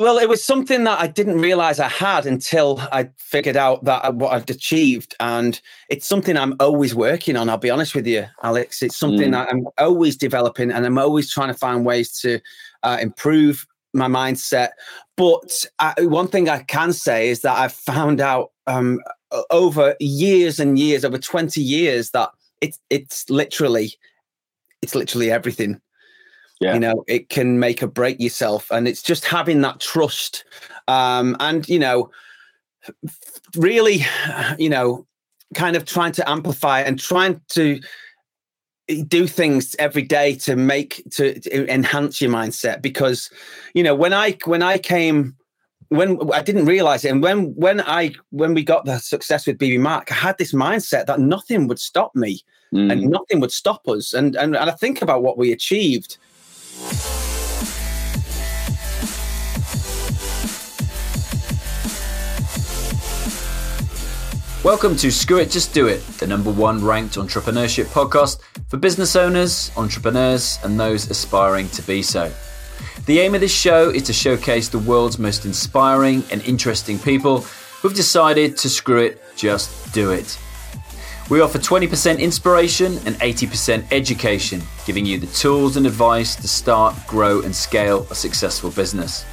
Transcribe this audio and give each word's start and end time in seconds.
Well, 0.00 0.16
it 0.16 0.30
was 0.30 0.42
something 0.42 0.84
that 0.84 0.98
I 0.98 1.08
didn't 1.08 1.42
realize 1.42 1.78
I 1.78 1.90
had 1.90 2.24
until 2.24 2.80
I 2.90 3.10
figured 3.18 3.58
out 3.58 3.84
that 3.84 4.14
what 4.14 4.32
I've 4.32 4.48
achieved, 4.48 5.14
and 5.20 5.60
it's 5.90 6.06
something 6.06 6.38
I'm 6.38 6.56
always 6.58 6.94
working 6.94 7.36
on. 7.36 7.50
I'll 7.50 7.58
be 7.58 7.68
honest 7.68 7.94
with 7.94 8.06
you, 8.06 8.24
Alex. 8.42 8.80
It's 8.80 8.96
something 8.96 9.28
mm. 9.28 9.32
that 9.32 9.52
I'm 9.52 9.66
always 9.76 10.16
developing, 10.16 10.70
and 10.70 10.86
I'm 10.86 10.96
always 10.96 11.30
trying 11.30 11.48
to 11.48 11.58
find 11.58 11.84
ways 11.84 12.18
to 12.20 12.40
uh, 12.82 12.96
improve 12.98 13.66
my 13.92 14.08
mindset. 14.08 14.70
But 15.18 15.66
I, 15.80 15.92
one 15.98 16.28
thing 16.28 16.48
I 16.48 16.62
can 16.62 16.94
say 16.94 17.28
is 17.28 17.42
that 17.42 17.58
I've 17.58 17.74
found 17.74 18.22
out 18.22 18.52
um, 18.66 19.00
over 19.50 19.96
years 20.00 20.58
and 20.58 20.78
years, 20.78 21.04
over 21.04 21.18
20 21.18 21.60
years, 21.60 22.12
that 22.12 22.30
it's 22.62 22.78
it's 22.88 23.28
literally 23.28 23.92
it's 24.80 24.94
literally 24.94 25.30
everything. 25.30 25.78
Yeah. 26.60 26.74
You 26.74 26.80
know, 26.80 27.04
it 27.08 27.30
can 27.30 27.58
make 27.58 27.82
or 27.82 27.86
break 27.86 28.20
yourself, 28.20 28.70
and 28.70 28.86
it's 28.86 29.02
just 29.02 29.24
having 29.24 29.62
that 29.62 29.80
trust, 29.80 30.44
um, 30.88 31.36
and 31.40 31.66
you 31.68 31.78
know, 31.78 32.10
really, 33.56 34.04
you 34.58 34.68
know, 34.68 35.06
kind 35.54 35.76
of 35.76 35.84
trying 35.84 36.12
to 36.12 36.28
amplify 36.28 36.80
and 36.80 36.98
trying 36.98 37.40
to 37.48 37.80
do 39.06 39.26
things 39.26 39.76
every 39.78 40.02
day 40.02 40.34
to 40.34 40.56
make 40.56 41.02
to, 41.10 41.38
to, 41.40 41.72
enhance 41.72 42.20
your 42.20 42.30
mindset 42.30 42.82
because 42.82 43.30
you 43.74 43.82
know 43.82 43.94
when 43.94 44.12
i 44.12 44.36
when 44.44 44.62
i 44.62 44.76
came 44.76 45.36
when 45.88 46.18
i 46.32 46.42
didn't 46.42 46.66
realize 46.66 47.04
it 47.04 47.10
and 47.10 47.22
when 47.22 47.54
when 47.54 47.80
i 47.82 48.12
when 48.30 48.52
we 48.52 48.64
got 48.64 48.84
the 48.84 48.98
success 48.98 49.46
with 49.46 49.58
BBMak 49.58 50.10
i 50.10 50.14
had 50.14 50.36
this 50.38 50.52
mindset 50.52 51.06
that 51.06 51.20
nothing 51.20 51.68
would 51.68 51.78
stop 51.78 52.14
me 52.16 52.40
mm. 52.74 52.90
and 52.90 53.02
nothing 53.02 53.38
would 53.38 53.52
stop 53.52 53.86
us 53.86 54.12
and, 54.12 54.34
and 54.34 54.56
and 54.56 54.70
i 54.70 54.74
think 54.74 55.02
about 55.02 55.22
what 55.22 55.38
we 55.38 55.52
achieved 55.52 56.18
Welcome 64.62 64.96
to 64.96 65.10
Screw 65.10 65.38
It, 65.38 65.50
Just 65.50 65.74
Do 65.74 65.88
It, 65.88 66.00
the 66.18 66.26
number 66.26 66.50
one 66.50 66.82
ranked 66.82 67.16
entrepreneurship 67.16 67.86
podcast 67.86 68.40
for 68.68 68.78
business 68.78 69.14
owners, 69.16 69.70
entrepreneurs, 69.76 70.58
and 70.62 70.80
those 70.80 71.10
aspiring 71.10 71.68
to 71.70 71.82
be 71.82 72.02
so. 72.02 72.32
The 73.04 73.20
aim 73.20 73.34
of 73.34 73.42
this 73.42 73.54
show 73.54 73.90
is 73.90 74.04
to 74.04 74.12
showcase 74.12 74.68
the 74.68 74.78
world's 74.78 75.18
most 75.18 75.44
inspiring 75.44 76.22
and 76.30 76.40
interesting 76.44 76.98
people 76.98 77.40
who've 77.82 77.94
decided 77.94 78.56
to 78.58 78.70
screw 78.70 79.02
it, 79.02 79.22
just 79.36 79.92
do 79.92 80.12
it. 80.12 80.38
We 81.30 81.40
offer 81.42 81.58
20% 81.58 82.18
inspiration 82.18 82.94
and 83.06 83.14
80% 83.14 83.86
education, 83.92 84.60
giving 84.84 85.06
you 85.06 85.16
the 85.16 85.28
tools 85.28 85.76
and 85.76 85.86
advice 85.86 86.34
to 86.34 86.48
start, 86.48 86.96
grow, 87.06 87.40
and 87.42 87.54
scale 87.54 88.04
a 88.10 88.16
successful 88.16 88.70
business. 88.70 89.24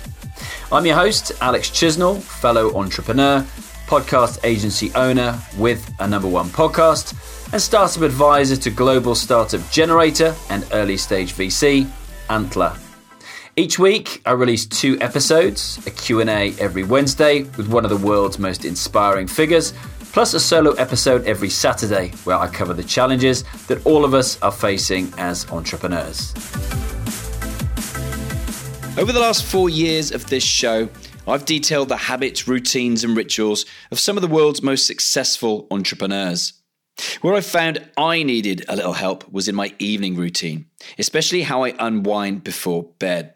I'm 0.72 0.86
your 0.86 0.96
host, 0.96 1.32
Alex 1.42 1.72
Chisnell, 1.72 2.22
fellow 2.22 2.78
entrepreneur 2.78 3.44
podcast 3.88 4.40
agency 4.44 4.92
owner 4.94 5.40
with 5.58 5.92
a 6.00 6.08
number 6.08 6.28
one 6.28 6.50
podcast, 6.50 7.16
and 7.52 7.60
startup 7.60 8.04
advisor 8.04 8.58
to 8.58 8.70
global 8.70 9.16
startup 9.16 9.68
generator 9.72 10.36
and 10.50 10.68
early 10.74 10.98
stage 10.98 11.34
VC, 11.34 11.90
Antler. 12.30 12.78
Each 13.56 13.80
week, 13.80 14.22
I 14.24 14.34
release 14.34 14.68
two 14.68 15.00
episodes, 15.02 15.80
a 15.88 15.90
Q&A 15.90 16.54
every 16.60 16.84
Wednesday 16.84 17.44
with 17.58 17.70
one 17.70 17.86
of 17.86 17.90
the 17.90 17.98
world's 17.98 18.38
most 18.38 18.66
inspiring 18.66 19.26
figures, 19.26 19.74
plus 20.18 20.34
a 20.34 20.40
solo 20.40 20.72
episode 20.72 21.24
every 21.28 21.48
Saturday 21.48 22.10
where 22.24 22.38
I 22.38 22.48
cover 22.48 22.74
the 22.74 22.84
challenges 22.84 23.44
that 23.68 23.86
all 23.86 24.04
of 24.04 24.16
us 24.16 24.42
are 24.42 24.52
facing 24.52 25.14
as 25.16 25.48
entrepreneurs. 25.52 26.34
Over 28.98 29.12
the 29.12 29.20
last 29.20 29.46
four 29.46 29.70
years 29.70 30.12
of 30.12 30.26
this 30.26 30.44
show, 30.44 30.90
I've 31.28 31.46
detailed 31.46 31.90
the 31.90 31.98
habits, 31.98 32.48
routines, 32.48 33.04
and 33.04 33.16
rituals 33.16 33.68
of 33.92 34.00
some 34.00 34.18
of 34.18 34.24
the 34.24 34.28
world's 34.28 34.64
most 34.64 34.88
successful 34.88 35.68
entrepreneurs. 35.70 36.54
Where 37.22 37.36
I 37.36 37.42
found 37.42 37.88
I 37.96 38.24
needed 38.24 38.66
a 38.68 38.76
little 38.76 38.94
help 38.94 39.32
was 39.32 39.48
in 39.48 39.54
my 39.54 39.76
evening 39.78 40.16
routine, 40.16 40.66
especially 40.98 41.44
how 41.44 41.64
I 41.64 41.76
unwind 41.78 42.44
before 42.44 42.90
bed. 42.98 43.36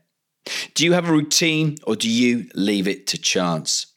Do 0.73 0.83
you 0.83 0.93
have 0.93 1.07
a 1.07 1.11
routine 1.11 1.77
or 1.85 1.95
do 1.95 2.09
you 2.09 2.49
leave 2.55 2.87
it 2.87 3.05
to 3.05 3.19
chance? 3.19 3.90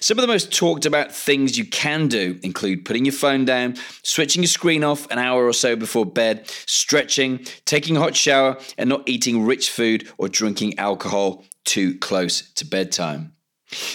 Some 0.00 0.18
of 0.18 0.22
the 0.22 0.28
most 0.28 0.52
talked 0.52 0.86
about 0.86 1.14
things 1.14 1.56
you 1.56 1.64
can 1.64 2.08
do 2.08 2.38
include 2.42 2.84
putting 2.84 3.04
your 3.04 3.12
phone 3.12 3.44
down, 3.44 3.76
switching 4.02 4.42
your 4.42 4.48
screen 4.48 4.82
off 4.82 5.10
an 5.10 5.18
hour 5.18 5.46
or 5.46 5.52
so 5.52 5.76
before 5.76 6.04
bed, 6.04 6.48
stretching, 6.66 7.44
taking 7.64 7.96
a 7.96 8.00
hot 8.00 8.16
shower, 8.16 8.58
and 8.76 8.88
not 8.88 9.08
eating 9.08 9.44
rich 9.44 9.70
food 9.70 10.08
or 10.18 10.28
drinking 10.28 10.78
alcohol 10.78 11.44
too 11.64 11.96
close 11.98 12.50
to 12.52 12.64
bedtime. 12.64 13.32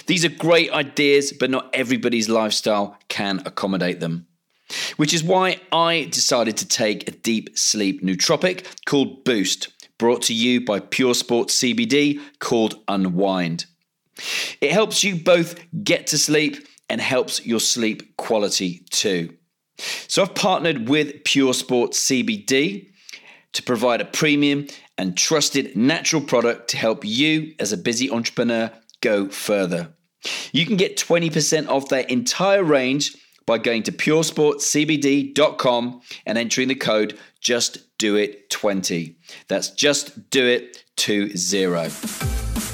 These 0.05 0.23
are 0.23 0.29
great 0.29 0.71
ideas, 0.71 1.33
but 1.33 1.49
not 1.49 1.69
everybody's 1.73 2.29
lifestyle 2.29 2.97
can 3.09 3.41
accommodate 3.45 3.99
them. 3.99 4.27
Which 4.97 5.13
is 5.13 5.23
why 5.23 5.59
I 5.71 6.07
decided 6.11 6.57
to 6.57 6.67
take 6.67 7.07
a 7.07 7.11
deep 7.11 7.57
sleep 7.57 8.03
nootropic 8.03 8.65
called 8.85 9.23
Boost, 9.23 9.69
brought 9.97 10.21
to 10.23 10.33
you 10.33 10.63
by 10.63 10.79
Pure 10.79 11.15
Sport 11.15 11.49
CBD 11.49 12.21
called 12.39 12.79
Unwind. 12.87 13.65
It 14.61 14.71
helps 14.71 15.03
you 15.03 15.15
both 15.15 15.55
get 15.83 16.07
to 16.07 16.17
sleep 16.17 16.67
and 16.89 17.01
helps 17.01 17.45
your 17.45 17.59
sleep 17.59 18.17
quality 18.17 18.85
too. 18.89 19.35
So 20.07 20.21
I've 20.21 20.35
partnered 20.35 20.89
with 20.89 21.23
Pure 21.23 21.53
Sport 21.53 21.91
CBD 21.91 22.89
to 23.53 23.63
provide 23.63 24.01
a 24.01 24.05
premium 24.05 24.67
and 24.97 25.15
trusted 25.17 25.75
natural 25.75 26.21
product 26.21 26.69
to 26.69 26.77
help 26.77 27.03
you 27.05 27.53
as 27.59 27.71
a 27.71 27.77
busy 27.77 28.11
entrepreneur 28.11 28.71
go 29.01 29.29
further. 29.29 29.93
You 30.51 30.65
can 30.65 30.77
get 30.77 30.97
20% 30.97 31.67
off 31.67 31.89
their 31.89 32.01
entire 32.01 32.63
range 32.63 33.15
by 33.45 33.57
going 33.57 33.83
to 33.83 33.91
puresportcbd.com 33.91 36.01
and 36.25 36.37
entering 36.37 36.69
the 36.69 36.75
code 36.75 37.19
just 37.41 37.97
do 37.97 38.15
it 38.15 38.49
20. 38.49 39.17
That's 39.47 39.71
just 39.71 40.29
do 40.29 40.45
it 40.45 40.85
20. 40.95 42.72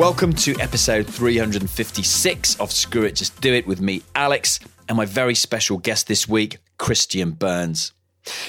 Welcome 0.00 0.32
to 0.32 0.58
episode 0.60 1.06
356 1.06 2.58
of 2.58 2.72
Screw 2.72 3.02
It 3.02 3.16
Just 3.16 3.38
Do 3.42 3.52
It 3.52 3.66
with 3.66 3.82
me, 3.82 4.00
Alex, 4.14 4.58
and 4.88 4.96
my 4.96 5.04
very 5.04 5.34
special 5.34 5.76
guest 5.76 6.06
this 6.06 6.26
week, 6.26 6.56
Christian 6.78 7.32
Burns. 7.32 7.92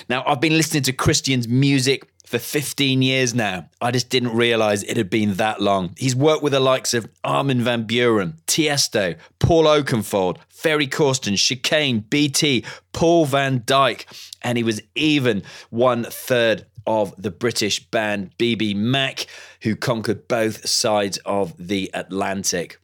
Now, 0.07 0.23
I've 0.25 0.39
been 0.39 0.56
listening 0.56 0.84
to 0.84 0.94
Christian's 0.94 1.50
music 1.50 2.07
for 2.25 2.39
15 2.39 3.01
years 3.01 3.35
now. 3.35 3.69
I 3.81 3.91
just 3.91 4.07
didn't 4.07 4.34
realize 4.34 4.84
it 4.84 4.95
had 4.95 5.09
been 5.09 5.34
that 5.34 5.62
long. 5.62 5.94
He's 5.97 6.16
worked 6.16 6.41
with 6.41 6.53
the 6.53 6.62
likes 6.62 6.94
of 6.94 7.09
Armin 7.25 7.62
van 7.62 7.85
Buuren, 7.85 8.35
Tiesto, 8.47 9.18
Paul 9.39 9.66
Oakenfold, 9.66 10.38
Ferry 10.47 10.88
Corsten, 10.88 11.38
Chicane, 11.38 12.00
BT, 12.00 12.63
Paul 12.94 13.25
van 13.25 13.59
Dyk, 13.59 14.06
and 14.41 14.57
he 14.57 14.63
was 14.63 14.81
even 14.95 15.44
one 15.69 16.06
third 16.06 16.66
of 16.86 17.14
the 17.22 17.31
British 17.31 17.80
band 17.90 18.31
BBMak, 18.38 19.25
who 19.62 19.75
conquered 19.75 20.28
both 20.28 20.68
sides 20.68 21.18
of 21.25 21.53
the 21.58 21.90
Atlantic. 21.94 22.80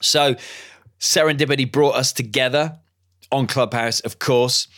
So, 0.00 0.36
serendipity 1.00 1.70
brought 1.70 1.94
us 1.94 2.12
together 2.12 2.78
on 3.32 3.46
Clubhouse, 3.46 4.00
of 4.00 4.18
course. 4.18 4.68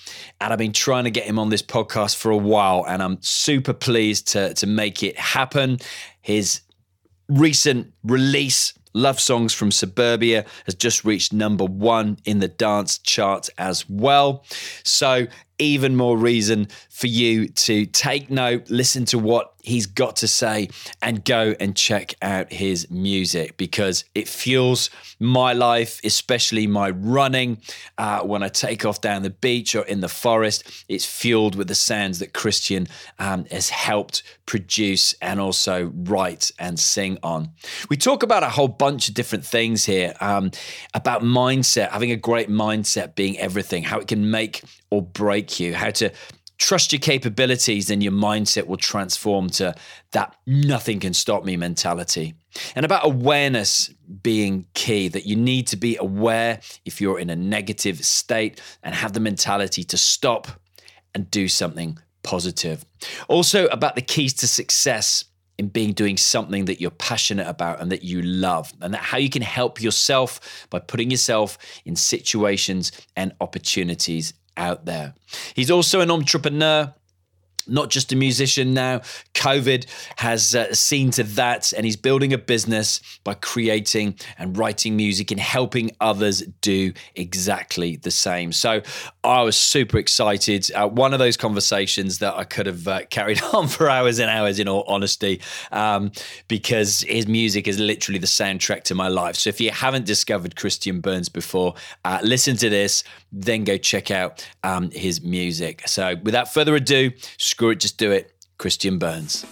And 0.40 0.52
I've 0.52 0.58
been 0.58 0.72
trying 0.72 1.04
to 1.04 1.10
get 1.10 1.24
him 1.24 1.38
on 1.38 1.50
this 1.50 1.62
podcast 1.62 2.16
for 2.16 2.30
a 2.30 2.36
while, 2.36 2.84
and 2.86 3.02
I'm 3.02 3.20
super 3.20 3.74
pleased 3.74 4.28
to, 4.28 4.54
to 4.54 4.66
make 4.66 5.02
it 5.02 5.18
happen. 5.18 5.78
His 6.22 6.62
recent 7.28 7.92
release, 8.04 8.72
Love 8.94 9.20
Songs 9.20 9.52
from 9.52 9.70
Suburbia, 9.70 10.44
has 10.66 10.74
just 10.74 11.04
reached 11.04 11.32
number 11.32 11.64
one 11.64 12.18
in 12.24 12.38
the 12.38 12.48
dance 12.48 12.98
chart 12.98 13.48
as 13.58 13.88
well. 13.90 14.44
So, 14.84 15.26
even 15.58 15.96
more 15.96 16.16
reason 16.16 16.68
for 16.90 17.06
you 17.06 17.48
to 17.48 17.86
take 17.86 18.30
note, 18.30 18.70
listen 18.70 19.04
to 19.06 19.18
what 19.18 19.54
he's 19.62 19.86
got 19.86 20.16
to 20.16 20.28
say, 20.28 20.68
and 21.00 21.24
go 21.24 21.54
and 21.58 21.74
check 21.74 22.14
out 22.20 22.52
his 22.52 22.90
music 22.90 23.56
because 23.56 24.04
it 24.14 24.28
fuels 24.28 24.90
my 25.18 25.52
life, 25.52 26.00
especially 26.04 26.66
my 26.66 26.90
running. 26.90 27.58
Uh, 27.96 28.20
when 28.20 28.42
I 28.42 28.48
take 28.48 28.84
off 28.84 29.00
down 29.00 29.22
the 29.22 29.30
beach 29.30 29.74
or 29.74 29.84
in 29.84 30.00
the 30.00 30.08
forest, 30.08 30.84
it's 30.88 31.06
fueled 31.06 31.54
with 31.54 31.68
the 31.68 31.74
sounds 31.74 32.18
that 32.18 32.34
Christian 32.34 32.86
um, 33.18 33.46
has 33.46 33.70
helped 33.70 34.22
produce 34.46 35.14
and 35.22 35.40
also 35.40 35.92
write 35.94 36.50
and 36.58 36.78
sing 36.78 37.18
on. 37.22 37.50
We 37.88 37.96
talk 37.96 38.22
about 38.22 38.42
a 38.42 38.50
whole 38.50 38.68
bunch 38.68 39.08
of 39.08 39.14
different 39.14 39.44
things 39.46 39.84
here 39.86 40.14
um, 40.20 40.50
about 40.92 41.22
mindset, 41.22 41.90
having 41.90 42.10
a 42.10 42.16
great 42.16 42.48
mindset 42.48 43.14
being 43.14 43.38
everything, 43.38 43.84
how 43.84 43.98
it 43.98 44.08
can 44.08 44.30
make 44.30 44.62
or 44.90 45.02
break 45.02 45.43
you, 45.60 45.74
how 45.74 45.90
to 45.90 46.10
trust 46.58 46.92
your 46.92 47.00
capabilities, 47.00 47.88
then 47.88 48.00
your 48.00 48.12
mindset 48.12 48.66
will 48.66 48.76
transform 48.76 49.50
to 49.50 49.74
that 50.12 50.36
nothing 50.46 51.00
can 51.00 51.12
stop 51.12 51.44
me 51.44 51.56
mentality. 51.56 52.34
And 52.76 52.84
about 52.86 53.04
awareness 53.04 53.88
being 54.22 54.66
key, 54.74 55.08
that 55.08 55.26
you 55.26 55.36
need 55.36 55.66
to 55.68 55.76
be 55.76 55.96
aware 55.96 56.60
if 56.84 57.00
you're 57.00 57.18
in 57.18 57.30
a 57.30 57.36
negative 57.36 58.04
state 58.04 58.60
and 58.82 58.94
have 58.94 59.12
the 59.12 59.20
mentality 59.20 59.82
to 59.84 59.98
stop 59.98 60.48
and 61.14 61.30
do 61.30 61.48
something 61.48 61.98
positive. 62.22 62.84
Also, 63.28 63.66
about 63.66 63.96
the 63.96 64.02
keys 64.02 64.32
to 64.34 64.48
success 64.48 65.24
in 65.58 65.68
being 65.68 65.92
doing 65.92 66.16
something 66.16 66.64
that 66.64 66.80
you're 66.80 66.90
passionate 66.90 67.46
about 67.46 67.80
and 67.80 67.92
that 67.92 68.02
you 68.02 68.22
love, 68.22 68.72
and 68.80 68.92
that 68.94 69.02
how 69.02 69.18
you 69.18 69.30
can 69.30 69.42
help 69.42 69.80
yourself 69.80 70.66
by 70.70 70.80
putting 70.80 71.10
yourself 71.10 71.58
in 71.84 71.94
situations 71.94 72.90
and 73.16 73.32
opportunities 73.40 74.34
out 74.56 74.86
there. 74.86 75.14
He's 75.54 75.70
also 75.70 76.00
an 76.00 76.10
entrepreneur 76.10 76.94
not 77.66 77.90
just 77.90 78.12
a 78.12 78.16
musician 78.16 78.74
now. 78.74 79.00
COVID 79.34 79.86
has 80.16 80.54
uh, 80.54 80.72
seen 80.74 81.10
to 81.12 81.22
that, 81.22 81.72
and 81.72 81.84
he's 81.84 81.96
building 81.96 82.32
a 82.32 82.38
business 82.38 83.00
by 83.24 83.34
creating 83.34 84.18
and 84.38 84.56
writing 84.56 84.96
music 84.96 85.30
and 85.30 85.40
helping 85.40 85.90
others 86.00 86.42
do 86.60 86.92
exactly 87.14 87.96
the 87.96 88.10
same. 88.10 88.52
So 88.52 88.82
I 89.22 89.42
was 89.42 89.56
super 89.56 89.98
excited. 89.98 90.70
Uh, 90.74 90.88
one 90.88 91.12
of 91.12 91.18
those 91.18 91.36
conversations 91.36 92.18
that 92.18 92.34
I 92.34 92.44
could 92.44 92.66
have 92.66 92.86
uh, 92.86 93.00
carried 93.10 93.42
on 93.42 93.68
for 93.68 93.88
hours 93.88 94.18
and 94.18 94.30
hours, 94.30 94.58
in 94.58 94.68
all 94.68 94.84
honesty, 94.86 95.40
um, 95.72 96.12
because 96.48 97.00
his 97.02 97.26
music 97.26 97.66
is 97.66 97.78
literally 97.78 98.18
the 98.18 98.26
soundtrack 98.26 98.84
to 98.84 98.94
my 98.94 99.08
life. 99.08 99.36
So 99.36 99.48
if 99.48 99.60
you 99.60 99.70
haven't 99.70 100.06
discovered 100.06 100.56
Christian 100.56 101.00
Burns 101.00 101.28
before, 101.28 101.74
uh, 102.04 102.20
listen 102.22 102.56
to 102.58 102.68
this, 102.68 103.04
then 103.34 103.64
go 103.64 103.76
check 103.76 104.10
out 104.10 104.48
um, 104.62 104.90
his 104.92 105.22
music. 105.22 105.82
So 105.86 106.14
without 106.22 106.52
further 106.52 106.74
ado, 106.76 107.10
Screw 107.36 107.70
it, 107.70 107.80
just 107.80 107.98
do 107.98 108.10
it. 108.12 108.32
Christian 108.58 108.98
Burns. 108.98 109.44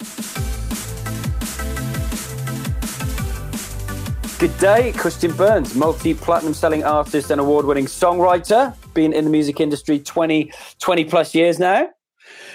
Good 4.39 4.57
day, 4.59 4.93
Christian 4.93 5.33
Burns, 5.35 5.75
multi 5.75 6.15
platinum 6.15 6.55
selling 6.55 6.83
artist 6.85 7.31
and 7.31 7.41
award 7.41 7.65
winning 7.65 7.87
songwriter. 7.87 8.75
Been 8.95 9.13
in 9.13 9.25
the 9.25 9.31
music 9.31 9.61
industry 9.61 9.99
20, 9.99 10.53
20 10.81 11.05
plus 11.05 11.35
years 11.35 11.59
now. 11.59 11.89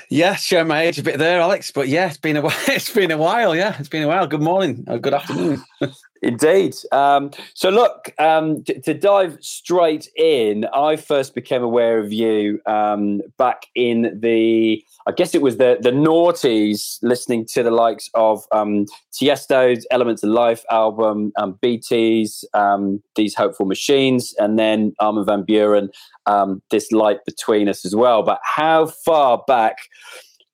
Yeah, 0.10 0.36
share 0.36 0.64
my 0.66 0.82
age 0.84 0.98
a 1.00 1.04
bit 1.04 1.18
there, 1.18 1.42
Alex. 1.42 1.72
But 1.72 1.88
yeah, 1.90 2.08
it's 2.08 2.18
been 2.18 2.38
a 2.38 2.42
while. 2.44 2.56
It's 2.68 2.94
been 2.94 3.12
a 3.12 3.18
while. 3.18 3.56
Yeah, 3.56 3.76
it's 3.80 3.90
been 3.90 4.04
a 4.04 4.08
while. 4.08 4.28
Good 4.28 4.42
morning. 4.42 4.86
Or 4.88 4.98
good 5.00 5.14
afternoon. 5.14 5.64
Indeed. 6.22 6.76
Um, 6.92 7.32
so, 7.54 7.70
look, 7.70 8.14
um, 8.20 8.64
t- 8.64 8.80
to 8.80 8.94
dive 8.94 9.38
straight 9.42 10.10
in, 10.16 10.66
I 10.74 10.96
first 10.96 11.36
became 11.36 11.64
aware 11.64 12.00
of 12.00 12.12
you 12.12 12.60
um, 12.66 13.22
back 13.38 13.68
in 13.76 14.20
the, 14.20 14.84
I 15.06 15.12
guess 15.12 15.36
it 15.36 15.42
was 15.42 15.58
the 15.58 15.78
the 15.80 15.92
noughties, 15.92 16.98
listening 17.02 17.46
to 17.54 17.64
the 17.64 17.72
likes 17.72 18.10
of 18.14 18.46
um, 18.52 18.86
Tiesto's 19.14 19.86
Elements 19.92 20.24
of 20.24 20.30
Life 20.30 20.64
album, 20.72 21.32
um, 21.38 21.58
BT's 21.62 22.44
um, 22.54 23.02
These 23.16 23.36
Hopeful 23.36 23.66
Machines, 23.66 24.34
and 24.40 24.58
then 24.58 24.94
Armin 25.00 25.26
van 25.26 25.44
Buuren, 25.44 25.90
um, 26.26 26.62
This 26.72 26.92
Light 26.92 27.24
Between 27.26 27.70
Us 27.70 27.86
as 27.86 27.96
well. 27.96 28.24
But 28.24 28.40
how 28.44 28.88
far 28.88 29.44
back? 29.48 29.78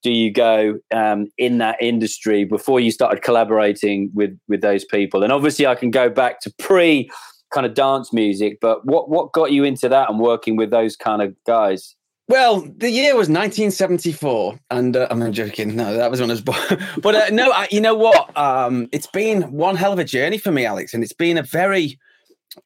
Do 0.04 0.12
you 0.12 0.32
go 0.32 0.80
um, 0.94 1.28
in 1.38 1.58
that 1.60 1.82
industry 1.82 2.44
before 2.44 2.80
you 2.80 2.92
started 2.92 3.24
collaborating 3.24 4.12
with 4.14 4.38
with 4.48 4.62
those 4.62 4.86
people? 4.86 5.24
And 5.24 5.32
obviously, 5.32 5.66
I 5.66 5.76
can 5.76 5.90
go 5.90 6.10
back 6.10 6.42
to 6.42 6.54
pre 6.60 7.10
kind 7.54 7.66
of 7.66 7.74
dance 7.74 8.12
music, 8.12 8.60
but 8.62 8.86
what 8.86 9.10
what 9.10 9.32
got 9.32 9.52
you 9.52 9.64
into 9.64 9.90
that 9.90 10.10
and 10.10 10.20
working 10.20 10.56
with 10.56 10.70
those 10.70 10.96
kind 10.96 11.22
of 11.22 11.36
guys? 11.48 11.96
Well, 12.30 12.62
the 12.78 12.90
year 12.90 13.16
was 13.16 13.28
1974, 13.28 14.58
and 14.72 14.96
uh, 14.96 15.08
I'm 15.10 15.32
joking. 15.34 15.76
No, 15.76 15.94
that 15.94 16.10
was 16.10 16.22
when 16.22 16.30
I 16.30 16.34
was 16.34 16.42
born. 16.42 16.58
but 17.02 17.16
uh, 17.16 17.30
no, 17.32 17.52
I, 17.52 17.68
you 17.70 17.82
know 17.82 17.96
what? 17.96 18.36
Um, 18.38 18.88
it's 18.92 19.08
been 19.08 19.52
one 19.52 19.76
hell 19.76 19.92
of 19.92 20.00
a 20.00 20.06
journey 20.06 20.38
for 20.38 20.52
me, 20.52 20.66
Alex, 20.66 20.94
and 20.94 21.04
it's 21.04 21.14
been 21.14 21.38
a 21.38 21.44
very 21.44 22.00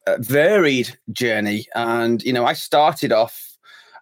uh, 0.05 0.17
varied 0.19 0.95
journey. 1.11 1.65
And 1.73 2.21
you 2.23 2.33
know, 2.33 2.45
I 2.45 2.53
started 2.53 3.11
off 3.11 3.56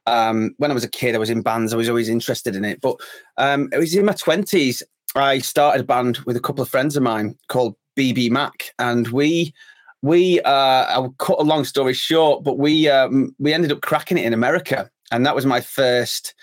um, 0.05 0.53
when 0.57 0.71
I 0.71 0.73
was 0.73 0.83
a 0.83 0.89
kid, 0.89 1.15
I 1.15 1.19
was 1.19 1.29
in 1.29 1.41
bands. 1.41 1.73
I 1.73 1.77
was 1.77 1.89
always 1.89 2.09
interested 2.09 2.55
in 2.55 2.65
it. 2.65 2.81
But 2.81 2.97
um, 3.37 3.69
it 3.71 3.77
was 3.77 3.95
in 3.95 4.05
my 4.05 4.13
twenties. 4.13 4.83
I 5.15 5.39
started 5.39 5.81
a 5.81 5.85
band 5.85 6.17
with 6.19 6.35
a 6.35 6.41
couple 6.41 6.61
of 6.61 6.69
friends 6.69 6.97
of 6.97 7.03
mine 7.03 7.37
called 7.47 7.75
BBMak, 7.97 8.69
and 8.79 9.07
we 9.09 9.53
we 10.01 10.41
uh, 10.41 10.85
I'll 10.85 11.15
cut 11.17 11.39
a 11.39 11.43
long 11.43 11.63
story 11.63 11.93
short, 11.93 12.43
but 12.43 12.57
we 12.57 12.87
um, 12.89 13.35
we 13.39 13.53
ended 13.53 13.71
up 13.71 13.81
cracking 13.81 14.17
it 14.17 14.25
in 14.25 14.33
America, 14.33 14.89
and 15.11 15.25
that 15.25 15.35
was 15.35 15.45
my 15.45 15.61
first 15.61 16.35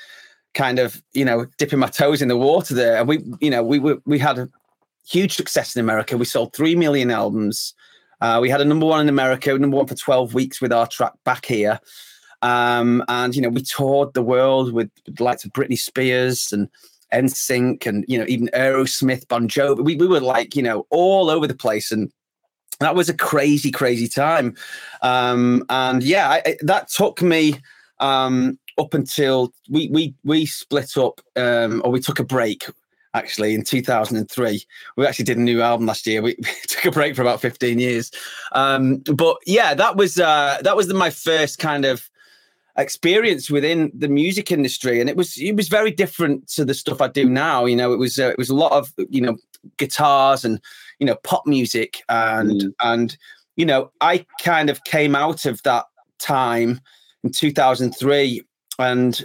kind 0.55 0.79
of 0.79 1.03
you 1.13 1.25
know 1.25 1.47
dipping 1.59 1.79
my 1.79 1.89
toes 1.89 2.23
in 2.23 2.29
the 2.29 2.37
water 2.37 2.75
there. 2.75 2.97
And 2.97 3.09
we 3.09 3.23
you 3.41 3.51
know 3.51 3.63
we 3.63 3.79
we, 3.79 3.95
we 4.05 4.19
had 4.19 4.39
a 4.39 4.49
huge 5.09 5.35
success 5.35 5.77
in 5.77 5.81
America. 5.81 6.17
We 6.17 6.25
sold 6.25 6.55
three 6.55 6.75
million 6.75 7.11
albums. 7.11 7.75
Uh, 8.21 8.39
we 8.41 8.49
had 8.49 8.61
a 8.61 8.65
number 8.65 8.87
one 8.87 9.01
in 9.01 9.09
America, 9.09 9.57
number 9.57 9.77
one 9.77 9.87
for 9.87 9.95
twelve 9.95 10.35
weeks 10.35 10.61
with 10.61 10.73
our 10.73 10.87
track 10.87 11.13
back 11.25 11.47
here. 11.47 11.79
Um, 12.43 13.05
and 13.09 13.35
you 13.35 13.43
know, 13.43 13.49
we 13.49 13.63
toured 13.63 14.15
the 14.15 14.23
world 14.23 14.73
with, 14.73 14.91
with 15.07 15.17
the 15.17 15.25
likes 15.25 15.45
of 15.45 15.53
Britney 15.53 15.79
Spears 15.79 16.53
and 16.53 16.69
NSYNC 17.13 17.87
and 17.87 18.05
you 18.09 18.19
know 18.19 18.25
even 18.29 18.49
Aerosmith, 18.55 19.29
Bon 19.29 19.49
Jovi. 19.49 19.85
We 19.85 19.97
we 19.97 20.07
were 20.07 20.21
like 20.21 20.57
you 20.57 20.63
know 20.63 20.87
all 20.91 21.31
over 21.31 21.47
the 21.47 21.55
place, 21.55 21.93
and 21.93 22.11
that 22.81 22.95
was 22.95 23.09
a 23.09 23.15
crazy, 23.15 23.71
crazy 23.71 24.09
time. 24.09 24.57
Um, 25.03 25.65
and 25.69 26.03
yeah, 26.03 26.29
I, 26.29 26.43
I, 26.45 26.57
that 26.63 26.89
took 26.89 27.23
me 27.23 27.61
um, 28.01 28.59
up 28.79 28.95
until 28.95 29.53
we 29.71 29.89
we 29.89 30.15
we 30.25 30.47
split 30.47 30.97
up, 30.97 31.21
um, 31.37 31.83
or 31.85 31.91
we 31.91 32.01
took 32.01 32.19
a 32.19 32.25
break. 32.25 32.65
Actually, 33.15 33.53
in 33.53 33.63
2003, 33.63 34.65
we 34.97 35.07
actually 35.07 35.25
did 35.27 35.37
a 35.37 35.41
new 35.41 35.61
album 35.61 35.85
last 35.85 36.07
year. 36.07 36.23
We, 36.23 36.35
we 36.43 36.49
took 36.67 36.87
a 36.87 36.91
break 36.91 37.15
for 37.15 37.21
about 37.21 37.43
15 37.43 37.79
years, 37.79 38.11
um, 38.53 38.99
but 39.01 39.37
yeah, 39.47 39.75
that 39.75 39.97
was 39.97 40.19
uh, 40.19 40.59
that 40.63 40.77
was 40.77 40.89
the, 40.89 40.95
my 40.95 41.11
first 41.11 41.59
kind 41.59 41.85
of 41.85 42.09
experience 42.77 43.51
within 43.51 43.91
the 43.95 44.09
music 44.09 44.51
industry, 44.51 45.01
and 45.01 45.11
it 45.11 45.17
was 45.17 45.37
it 45.39 45.57
was 45.57 45.69
very 45.69 45.91
different 45.91 46.49
to 46.51 46.65
the 46.65 46.75
stuff 46.75 47.01
I 47.01 47.09
do 47.09 47.29
now. 47.29 47.65
You 47.65 47.77
know, 47.77 47.93
it 47.93 47.99
was 47.99 48.19
uh, 48.19 48.29
it 48.29 48.39
was 48.39 48.51
a 48.51 48.55
lot 48.55 48.73
of 48.73 48.93
you 49.11 49.21
know 49.21 49.37
guitars 49.77 50.45
and 50.45 50.61
you 50.99 51.07
know 51.07 51.17
pop 51.25 51.47
music, 51.47 52.03
and 52.09 52.63
mm. 52.63 52.73
and 52.81 53.17
you 53.57 53.67
know 53.67 53.91
I 54.01 54.27
kind 54.43 54.71
of 54.71 54.85
came 54.85 55.15
out 55.15 55.45
of 55.45 55.63
that 55.65 55.87
time 56.19 56.81
in 57.25 57.31
2003, 57.31 58.43
and 58.79 59.23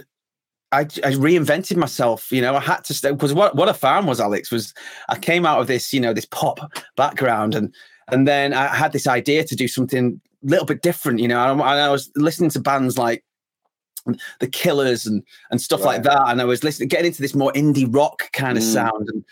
I, 0.72 0.80
I, 0.80 0.84
reinvented 0.84 1.76
myself. 1.76 2.30
You 2.30 2.42
know, 2.42 2.54
I 2.54 2.60
had 2.60 2.84
to 2.84 2.94
stay 2.94 3.12
because 3.12 3.32
what, 3.32 3.56
what 3.56 3.68
I 3.68 3.72
found 3.72 4.06
was 4.06 4.20
Alex 4.20 4.50
was 4.50 4.74
I 5.08 5.18
came 5.18 5.46
out 5.46 5.60
of 5.60 5.66
this, 5.66 5.92
you 5.92 6.00
know, 6.00 6.12
this 6.12 6.26
pop 6.26 6.60
background 6.96 7.54
and 7.54 7.74
and 8.10 8.26
then 8.26 8.54
I 8.54 8.74
had 8.74 8.92
this 8.92 9.06
idea 9.06 9.44
to 9.44 9.56
do 9.56 9.68
something 9.68 10.20
a 10.44 10.46
little 10.46 10.66
bit 10.66 10.82
different. 10.82 11.20
You 11.20 11.28
know, 11.28 11.52
and 11.52 11.62
I 11.62 11.90
was 11.90 12.10
listening 12.16 12.50
to 12.50 12.60
bands 12.60 12.98
like 12.98 13.24
the 14.40 14.48
Killers 14.48 15.06
and 15.06 15.22
and 15.50 15.60
stuff 15.60 15.80
right. 15.80 15.86
like 15.86 16.02
that. 16.04 16.28
And 16.28 16.40
I 16.40 16.44
was 16.44 16.64
listening, 16.64 16.88
getting 16.88 17.06
into 17.06 17.22
this 17.22 17.34
more 17.34 17.52
indie 17.52 17.92
rock 17.92 18.30
kind 18.32 18.56
of 18.56 18.64
mm. 18.64 18.72
sound. 18.72 19.08
And 19.08 19.24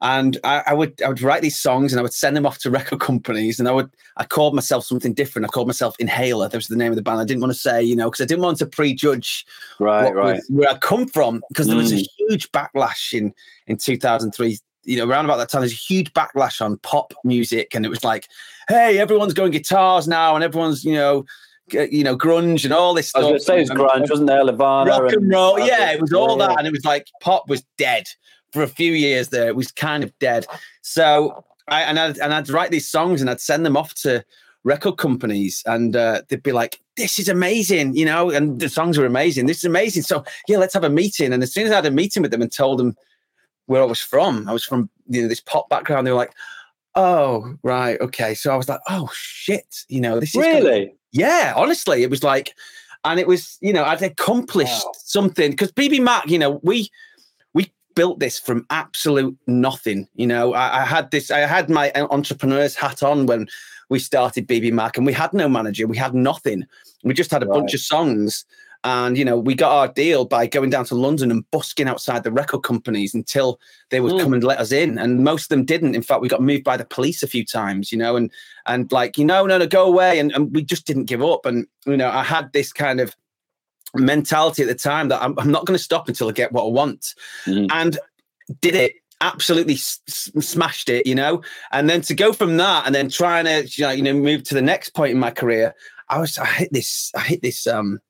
and 0.00 0.38
I, 0.44 0.62
I, 0.66 0.74
would 0.74 1.00
I 1.02 1.08
would 1.08 1.22
write 1.22 1.40
these 1.40 1.58
songs 1.58 1.92
and 1.92 1.98
I 1.98 2.02
would 2.02 2.12
send 2.12 2.36
them 2.36 2.46
off 2.46 2.58
to 2.58 2.70
record 2.78 3.00
companies. 3.00 3.58
And 3.58 3.68
I 3.68 3.72
would 3.72 3.90
I 4.16 4.24
called 4.24 4.54
myself 4.54 4.84
something 4.84 5.14
different. 5.14 5.46
I 5.46 5.48
called 5.48 5.66
myself 5.66 5.96
Inhaler. 5.98 6.48
That 6.48 6.56
was 6.56 6.68
the 6.68 6.76
name 6.76 6.92
of 6.92 6.96
the 6.96 7.02
band. 7.02 7.20
I 7.20 7.24
didn't 7.24 7.40
want 7.40 7.52
to 7.52 7.58
say, 7.58 7.82
you 7.82 7.96
know, 7.96 8.10
because 8.10 8.22
I 8.22 8.26
didn't 8.26 8.44
want 8.44 8.58
to 8.58 8.66
prejudge 8.66 9.46
right, 9.78 10.14
right. 10.14 10.40
where 10.48 10.70
I 10.70 10.78
come 10.78 11.06
from. 11.06 11.42
Because 11.48 11.66
there 11.66 11.76
was 11.76 11.92
a 11.92 11.96
mm. 11.96 12.06
huge 12.18 12.50
backlash 12.52 13.12
in 13.12 13.32
in 13.66 13.76
2003 13.76 14.58
you 14.86 14.98
know, 14.98 15.08
around 15.08 15.24
about 15.24 15.38
that 15.38 15.48
time, 15.48 15.62
there's 15.62 15.72
a 15.72 15.76
huge 15.76 16.12
backlash 16.12 16.60
on 16.60 16.76
pop 16.78 17.14
music, 17.24 17.74
and 17.74 17.84
it 17.84 17.88
was 17.88 18.04
like, 18.04 18.28
hey, 18.68 18.98
everyone's 18.98 19.34
going 19.34 19.50
guitars 19.50 20.06
now, 20.06 20.34
and 20.34 20.44
everyone's, 20.44 20.84
you 20.84 20.94
know, 20.94 21.24
you 21.70 22.04
know, 22.04 22.16
grunge 22.16 22.64
and 22.64 22.72
all 22.72 22.94
this 22.94 23.08
stuff. 23.08 23.24
I 23.24 23.32
was 23.32 23.46
going 23.46 23.64
to 23.64 23.68
say 23.68 23.74
it 23.74 23.78
was 23.78 23.90
grunge, 23.90 24.10
wasn't 24.10 24.28
there? 24.28 24.44
Nirvana. 24.44 24.90
Rock 24.90 25.12
and, 25.12 25.22
and 25.22 25.32
roll. 25.32 25.58
Yeah, 25.58 25.92
it 25.92 26.00
was 26.00 26.12
all 26.12 26.38
yeah. 26.38 26.48
that. 26.48 26.58
And 26.58 26.66
it 26.66 26.72
was 26.72 26.84
like 26.84 27.08
pop 27.20 27.48
was 27.48 27.64
dead 27.78 28.06
for 28.52 28.62
a 28.62 28.68
few 28.68 28.92
years 28.92 29.28
there. 29.30 29.48
It 29.48 29.56
was 29.56 29.72
kind 29.72 30.04
of 30.04 30.16
dead. 30.18 30.46
So 30.82 31.44
I 31.68 31.82
and 31.82 31.98
I'd, 31.98 32.18
and 32.18 32.34
I'd 32.34 32.48
write 32.50 32.70
these 32.70 32.88
songs 32.88 33.20
and 33.20 33.30
I'd 33.30 33.40
send 33.40 33.64
them 33.64 33.76
off 33.76 33.94
to 34.02 34.24
record 34.64 34.96
companies 34.96 35.62
and 35.66 35.96
uh, 35.96 36.22
they'd 36.28 36.42
be 36.42 36.52
like, 36.52 36.80
this 36.96 37.18
is 37.18 37.28
amazing, 37.28 37.96
you 37.96 38.04
know, 38.04 38.30
and 38.30 38.60
the 38.60 38.68
songs 38.68 38.96
were 38.96 39.06
amazing. 39.06 39.46
This 39.46 39.58
is 39.58 39.64
amazing. 39.64 40.04
So 40.04 40.24
yeah, 40.48 40.58
let's 40.58 40.74
have 40.74 40.84
a 40.84 40.90
meeting. 40.90 41.32
And 41.32 41.42
as 41.42 41.52
soon 41.52 41.66
as 41.66 41.72
I 41.72 41.76
had 41.76 41.86
a 41.86 41.90
meeting 41.90 42.22
with 42.22 42.30
them 42.30 42.42
and 42.42 42.52
told 42.52 42.78
them 42.78 42.96
where 43.66 43.82
I 43.82 43.86
was 43.86 44.00
from, 44.00 44.48
I 44.48 44.52
was 44.52 44.64
from, 44.64 44.88
you 45.08 45.22
know, 45.22 45.28
this 45.28 45.40
pop 45.40 45.68
background. 45.68 46.06
They 46.06 46.12
were 46.12 46.16
like, 46.16 46.32
oh, 46.94 47.56
right. 47.62 48.00
Okay. 48.00 48.34
So 48.34 48.52
I 48.52 48.56
was 48.56 48.68
like, 48.68 48.80
oh 48.88 49.10
shit, 49.12 49.84
you 49.88 50.00
know, 50.00 50.20
this 50.20 50.30
is 50.30 50.40
really, 50.40 50.94
yeah, 51.14 51.54
honestly, 51.56 52.02
it 52.02 52.10
was 52.10 52.24
like, 52.24 52.54
and 53.04 53.20
it 53.20 53.28
was, 53.28 53.56
you 53.60 53.72
know, 53.72 53.84
I'd 53.84 54.02
accomplished 54.02 54.84
wow. 54.84 54.92
something 54.96 55.52
because 55.52 55.70
BBMak, 55.72 56.26
you 56.26 56.38
know, 56.38 56.60
we 56.62 56.90
we 57.52 57.72
built 57.94 58.18
this 58.18 58.38
from 58.38 58.66
absolute 58.70 59.36
nothing. 59.46 60.08
You 60.16 60.26
know, 60.26 60.54
I, 60.54 60.82
I 60.82 60.84
had 60.84 61.12
this, 61.12 61.30
I 61.30 61.38
had 61.40 61.70
my 61.70 61.92
uh, 61.92 62.08
entrepreneur's 62.10 62.74
hat 62.74 63.02
on 63.02 63.26
when 63.26 63.46
we 63.90 64.00
started 64.00 64.48
BBMak, 64.48 64.96
and 64.96 65.06
we 65.06 65.12
had 65.12 65.32
no 65.32 65.48
manager, 65.48 65.86
we 65.86 65.96
had 65.96 66.14
nothing. 66.14 66.66
We 67.04 67.14
just 67.14 67.30
had 67.30 67.44
a 67.44 67.46
right. 67.46 67.60
bunch 67.60 67.74
of 67.74 67.80
songs, 67.80 68.44
and 68.84 69.16
you 69.16 69.24
know, 69.24 69.38
we 69.38 69.54
got 69.54 69.72
our 69.72 69.88
deal 69.88 70.26
by 70.26 70.46
going 70.46 70.68
down 70.68 70.84
to 70.86 70.94
London 70.94 71.30
and 71.30 71.50
busking 71.50 71.88
outside 71.88 72.22
the 72.22 72.30
record 72.30 72.60
companies 72.60 73.14
until 73.14 73.58
they 73.88 73.98
would 73.98 74.12
mm. 74.12 74.20
come 74.20 74.34
and 74.34 74.44
let 74.44 74.58
us 74.58 74.72
in. 74.72 74.98
And 74.98 75.24
most 75.24 75.44
of 75.44 75.48
them 75.48 75.64
didn't. 75.64 75.94
In 75.94 76.02
fact, 76.02 76.20
we 76.20 76.28
got 76.28 76.42
moved 76.42 76.64
by 76.64 76.76
the 76.76 76.84
police 76.84 77.22
a 77.22 77.26
few 77.26 77.46
times, 77.46 77.90
you 77.90 77.96
know, 77.96 78.14
and 78.14 78.30
and 78.66 78.92
like, 78.92 79.16
you 79.16 79.24
know, 79.24 79.46
no, 79.46 79.56
no, 79.56 79.66
go 79.66 79.86
away. 79.86 80.18
And, 80.18 80.32
and 80.32 80.54
we 80.54 80.62
just 80.62 80.86
didn't 80.86 81.06
give 81.06 81.22
up. 81.22 81.46
And 81.46 81.66
you 81.86 81.96
know, 81.96 82.10
I 82.10 82.22
had 82.22 82.52
this 82.52 82.74
kind 82.74 83.00
of 83.00 83.16
mentality 83.94 84.62
at 84.62 84.68
the 84.68 84.74
time 84.74 85.08
that 85.08 85.22
I'm, 85.22 85.38
I'm 85.38 85.50
not 85.50 85.64
going 85.64 85.78
to 85.78 85.82
stop 85.82 86.08
until 86.08 86.28
I 86.28 86.32
get 86.32 86.52
what 86.52 86.64
I 86.64 86.68
want, 86.68 87.14
mm. 87.46 87.66
and 87.72 87.98
did 88.60 88.74
it 88.74 88.92
absolutely 89.22 89.74
s- 89.74 90.00
smashed 90.06 90.90
it, 90.90 91.06
you 91.06 91.14
know. 91.14 91.42
And 91.72 91.88
then 91.88 92.02
to 92.02 92.14
go 92.14 92.34
from 92.34 92.58
that 92.58 92.84
and 92.84 92.94
then 92.94 93.08
trying 93.08 93.46
to 93.46 93.66
you 93.66 94.02
know 94.02 94.12
move 94.12 94.44
to 94.44 94.54
the 94.54 94.60
next 94.60 94.90
point 94.90 95.12
in 95.12 95.18
my 95.18 95.30
career, 95.30 95.74
I 96.10 96.18
was 96.18 96.36
I 96.36 96.44
hit 96.44 96.70
this 96.70 97.10
I 97.16 97.20
hit 97.20 97.40
this 97.40 97.66
um 97.66 98.00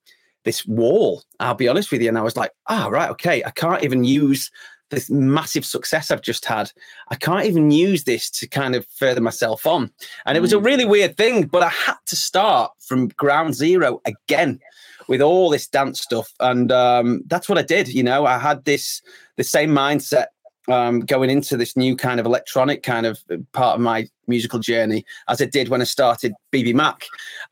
this 0.45 0.65
wall. 0.65 1.23
I'll 1.39 1.55
be 1.55 1.67
honest 1.67 1.91
with 1.91 2.01
you, 2.01 2.07
and 2.07 2.17
I 2.17 2.21
was 2.21 2.37
like, 2.37 2.51
ah, 2.67 2.85
oh, 2.85 2.89
right, 2.89 3.09
okay, 3.11 3.43
I 3.43 3.51
can't 3.51 3.83
even 3.83 4.03
use 4.03 4.49
this 4.91 5.09
massive 5.09 5.65
success 5.65 6.11
I've 6.11 6.21
just 6.21 6.45
had. 6.45 6.71
I 7.09 7.15
can't 7.15 7.45
even 7.45 7.71
use 7.71 8.03
this 8.03 8.29
to 8.31 8.47
kind 8.47 8.75
of 8.75 8.85
further 8.97 9.21
myself 9.21 9.65
on. 9.65 9.91
And 10.25 10.37
it 10.37 10.41
was 10.41 10.53
a 10.53 10.57
mm. 10.57 10.65
really 10.65 10.85
weird 10.85 11.17
thing, 11.17 11.47
but 11.47 11.63
I 11.63 11.69
had 11.69 11.97
to 12.07 12.15
start 12.15 12.71
from 12.79 13.09
ground 13.09 13.55
zero 13.55 14.01
again 14.05 14.59
with 15.07 15.21
all 15.21 15.49
this 15.49 15.67
dance 15.67 16.01
stuff. 16.01 16.31
And 16.39 16.71
um, 16.71 17.23
that's 17.27 17.49
what 17.49 17.57
I 17.57 17.63
did. 17.63 17.87
You 17.87 18.03
know, 18.03 18.25
I 18.25 18.37
had 18.37 18.65
this 18.65 19.01
the 19.37 19.43
same 19.43 19.71
mindset 19.71 20.27
um, 20.67 21.01
going 21.01 21.29
into 21.29 21.57
this 21.57 21.75
new 21.75 21.95
kind 21.95 22.19
of 22.19 22.25
electronic 22.25 22.83
kind 22.83 23.05
of 23.05 23.19
part 23.53 23.75
of 23.75 23.81
my 23.81 24.07
musical 24.27 24.59
journey 24.59 25.05
as 25.27 25.41
I 25.41 25.45
did 25.45 25.69
when 25.69 25.81
I 25.81 25.85
started 25.85 26.33
BBMak. 26.51 27.03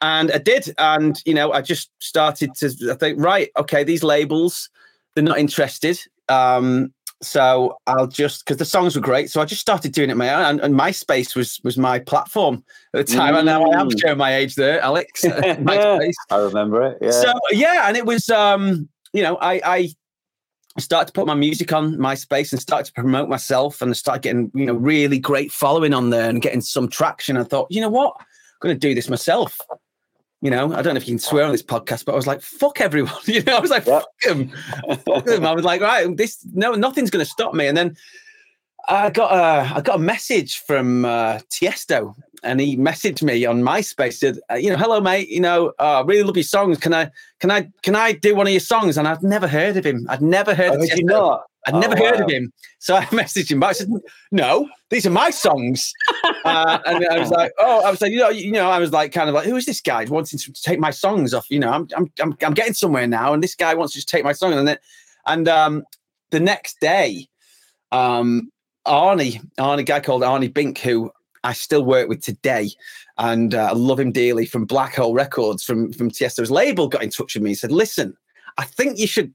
And 0.02 0.32
I 0.32 0.38
did. 0.38 0.74
And, 0.78 1.22
you 1.26 1.34
know, 1.34 1.52
I 1.52 1.62
just 1.62 1.92
started 2.00 2.56
to 2.56 2.92
I 2.92 2.96
think, 2.96 3.20
right, 3.20 3.50
okay, 3.58 3.84
these 3.84 4.04
labels, 4.04 4.70
they're 5.16 5.24
not 5.24 5.40
interested. 5.40 6.00
Um, 6.30 6.94
so 7.24 7.78
I'll 7.88 8.08
just 8.08 8.44
because 8.44 8.58
the 8.58 8.66
songs 8.66 8.96
were 8.96 9.02
great, 9.02 9.32
so 9.32 9.42
I 9.42 9.46
just 9.46 9.62
started 9.62 9.94
doing 9.94 10.10
it 10.10 10.18
my 10.18 10.34
own. 10.34 10.44
And, 10.44 10.60
and 10.60 10.76
MySpace 10.76 11.36
was 11.36 11.60
was 11.64 11.78
my 11.78 12.00
platform 12.00 12.64
at 12.94 13.08
the 13.08 13.16
time. 13.16 13.34
Mm. 13.34 13.38
And 13.38 13.46
now 13.46 13.64
I 13.64 13.80
am 13.80 13.90
mm. 13.90 14.02
showing 14.02 14.18
my 14.18 14.36
age 14.36 14.56
there, 14.56 14.82
Alex. 14.82 15.24
MySpace. 15.26 16.14
I 16.30 16.38
remember 16.38 16.84
it. 16.84 16.98
Yeah. 17.02 17.12
So 17.12 17.34
yeah, 17.52 17.86
and 17.88 17.96
it 17.96 18.06
was 18.06 18.30
um, 18.30 18.90
you 19.14 19.24
know, 19.24 19.38
I 19.38 19.62
I 19.64 19.90
started 20.82 21.08
to 21.08 21.14
put 21.14 21.28
my 21.28 21.36
music 21.36 21.72
on 21.72 21.96
MySpace 21.98 22.52
and 22.52 22.62
started 22.62 22.86
to 22.86 22.94
promote 22.94 23.30
myself 23.30 23.82
and 23.82 23.96
started 23.96 24.24
getting 24.24 24.52
you 24.54 24.66
know 24.66 24.74
really 24.74 25.20
great 25.20 25.52
following 25.52 25.94
on 25.94 26.10
there 26.10 26.30
and 26.30 26.42
getting 26.42 26.62
some 26.62 26.88
traction. 26.88 27.38
I 27.38 27.44
thought, 27.44 27.68
you 27.70 27.82
know 27.82 27.90
what, 27.90 28.16
I'm 28.20 28.26
going 28.62 28.76
to 28.76 28.80
do 28.80 28.96
this 28.96 29.10
myself 29.10 29.60
you 30.44 30.50
know, 30.50 30.74
I 30.74 30.82
don't 30.82 30.94
know 30.94 30.98
if 30.98 31.08
you 31.08 31.14
can 31.14 31.20
swear 31.20 31.46
on 31.46 31.54
this 31.54 31.64
podcast, 31.64 32.04
but 32.04 32.12
I 32.12 32.16
was 32.18 32.28
like, 32.28 32.42
fuck 32.42 32.82
everyone. 32.82 33.14
You 33.26 33.42
know, 33.44 33.56
I 33.56 33.60
was 33.62 33.72
like, 33.72 33.86
fuck 33.86 34.06
them. 34.26 34.52
fuck 35.06 35.24
them. 35.24 35.46
I 35.46 35.54
was 35.54 35.64
like, 35.64 35.80
right, 35.80 36.16
this, 36.18 36.46
no, 36.54 36.74
nothing's 36.74 37.10
going 37.10 37.24
to 37.24 37.32
stop 37.32 37.54
me. 37.54 37.66
And 37.66 37.78
then 37.78 37.96
I 38.90 39.10
got 39.10 39.32
a, 39.32 39.76
I 39.76 39.80
got 39.80 39.96
a 39.96 40.00
message 40.00 40.60
from 40.68 41.06
uh, 41.06 41.40
Tiesto 41.50 42.14
and 42.44 42.60
he 42.60 42.78
messaged 42.78 43.24
me 43.24 43.46
on 43.46 43.62
MySpace, 43.62 44.16
said, 44.16 44.38
uh, 44.52 44.56
you 44.56 44.70
know, 44.70 44.78
hello, 44.78 45.00
mate, 45.00 45.30
you 45.30 45.40
know, 45.40 45.74
uh, 45.80 46.00
I 46.00 46.02
really 46.02 46.24
love 46.24 46.36
your 46.36 46.44
songs. 46.44 46.78
Can 46.78 46.94
I, 46.94 47.10
can 47.40 47.50
I, 47.50 47.70
can 47.82 47.96
I 47.96 48.12
do 48.12 48.36
one 48.36 48.48
of 48.48 48.52
your 48.52 48.60
songs? 48.60 48.98
And 48.98 49.08
I'd 49.08 49.24
never 49.24 49.48
heard 49.48 49.78
of 49.78 49.86
him. 49.86 50.06
I'd 50.10 50.22
never 50.22 50.54
heard 50.54 50.72
oh, 50.72 50.84
of. 50.84 50.90
You 50.98 51.06
not? 51.06 51.44
I'd 51.66 51.76
oh, 51.76 51.80
never 51.80 51.96
wow. 51.96 52.10
heard 52.10 52.22
of 52.22 52.30
him. 52.30 52.52
So 52.80 52.96
I 52.96 53.06
messaged 53.06 53.50
him 53.50 53.60
back. 53.60 53.72
I 53.72 53.74
said, 53.74 53.90
no, 54.32 54.70
these 54.90 55.06
are 55.06 55.12
my 55.12 55.30
songs. 55.30 55.94
uh, 56.46 56.80
and 56.86 57.08
I 57.08 57.20
was 57.20 57.32
like, 57.32 57.54
oh, 57.60 57.86
I 57.86 57.92
was 57.92 58.02
like, 58.02 58.12
you 58.12 58.20
know, 58.20 58.30
you 58.30 58.52
know, 58.52 58.70
I 58.70 58.80
was 58.80 58.92
like, 58.92 59.14
kind 59.14 59.30
of 59.30 59.36
like, 59.36 59.46
who 59.46 59.56
is 59.56 59.66
this 59.66 59.82
guy 59.82 60.04
wanting 60.06 60.40
to 60.40 60.54
take 60.54 60.80
my 60.80 60.92
songs 60.92 61.34
off? 61.34 61.46
You 61.50 61.60
know, 61.60 61.72
I'm, 61.72 61.88
I'm, 61.96 62.12
I'm, 62.22 62.38
I'm 62.42 62.54
getting 62.54 62.74
somewhere 62.74 63.08
now. 63.08 63.34
And 63.34 63.42
this 63.42 63.56
guy 63.56 63.74
wants 63.74 63.94
to 63.94 63.98
just 63.98 64.10
take 64.10 64.24
my 64.24 64.34
song. 64.34 64.54
And 64.54 64.68
then, 64.68 64.78
and 65.26 65.48
um, 65.48 65.84
the 66.32 66.40
next 66.40 66.80
day, 66.82 67.28
um, 67.92 68.52
Arny, 68.86 69.42
Arny, 69.58 69.80
a 69.80 69.84
guy 69.84 70.02
called 70.02 70.24
Arny 70.24 70.54
Bink, 70.54 70.80
who 70.80 71.12
I 71.44 71.54
still 71.54 71.84
work 71.84 72.10
with 72.10 72.22
today, 72.22 72.72
and 73.18 73.54
uh, 73.56 73.70
I 73.72 73.74
love 73.74 74.00
him 74.00 74.12
dearly 74.12 74.46
from 74.46 74.66
Black 74.66 74.96
Hole 74.96 75.14
Records, 75.14 75.64
from 75.64 75.92
from 75.94 76.10
Tiesto's 76.10 76.52
label, 76.52 76.88
got 76.88 77.04
in 77.04 77.10
touch 77.10 77.36
with 77.36 77.44
me 77.44 77.52
and 77.52 77.58
said, 77.58 77.72
"Listen, 77.72 78.16
I 78.58 78.66
think 78.66 78.98
you 78.98 79.08
should 79.08 79.34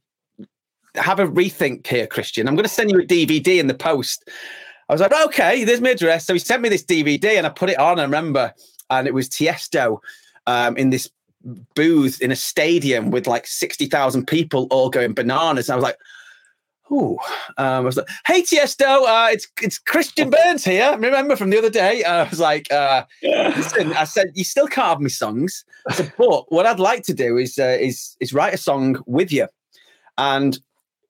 have 0.95 1.21
a 1.21 1.27
rethink 1.27 1.87
here, 1.87 2.07
Christian. 2.07 2.49
I'm 2.49 2.55
going 2.55 2.65
to 2.65 2.71
send 2.71 2.91
you 2.91 2.99
a 2.99 3.05
DVD 3.05 3.59
in 3.59 3.67
the 3.67 3.75
post. 3.75 4.29
I 4.89 4.95
was 4.95 5.01
like, 5.01 5.13
okay, 5.13 5.65
there's 5.65 5.81
my 5.81 5.91
address. 5.91 6.27
So 6.27 6.33
he 6.33 6.39
sent 6.39 6.63
me 6.63 6.69
this 6.69 6.85
DVD 6.85 7.37
and 7.37 7.47
I 7.47 7.51
put 7.51 7.71
it 7.71 7.79
on. 7.79 7.99
I 7.99 8.03
remember, 8.03 8.55
and 8.91 9.07
it 9.07 9.15
was 9.15 9.29
Tiesto 9.29 9.99
um, 10.47 10.77
in 10.77 10.91
this 10.91 11.11
booth 11.75 12.21
in 12.21 12.31
a 12.31 12.37
stadium 12.37 13.11
with 13.11 13.27
like 13.27 13.47
60,000 13.47 14.27
people 14.27 14.67
all 14.71 14.91
going 14.91 15.13
bananas. 15.13 15.69
And 15.69 15.75
I 15.75 15.77
was 15.77 15.83
like, 15.83 15.99
oh, 16.91 17.19
um, 17.57 17.67
I 17.67 17.81
was 17.81 17.97
like, 17.97 18.09
hey, 18.27 18.43
Tiesto, 18.43 19.07
uh, 19.07 19.29
it's 19.31 19.47
it's 19.63 19.79
Christian 19.79 20.31
Burns 20.45 20.65
here. 20.65 20.97
Remember 20.99 21.37
from 21.37 21.51
the 21.51 21.59
other 21.59 21.71
day? 21.71 22.05
Uh, 22.05 22.25
I 22.25 22.29
was 22.29 22.41
like, 22.41 22.71
uh, 22.73 23.05
listen, 23.23 23.93
I 23.93 24.05
said, 24.05 24.31
you 24.35 24.45
still 24.45 24.67
can't 24.67 24.89
have 24.89 25.01
my 25.01 25.09
songs. 25.09 25.65
Said, 25.91 26.13
but 26.19 26.51
what 26.53 26.67
I'd 26.67 26.81
like 26.81 27.03
to 27.05 27.15
do 27.15 27.37
is 27.37 27.59
uh, 27.59 27.77
is 27.81 28.17
is 28.21 28.33
write 28.33 28.55
a 28.55 28.59
song 28.59 29.03
with 29.07 29.33
you. 29.33 29.49
And 30.17 30.59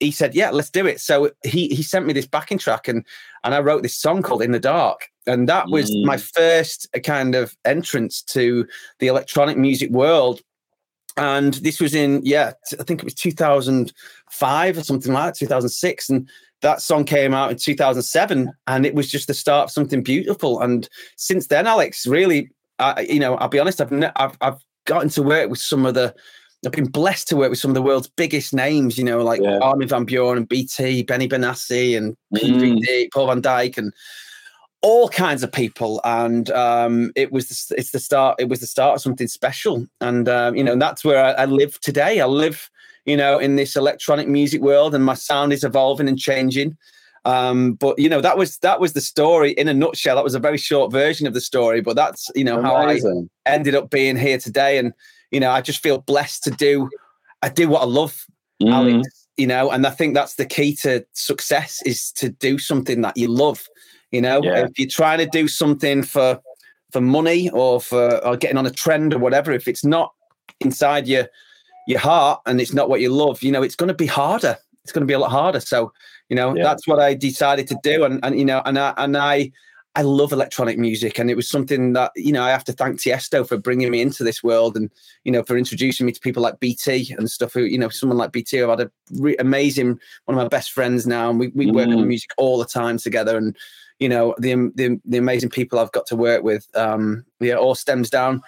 he 0.01 0.11
said, 0.11 0.35
"Yeah, 0.35 0.51
let's 0.51 0.71
do 0.71 0.87
it." 0.87 1.01
So 1.01 1.31
he 1.45 1.69
he 1.69 1.83
sent 1.83 2.07
me 2.07 2.13
this 2.13 2.27
backing 2.27 2.59
track, 2.59 2.89
and 2.89 3.05
and 3.45 3.55
I 3.55 3.61
wrote 3.61 3.83
this 3.83 3.95
song 3.95 4.23
called 4.23 4.43
"In 4.43 4.53
the 4.53 4.61
Dark," 4.61 5.09
and 5.27 5.49
that 5.49 5.69
was 5.69 5.91
mm. 5.91 6.05
my 6.05 6.17
first 6.17 6.89
kind 7.05 7.35
of 7.35 7.57
entrance 7.65 8.23
to 8.23 8.67
the 9.01 9.09
electronic 9.09 9.57
music 9.57 9.91
world. 9.91 10.41
And 11.19 11.55
this 11.55 11.81
was 11.81 11.95
in 11.95 12.21
yeah, 12.25 12.53
I 12.79 12.83
think 12.85 13.01
it 13.01 13.05
was 13.05 13.15
2005 13.15 14.79
or 14.79 14.83
something 14.83 15.13
like 15.13 15.35
that, 15.35 15.39
2006, 15.39 16.11
and 16.11 16.29
that 16.63 16.81
song 16.81 17.05
came 17.05 17.35
out 17.35 17.51
in 17.51 17.57
2007, 17.57 18.53
and 18.67 18.87
it 18.87 18.95
was 18.95 19.11
just 19.11 19.27
the 19.27 19.35
start 19.35 19.65
of 19.65 19.71
something 19.71 20.03
beautiful. 20.03 20.61
And 20.61 20.89
since 21.17 21.49
then, 21.49 21.67
Alex, 21.67 22.07
really, 22.07 22.51
uh, 22.79 23.03
you 23.09 23.21
know, 23.21 23.37
I'll 23.37 23.49
be 23.49 23.59
honest, 23.59 23.81
I've, 23.81 23.93
ne- 23.93 24.13
I've 24.17 24.37
I've 24.41 24.59
gotten 24.87 25.09
to 25.11 25.23
work 25.23 25.51
with 25.51 25.61
some 25.61 25.85
of 25.85 25.95
the 25.95 26.15
I've 26.67 26.73
been 26.73 26.87
blessed 26.87 27.29
to 27.29 27.37
work 27.37 27.51
with 27.51 27.59
some 27.61 27.71
of 27.71 27.77
the 27.77 27.83
world's 27.83 28.09
biggest 28.09 28.53
names, 28.53 28.99
you 28.99 29.05
know, 29.05 29.23
like 29.23 29.41
yeah. 29.41 29.59
Armin 29.59 29.87
van 29.87 30.07
Buuren 30.07 30.39
and 30.39 30.49
BT, 30.49 31.05
Benny 31.05 31.29
Benassi 31.29 31.97
and 31.97 32.17
PVD, 32.35 32.83
mm. 32.83 33.09
Paul 33.13 33.29
van 33.29 33.41
Dyk 33.41 33.79
and 33.79 33.93
all 34.83 35.09
kinds 35.09 35.43
of 35.43 35.53
people. 35.53 36.01
And 36.05 36.51
um, 36.51 37.13
it 37.17 37.33
was 37.33 37.49
the, 37.49 37.75
it's 37.77 37.91
the 37.91 37.99
start. 37.99 38.37
It 38.39 38.49
was 38.49 38.61
the 38.61 38.67
start 38.67 38.97
of 38.97 39.03
something 39.03 39.29
special. 39.29 39.87
And 40.01 40.29
um, 40.29 40.57
you 40.57 40.65
know, 40.65 40.77
that's 40.77 41.05
where 41.05 41.25
I, 41.25 41.43
I 41.43 41.45
live 41.47 41.81
today. 41.81 42.21
I 42.21 42.27
live, 42.27 42.71
you 43.05 43.17
know, 43.17 43.39
in 43.39 43.57
this 43.57 43.77
electronic 43.77 44.29
music 44.29 44.61
world, 44.61 44.95
and 44.95 45.05
my 45.05 45.15
sound 45.15 45.53
is 45.53 45.65
evolving 45.65 46.09
and 46.09 46.19
changing. 46.19 46.77
Um, 47.25 47.75
but 47.75 47.99
you 47.99 48.09
know 48.09 48.21
that 48.21 48.39
was 48.39 48.59
that 48.59 48.81
was 48.81 48.93
the 48.93 49.01
story 49.01 49.53
in 49.53 49.69
a 49.69 49.75
nutshell. 49.75 50.17
That 50.17 50.25
was 50.25 50.35
a 50.35 50.41
very 50.41 50.57
short 50.57 50.93
version 50.93 51.27
of 51.27 51.35
the 51.35 51.41
story, 51.41 51.81
but 51.81 51.97
that's 51.97 52.31
you 52.35 52.45
know 52.45 52.59
Amazing. 52.59 53.29
how 53.45 53.51
I 53.51 53.55
ended 53.55 53.75
up 53.75 53.91
being 53.91 54.17
here 54.17 54.39
today. 54.39 54.79
And 54.79 54.93
you 55.31 55.41
know, 55.41 55.51
I 55.51 55.61
just 55.61 55.83
feel 55.83 55.99
blessed 55.99 56.45
to 56.45 56.51
do. 56.51 56.89
I 57.43 57.49
do 57.49 57.69
what 57.69 57.83
I 57.83 57.87
love, 57.87 58.25
mm. 58.63 58.73
Alex. 58.73 59.27
You 59.37 59.47
know, 59.47 59.71
and 59.71 59.87
I 59.87 59.91
think 59.91 60.15
that's 60.15 60.35
the 60.35 60.47
key 60.47 60.75
to 60.77 61.05
success 61.13 61.81
is 61.85 62.11
to 62.13 62.31
do 62.31 62.59
something 62.59 63.03
that 63.03 63.17
you 63.17 63.29
love. 63.29 63.69
You 64.11 64.23
know, 64.23 64.43
yeah. 64.43 64.65
if 64.65 64.79
you're 64.79 64.89
trying 64.89 65.19
to 65.19 65.27
do 65.27 65.49
something 65.49 66.03
for 66.03 66.41
for 66.91 67.01
money 67.01 67.51
or 67.51 67.81
for 67.81 68.25
or 68.25 68.37
getting 68.37 68.57
on 68.57 68.67
a 68.67 68.71
trend 68.71 69.13
or 69.13 69.19
whatever, 69.19 69.53
if 69.53 69.69
it's 69.69 69.85
not 69.85 70.15
inside 70.61 71.07
your 71.07 71.29
your 71.87 71.99
heart 71.99 72.41
and 72.47 72.61
it's 72.61 72.73
not 72.73 72.89
what 72.89 73.01
you 73.01 73.11
love, 73.11 73.43
you 73.43 73.53
know, 73.53 73.63
it's 73.63 73.77
going 73.77 73.89
to 73.89 73.95
be 73.95 74.07
harder. 74.07 74.57
It's 74.85 74.93
going 74.93 75.03
to 75.03 75.07
be 75.07 75.15
a 75.15 75.19
lot 75.19 75.31
harder. 75.31 75.61
So, 75.61 75.93
you 76.29 76.37
know, 76.37 76.55
yeah. 76.55 76.63
that's 76.63 76.87
what 76.87 76.99
I 76.99 77.15
decided 77.15 77.67
to 77.69 77.79
do, 77.83 78.05
and 78.05 78.21
and 78.23 78.39
you 78.39 78.45
know, 78.45 78.63
and 78.65 78.79
I 78.79 78.95
and 78.97 79.17
I 79.17 79.53
I 79.99 80.03
love 80.03 80.31
electronic 80.31 80.79
music, 80.79 81.19
and 81.19 81.29
it 81.29 81.35
was 81.35 81.49
something 81.49 81.93
that 81.95 82.13
you 82.15 82.31
know 82.31 82.45
I 82.45 82.51
have 82.51 82.63
to 82.67 82.73
thank 82.73 83.01
Tiesto 83.01 83.47
for 83.47 83.57
bringing 83.57 83.91
me 83.91 84.01
into 84.01 84.23
this 84.23 84.45
world, 84.45 84.77
and 84.77 84.89
you 85.25 85.33
know 85.33 85.43
for 85.43 85.57
introducing 85.57 86.07
me 86.07 86.13
to 86.13 86.21
people 86.21 86.41
like 86.41 86.61
BT 86.61 87.17
and 87.19 87.29
stuff. 87.29 87.53
Who 87.53 87.63
you 87.63 87.79
know, 87.79 87.89
someone 87.89 88.17
like 88.17 88.31
BT, 88.31 88.63
I've 88.63 88.69
had 88.69 88.83
a 88.83 88.91
re- 89.15 89.37
amazing 89.41 89.99
one 90.27 90.39
of 90.39 90.43
my 90.43 90.47
best 90.47 90.71
friends 90.71 91.05
now, 91.05 91.31
and 91.31 91.41
we 91.41 91.49
we 91.49 91.67
mm. 91.67 91.75
work 91.75 91.89
on 91.89 92.07
music 92.07 92.31
all 92.37 92.59
the 92.59 92.65
time 92.65 92.97
together, 92.97 93.37
and 93.37 93.57
you 93.99 94.09
know 94.09 94.37
the 94.39 94.71
the 94.77 95.01
the 95.05 95.19
amazing 95.19 95.51
people 95.51 95.81
I've 95.81 95.91
got 95.91 96.07
to 96.07 96.17
work 96.17 96.45
with. 96.45 96.65
Um, 96.77 97.25
yeah, 97.41 97.57
all 97.57 97.75
stems 97.75 98.09
down 98.09 98.41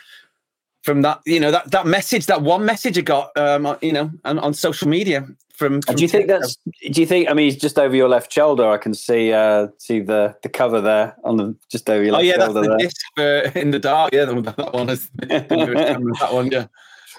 from 0.83 1.02
that 1.02 1.21
you 1.26 1.40
know 1.40 1.50
that 1.50 1.69
that 1.73 1.85
message 1.85 2.26
that 2.26 2.42
one 2.42 2.64
message 2.64 2.97
I 2.97 3.00
got 3.00 3.37
um, 3.37 3.76
you 3.83 3.92
know 3.92 4.09
on, 4.25 4.38
on 4.38 4.54
social 4.54 4.87
media 4.87 5.26
from, 5.61 5.83
from 5.83 5.95
do 5.95 6.02
you 6.02 6.09
think 6.09 6.26
that's 6.26 6.57
do 6.90 7.02
you 7.02 7.07
think 7.07 7.29
i 7.29 7.35
mean 7.35 7.45
he's 7.45 7.57
just 7.57 7.79
over 7.79 7.95
your 7.95 8.09
left 8.09 8.33
shoulder 8.33 8.67
i 8.71 8.79
can 8.79 8.95
see 8.95 9.31
uh 9.31 9.67
see 9.79 10.00
the 10.00 10.35
the 10.43 10.49
cover 10.49 10.81
there 10.81 11.14
on 11.23 11.37
the 11.37 11.55
just 11.71 11.88
over 11.90 12.02
your 12.02 12.14
left. 12.14 12.25
oh, 12.25 12.26
left 12.26 12.38
yeah, 12.38 12.45
shoulder 12.47 12.61
that's 12.61 12.67
the 12.67 13.19
there. 13.19 13.43
Disc, 13.43 13.55
uh, 13.57 13.61
in 13.61 13.71
the 13.71 13.79
dark 13.79 14.11
yeah 14.14 14.25
that 14.25 14.73
one 14.73 14.88
is 14.88 15.11
that 15.19 16.29
one 16.33 16.50
yeah 16.50 16.67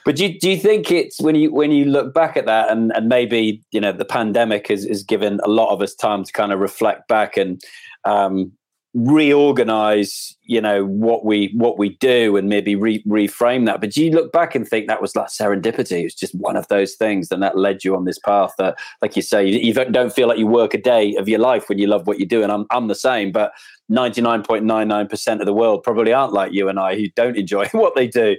but 0.03 0.15
do 0.15 0.25
you, 0.25 0.39
do 0.39 0.49
you 0.49 0.57
think 0.57 0.91
it's 0.91 1.21
when 1.21 1.35
you 1.35 1.53
when 1.53 1.71
you 1.71 1.85
look 1.85 2.15
back 2.15 2.35
at 2.35 2.47
that 2.47 2.71
and 2.71 2.91
and 2.95 3.07
maybe 3.07 3.63
you 3.71 3.79
know 3.79 3.91
the 3.91 4.05
pandemic 4.05 4.69
has, 4.69 4.85
has 4.85 5.03
given 5.03 5.39
a 5.43 5.47
lot 5.47 5.71
of 5.71 5.79
us 5.79 5.93
time 5.93 6.23
to 6.23 6.31
kind 6.31 6.51
of 6.51 6.59
reflect 6.59 7.07
back 7.07 7.37
and 7.37 7.61
um 8.05 8.51
reorganize 8.93 10.35
you 10.43 10.59
know 10.59 10.85
what 10.85 11.23
we 11.23 11.49
what 11.55 11.77
we 11.77 11.89
do 11.99 12.35
and 12.35 12.49
maybe 12.49 12.75
re- 12.75 13.01
reframe 13.03 13.65
that 13.65 13.79
but 13.79 13.95
you 13.95 14.11
look 14.11 14.33
back 14.33 14.53
and 14.53 14.67
think 14.67 14.87
that 14.87 15.01
was 15.01 15.15
like 15.15 15.27
serendipity 15.27 16.03
it's 16.03 16.13
just 16.13 16.35
one 16.35 16.57
of 16.57 16.67
those 16.67 16.95
things 16.95 17.31
and 17.31 17.41
that 17.41 17.57
led 17.57 17.85
you 17.85 17.95
on 17.95 18.03
this 18.03 18.19
path 18.19 18.51
that 18.57 18.77
like 19.01 19.15
you 19.15 19.21
say 19.21 19.47
you, 19.47 19.59
you 19.59 19.73
don't 19.73 20.11
feel 20.11 20.27
like 20.27 20.37
you 20.37 20.45
work 20.45 20.73
a 20.73 20.77
day 20.77 21.15
of 21.15 21.29
your 21.29 21.39
life 21.39 21.69
when 21.69 21.79
you 21.79 21.87
love 21.87 22.05
what 22.05 22.19
you 22.19 22.25
do 22.25 22.43
and 22.43 22.51
i'm, 22.51 22.65
I'm 22.69 22.89
the 22.89 22.95
same 22.95 23.31
but 23.31 23.53
99.99% 23.89 25.39
of 25.39 25.45
the 25.45 25.53
world 25.53 25.83
probably 25.83 26.11
aren't 26.11 26.33
like 26.33 26.51
you 26.51 26.67
and 26.67 26.77
i 26.77 26.95
who 26.95 27.07
don't 27.15 27.37
enjoy 27.37 27.67
what 27.71 27.95
they 27.95 28.07
do 28.07 28.35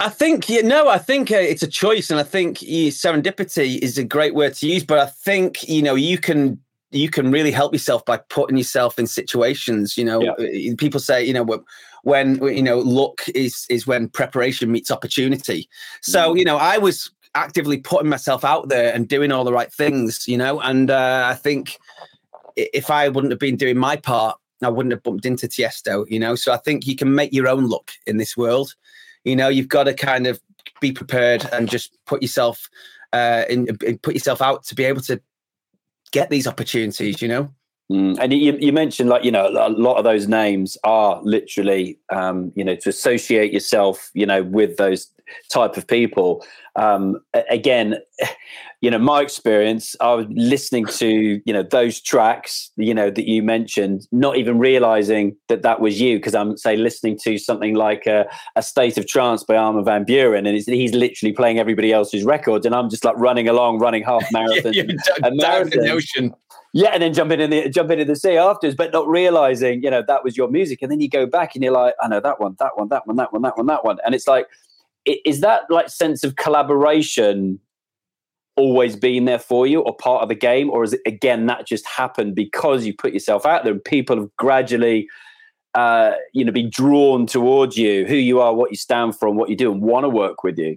I 0.00 0.10
think 0.10 0.48
you 0.48 0.62
know. 0.62 0.88
I 0.88 0.98
think 0.98 1.32
uh, 1.32 1.38
it's 1.38 1.64
a 1.64 1.66
choice, 1.66 2.08
and 2.08 2.20
I 2.20 2.22
think 2.22 2.62
yeah, 2.62 2.90
serendipity 2.90 3.78
is 3.80 3.98
a 3.98 4.04
great 4.04 4.32
word 4.32 4.54
to 4.54 4.68
use. 4.68 4.84
But 4.84 5.00
I 5.00 5.06
think 5.06 5.68
you 5.68 5.82
know 5.82 5.96
you 5.96 6.18
can 6.18 6.60
you 6.90 7.10
can 7.10 7.30
really 7.30 7.50
help 7.50 7.72
yourself 7.72 8.04
by 8.04 8.16
putting 8.16 8.56
yourself 8.56 8.98
in 8.98 9.06
situations. 9.06 9.96
You 9.96 10.04
know, 10.04 10.22
yeah. 10.22 10.74
people 10.78 11.00
say 11.00 11.24
you 11.24 11.32
know 11.32 11.62
when 12.02 12.36
you 12.42 12.62
know 12.62 12.78
luck 12.78 13.28
is 13.34 13.66
is 13.68 13.86
when 13.86 14.08
preparation 14.08 14.72
meets 14.72 14.90
opportunity. 14.90 15.68
So 16.00 16.34
mm. 16.34 16.38
you 16.38 16.44
know, 16.44 16.56
I 16.56 16.78
was 16.78 17.10
actively 17.34 17.78
putting 17.78 18.08
myself 18.08 18.44
out 18.44 18.68
there 18.68 18.92
and 18.92 19.06
doing 19.06 19.32
all 19.32 19.44
the 19.44 19.52
right 19.52 19.72
things. 19.72 20.26
You 20.26 20.38
know, 20.38 20.60
and 20.60 20.90
uh, 20.90 21.28
I 21.30 21.34
think 21.34 21.78
if 22.56 22.90
I 22.90 23.08
wouldn't 23.08 23.32
have 23.32 23.40
been 23.40 23.56
doing 23.56 23.76
my 23.76 23.96
part, 23.96 24.38
I 24.62 24.68
wouldn't 24.68 24.92
have 24.92 25.02
bumped 25.02 25.26
into 25.26 25.46
Tiesto. 25.46 26.06
You 26.08 26.18
know, 26.18 26.34
so 26.34 26.52
I 26.52 26.58
think 26.58 26.86
you 26.86 26.96
can 26.96 27.14
make 27.14 27.32
your 27.32 27.48
own 27.48 27.68
luck 27.68 27.90
in 28.06 28.16
this 28.16 28.36
world. 28.36 28.74
You 29.24 29.36
know, 29.36 29.48
you've 29.48 29.68
got 29.68 29.84
to 29.84 29.94
kind 29.94 30.26
of 30.26 30.40
be 30.80 30.92
prepared 30.92 31.46
and 31.52 31.68
just 31.68 31.96
put 32.06 32.22
yourself 32.22 32.68
uh, 33.12 33.44
in, 33.48 33.68
in 33.84 33.98
put 33.98 34.14
yourself 34.14 34.40
out 34.40 34.64
to 34.64 34.74
be 34.74 34.84
able 34.84 35.00
to 35.02 35.20
get 36.08 36.30
these 36.30 36.46
opportunities. 36.46 37.22
You 37.22 37.28
know. 37.28 37.54
Mm. 37.90 38.18
And 38.20 38.32
you, 38.34 38.56
you, 38.60 38.70
mentioned 38.70 39.08
like 39.08 39.24
you 39.24 39.30
know 39.30 39.48
a 39.48 39.70
lot 39.70 39.96
of 39.96 40.04
those 40.04 40.28
names 40.28 40.76
are 40.84 41.22
literally 41.22 41.98
um, 42.10 42.52
you 42.54 42.62
know 42.62 42.76
to 42.76 42.90
associate 42.90 43.50
yourself 43.50 44.10
you 44.12 44.26
know 44.26 44.42
with 44.42 44.76
those 44.76 45.10
type 45.50 45.76
of 45.76 45.86
people. 45.86 46.44
Um, 46.76 47.20
again, 47.50 47.96
you 48.80 48.90
know 48.90 48.98
my 48.98 49.22
experience. 49.22 49.96
I 50.00 50.12
was 50.14 50.26
listening 50.28 50.84
to 50.86 51.40
you 51.44 51.52
know 51.52 51.62
those 51.62 52.00
tracks 52.00 52.70
you 52.76 52.92
know 52.92 53.10
that 53.10 53.26
you 53.26 53.42
mentioned, 53.42 54.06
not 54.12 54.36
even 54.36 54.58
realizing 54.58 55.34
that 55.48 55.62
that 55.62 55.80
was 55.80 55.98
you 55.98 56.18
because 56.18 56.34
I'm 56.34 56.58
say 56.58 56.76
listening 56.76 57.18
to 57.24 57.38
something 57.38 57.74
like 57.74 58.06
a, 58.06 58.26
a 58.54 58.62
State 58.62 58.98
of 58.98 59.06
Trance 59.06 59.44
by 59.44 59.56
Armin 59.56 59.84
van 59.84 60.04
Buuren, 60.04 60.46
and 60.46 60.48
he's 60.48 60.94
literally 60.94 61.32
playing 61.32 61.58
everybody 61.58 61.92
else's 61.92 62.24
records, 62.24 62.66
and 62.66 62.74
I'm 62.74 62.90
just 62.90 63.04
like 63.04 63.16
running 63.16 63.48
along, 63.48 63.78
running 63.78 64.04
half 64.04 64.24
marathons, 64.34 64.74
yeah, 64.74 64.82
and 65.22 65.40
marathons. 65.40 66.34
Yeah, 66.74 66.90
and 66.92 67.02
then 67.02 67.14
jumping 67.14 67.40
in 67.40 67.50
the 67.50 67.68
jumping 67.68 67.98
in 67.98 68.06
the 68.06 68.16
sea 68.16 68.36
afterwards, 68.36 68.76
but 68.76 68.92
not 68.92 69.08
realizing, 69.08 69.82
you 69.82 69.90
know, 69.90 70.02
that 70.06 70.22
was 70.22 70.36
your 70.36 70.48
music. 70.48 70.82
And 70.82 70.90
then 70.90 71.00
you 71.00 71.08
go 71.08 71.26
back 71.26 71.54
and 71.54 71.64
you're 71.64 71.72
like, 71.72 71.94
I 72.02 72.08
know 72.08 72.20
that 72.20 72.40
one, 72.40 72.56
that 72.58 72.76
one, 72.76 72.88
that 72.88 73.06
one, 73.06 73.16
that 73.16 73.32
one, 73.32 73.42
that 73.42 73.56
one, 73.56 73.66
that 73.66 73.84
one. 73.84 73.98
And 74.04 74.14
it's 74.14 74.26
like, 74.26 74.46
is 75.04 75.40
that 75.40 75.62
like 75.70 75.88
sense 75.88 76.24
of 76.24 76.36
collaboration 76.36 77.58
always 78.56 78.96
been 78.96 79.24
there 79.24 79.38
for 79.38 79.66
you 79.66 79.80
or 79.80 79.96
part 79.96 80.22
of 80.22 80.28
the 80.28 80.34
game? 80.34 80.70
Or 80.70 80.84
is 80.84 80.92
it 80.92 81.00
again 81.06 81.46
that 81.46 81.66
just 81.66 81.86
happened 81.86 82.34
because 82.34 82.84
you 82.84 82.94
put 82.94 83.12
yourself 83.12 83.46
out 83.46 83.64
there 83.64 83.72
and 83.72 83.82
people 83.82 84.16
have 84.16 84.36
gradually 84.36 85.08
uh, 85.74 86.14
you 86.32 86.44
know, 86.44 86.52
be 86.52 86.64
drawn 86.64 87.26
towards 87.26 87.76
you, 87.76 88.06
who 88.06 88.16
you 88.16 88.40
are, 88.40 88.54
what 88.54 88.70
you 88.70 88.76
stand 88.76 89.16
for, 89.16 89.28
and 89.28 89.36
what 89.36 89.48
you 89.48 89.56
do, 89.56 89.70
and 89.70 89.80
want 89.80 90.04
to 90.04 90.08
work 90.08 90.42
with 90.42 90.58
you? 90.58 90.76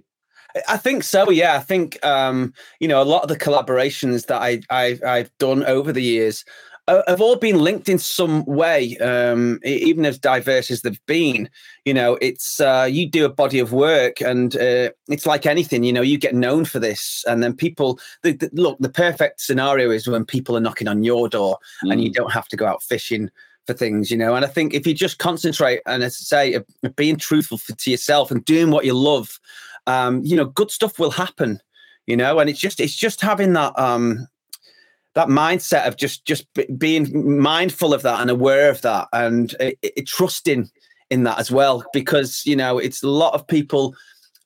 I 0.68 0.76
think 0.76 1.02
so. 1.02 1.30
Yeah, 1.30 1.56
I 1.56 1.60
think 1.60 2.04
um, 2.04 2.52
you 2.80 2.88
know 2.88 3.02
a 3.02 3.04
lot 3.04 3.22
of 3.22 3.28
the 3.28 3.38
collaborations 3.38 4.26
that 4.26 4.42
I, 4.42 4.60
I 4.70 5.16
have 5.18 5.30
done 5.38 5.64
over 5.64 5.92
the 5.92 6.02
years 6.02 6.44
uh, 6.88 7.02
have 7.06 7.20
all 7.20 7.36
been 7.36 7.60
linked 7.60 7.88
in 7.88 7.98
some 7.98 8.44
way, 8.44 8.96
um, 8.98 9.60
even 9.64 10.04
as 10.04 10.18
diverse 10.18 10.70
as 10.70 10.82
they've 10.82 11.04
been. 11.06 11.48
You 11.84 11.94
know, 11.94 12.18
it's 12.20 12.60
uh, 12.60 12.88
you 12.90 13.08
do 13.08 13.24
a 13.24 13.32
body 13.32 13.58
of 13.60 13.72
work, 13.72 14.20
and 14.20 14.56
uh, 14.56 14.90
it's 15.08 15.26
like 15.26 15.46
anything. 15.46 15.84
You 15.84 15.92
know, 15.92 16.02
you 16.02 16.18
get 16.18 16.34
known 16.34 16.64
for 16.64 16.80
this, 16.80 17.24
and 17.28 17.42
then 17.42 17.54
people 17.54 18.00
the, 18.22 18.32
the, 18.32 18.50
look. 18.52 18.78
The 18.80 18.88
perfect 18.88 19.40
scenario 19.40 19.90
is 19.90 20.08
when 20.08 20.24
people 20.24 20.56
are 20.56 20.60
knocking 20.60 20.88
on 20.88 21.04
your 21.04 21.28
door, 21.28 21.58
mm. 21.84 21.92
and 21.92 22.02
you 22.02 22.10
mm. 22.10 22.14
don't 22.14 22.32
have 22.32 22.48
to 22.48 22.56
go 22.56 22.66
out 22.66 22.82
fishing 22.82 23.30
for 23.66 23.74
things, 23.74 24.10
you 24.10 24.16
know. 24.16 24.34
And 24.34 24.44
I 24.44 24.48
think 24.48 24.74
if 24.74 24.86
you 24.86 24.94
just 24.94 25.18
concentrate 25.18 25.80
and 25.86 26.02
as 26.02 26.14
I 26.14 26.24
say, 26.24 26.58
being 26.96 27.16
truthful 27.16 27.58
for, 27.58 27.74
to 27.76 27.90
yourself 27.92 28.32
and 28.32 28.44
doing 28.44 28.72
what 28.72 28.84
you 28.84 28.94
love, 28.94 29.38
um, 29.86 30.22
you 30.24 30.36
know, 30.36 30.46
good 30.46 30.70
stuff 30.70 30.98
will 30.98 31.10
happen, 31.10 31.60
you 32.06 32.16
know, 32.16 32.38
and 32.38 32.48
it's 32.48 32.60
just 32.60 32.80
it's 32.80 32.96
just 32.96 33.20
having 33.20 33.52
that 33.54 33.78
um 33.78 34.26
that 35.14 35.28
mindset 35.28 35.86
of 35.86 35.96
just 35.96 36.24
just 36.24 36.46
being 36.78 37.40
mindful 37.40 37.92
of 37.92 38.02
that 38.02 38.20
and 38.20 38.30
aware 38.30 38.70
of 38.70 38.80
that 38.82 39.08
and 39.12 39.54
it, 39.60 39.78
it, 39.82 40.06
trusting 40.06 40.70
in 41.10 41.24
that 41.24 41.38
as 41.38 41.50
well 41.50 41.84
because 41.92 42.42
you 42.46 42.56
know 42.56 42.78
it's 42.78 43.02
a 43.02 43.08
lot 43.08 43.34
of 43.34 43.46
people 43.46 43.94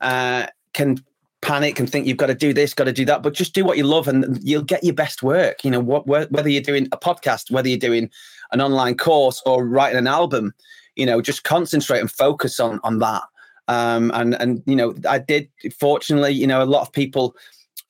uh, 0.01 0.47
can 0.73 0.99
panic 1.43 1.79
and 1.79 1.89
think 1.89 2.07
you've 2.07 2.17
got 2.17 2.27
to 2.27 2.35
do 2.35 2.53
this 2.53 2.75
got 2.75 2.85
to 2.85 2.93
do 2.93 3.05
that 3.05 3.23
but 3.23 3.35
just 3.35 3.55
do 3.55 3.65
what 3.65 3.77
you 3.77 3.85
love 3.85 4.09
and 4.09 4.39
you'll 4.43 4.63
get 4.63 4.83
your 4.83 4.95
best 4.95 5.23
work 5.23 5.63
you 5.65 5.71
know 5.71 5.79
what 5.79 6.07
whether 6.07 6.49
you're 6.49 6.63
doing 6.63 6.89
a 6.91 6.97
podcast 6.97 7.51
whether 7.51 7.69
you're 7.69 7.79
doing 7.79 8.11
an 8.53 8.61
online 8.61 8.97
course 8.97 9.41
or 9.47 9.65
writing 9.65 9.99
an 9.99 10.09
album 10.09 10.53
you 10.97 11.07
know 11.07 11.21
just 11.21 11.45
concentrate 11.45 12.01
and 12.01 12.11
focus 12.11 12.59
on 12.59 12.81
on 12.83 12.99
that 12.99 13.23
um, 13.69 14.11
and 14.15 14.35
and 14.35 14.63
you 14.67 14.77
know, 14.77 14.95
I 15.09 15.19
did 15.19 15.49
fortunately, 15.79 16.33
you 16.33 16.47
know, 16.47 16.63
a 16.63 16.65
lot 16.65 16.83
of 16.83 16.93
people 16.93 17.37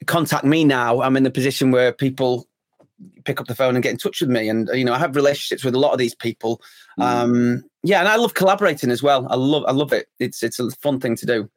contact 0.07 0.45
me 0.45 0.65
now. 0.65 1.03
I'm 1.03 1.17
in 1.17 1.23
the 1.23 1.31
position 1.31 1.71
where 1.71 1.93
people 1.93 2.47
pick 3.25 3.41
up 3.41 3.47
the 3.47 3.55
phone 3.55 3.77
and 3.77 3.83
get 3.83 3.93
in 3.93 3.99
touch 3.99 4.21
with 4.21 4.31
me, 4.31 4.49
and 4.49 4.69
you 4.73 4.85
know, 4.85 4.95
I 4.95 4.99
have 4.99 5.17
relationships 5.17 5.65
with 5.65 5.75
a 5.75 5.81
lot 5.81 5.93
of 5.93 5.99
these 5.99 6.15
people. 6.15 6.63
Mm. 6.99 7.05
Um, 7.05 7.65
yeah, 7.83 8.01
and 8.01 8.09
I 8.09 8.17
love 8.17 8.35
collaborating 8.35 8.91
as 8.91 9.03
well. 9.03 9.27
I 9.31 9.37
love 9.37 9.65
I 9.67 9.73
love 9.73 9.93
it. 9.93 10.09
It's 10.19 10.43
it's 10.43 10.59
a 10.59 10.71
fun 10.71 11.01
thing 11.01 11.17
to 11.17 11.27
do. 11.27 11.51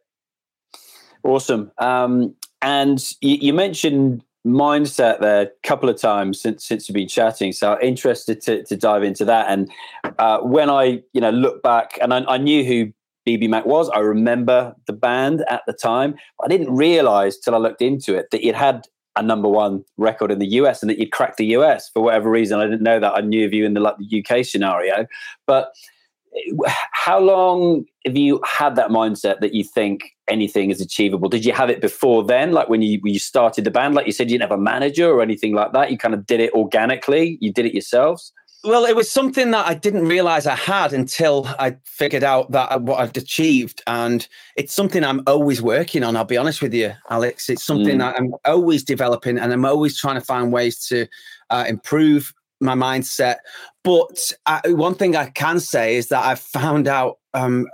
Awesome. 1.24 1.72
Um, 1.78 2.36
and 2.62 3.04
you, 3.22 3.36
you 3.36 3.54
mentioned 3.54 4.24
mindset 4.46 5.20
there 5.20 5.42
a 5.42 5.68
couple 5.68 5.90
of 5.90 6.00
times 6.00 6.42
since 6.42 6.66
since 6.66 6.88
we've 6.88 6.96
been 6.96 7.08
chatting. 7.08 7.52
So 7.52 7.74
I'm 7.74 7.82
interested 7.82 8.42
to, 8.42 8.64
to 8.64 8.78
dive 8.78 9.04
into 9.04 9.26
that. 9.26 9.48
And 9.50 9.72
uh, 10.18 10.40
when 10.40 10.70
I 10.70 11.02
you 11.14 11.22
know 11.22 11.32
look 11.32 11.62
back, 11.62 11.98
and 12.02 12.14
I, 12.14 12.24
I, 12.28 12.38
knew 12.38 12.64
who 12.64 12.92
BBMak 13.38 13.66
was. 13.66 13.90
I 13.90 14.00
remember 14.00 14.76
the 14.88 14.94
band 14.94 15.44
at 15.50 15.62
the 15.68 15.74
time. 15.74 16.16
I 16.44 16.48
didn't 16.48 16.74
realize 16.74 17.38
till 17.38 17.56
I 17.56 17.58
looked 17.58 17.82
into 17.82 18.16
it 18.16 18.32
that 18.32 18.46
it 18.46 18.56
had 18.56 18.88
a 19.16 19.24
number 19.24 19.50
one 19.50 19.84
record 19.98 20.32
in 20.32 20.40
the 20.40 20.48
US 20.48 20.82
and 20.82 20.90
that 20.90 20.98
you'd 20.98 21.12
cracked 21.12 21.38
the 21.38 21.48
US 21.58 21.90
for 21.90 22.02
whatever 22.02 22.30
reason. 22.30 22.60
I 22.60 22.66
didn't 22.66 22.84
know 22.84 23.00
that. 23.00 23.14
I 23.14 23.22
knew 23.22 23.46
of 23.46 23.54
you 23.54 23.66
in 23.66 23.74
the, 23.74 23.82
like, 23.82 23.96
the 23.98 24.24
UK 24.24 24.46
scenario. 24.46 25.06
But 25.46 25.74
eh, 26.36 26.72
how 26.92 27.20
long 27.20 27.86
have 28.06 28.16
you 28.16 28.42
had 28.46 28.76
that 28.76 28.90
mindset 28.90 29.42
that 29.42 29.54
you 29.54 29.64
think 29.64 30.16
anything 30.28 30.72
is 30.72 30.80
achievable? 30.80 31.28
Did 31.28 31.46
you 31.46 31.54
have 31.54 31.70
it 31.70 31.82
before 31.82 32.24
then? 32.24 32.52
Like 32.54 32.70
when 32.70 32.82
you 32.82 33.00
when 33.02 33.14
you 33.14 33.20
started 33.20 33.64
the 33.64 33.72
band, 33.72 33.96
like 33.96 34.06
you 34.06 34.12
said, 34.12 34.30
you 34.30 34.38
didn't 34.38 34.50
have 34.50 34.60
a 34.60 34.62
manager 34.62 35.10
or 35.12 35.22
anything 35.22 35.54
like 35.54 35.74
that. 35.74 35.92
You 35.92 35.98
kind 35.98 36.14
of 36.14 36.26
did 36.26 36.40
it 36.40 36.54
organically. 36.54 37.38
You 37.42 37.52
did 37.52 37.66
it 37.66 37.74
yourselves. 37.74 38.32
Well, 38.64 38.84
it 38.84 38.96
was 38.96 39.10
something 39.10 39.52
that 39.52 39.68
I 39.68 39.74
didn't 39.74 40.08
realize 40.08 40.46
I 40.46 40.56
had 40.56 40.92
until 40.92 41.48
I 41.60 41.78
figured 41.86 42.26
out 42.26 42.52
that 42.52 42.82
what 42.82 43.00
I'd 43.00 43.16
achieved, 43.16 43.82
and 43.88 44.28
it's 44.58 44.74
something 44.74 45.02
I'm 45.02 45.24
always 45.28 45.62
working 45.62 46.04
on. 46.04 46.18
I'll 46.18 46.26
be 46.26 46.36
honest 46.36 46.62
with 46.62 46.74
you, 46.74 46.94
Alex. 47.10 47.50
It's 47.50 47.64
something 47.64 47.96
mm. 47.96 48.00
that 48.00 48.18
I'm 48.18 48.34
always 48.44 48.84
developing, 48.84 49.38
and 49.38 49.54
I'm 49.54 49.64
always 49.64 49.98
trying 49.98 50.16
to 50.16 50.26
find 50.26 50.52
ways 50.52 50.86
to 50.88 51.08
uh, 51.50 51.66
improve 51.70 52.34
my 52.60 52.76
mindset. 52.76 53.38
But 53.86 54.34
I, 54.46 54.60
one 54.66 54.96
thing 54.96 55.16
I 55.16 55.30
can 55.30 55.62
say 55.62 55.96
is 55.96 56.10
that 56.10 56.26
I've 56.26 56.42
found 56.42 56.90
out 56.90 57.20
um, 57.34 57.66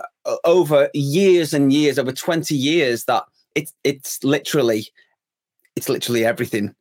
over 0.44 0.88
years 0.94 1.52
and 1.52 1.72
years, 1.72 1.98
over 1.98 2.12
20 2.12 2.54
years, 2.54 3.06
that 3.06 3.24
it's 3.56 3.72
it's 3.82 4.22
literally 4.22 4.86
it's 5.74 5.88
literally 5.88 6.24
everything 6.24 6.76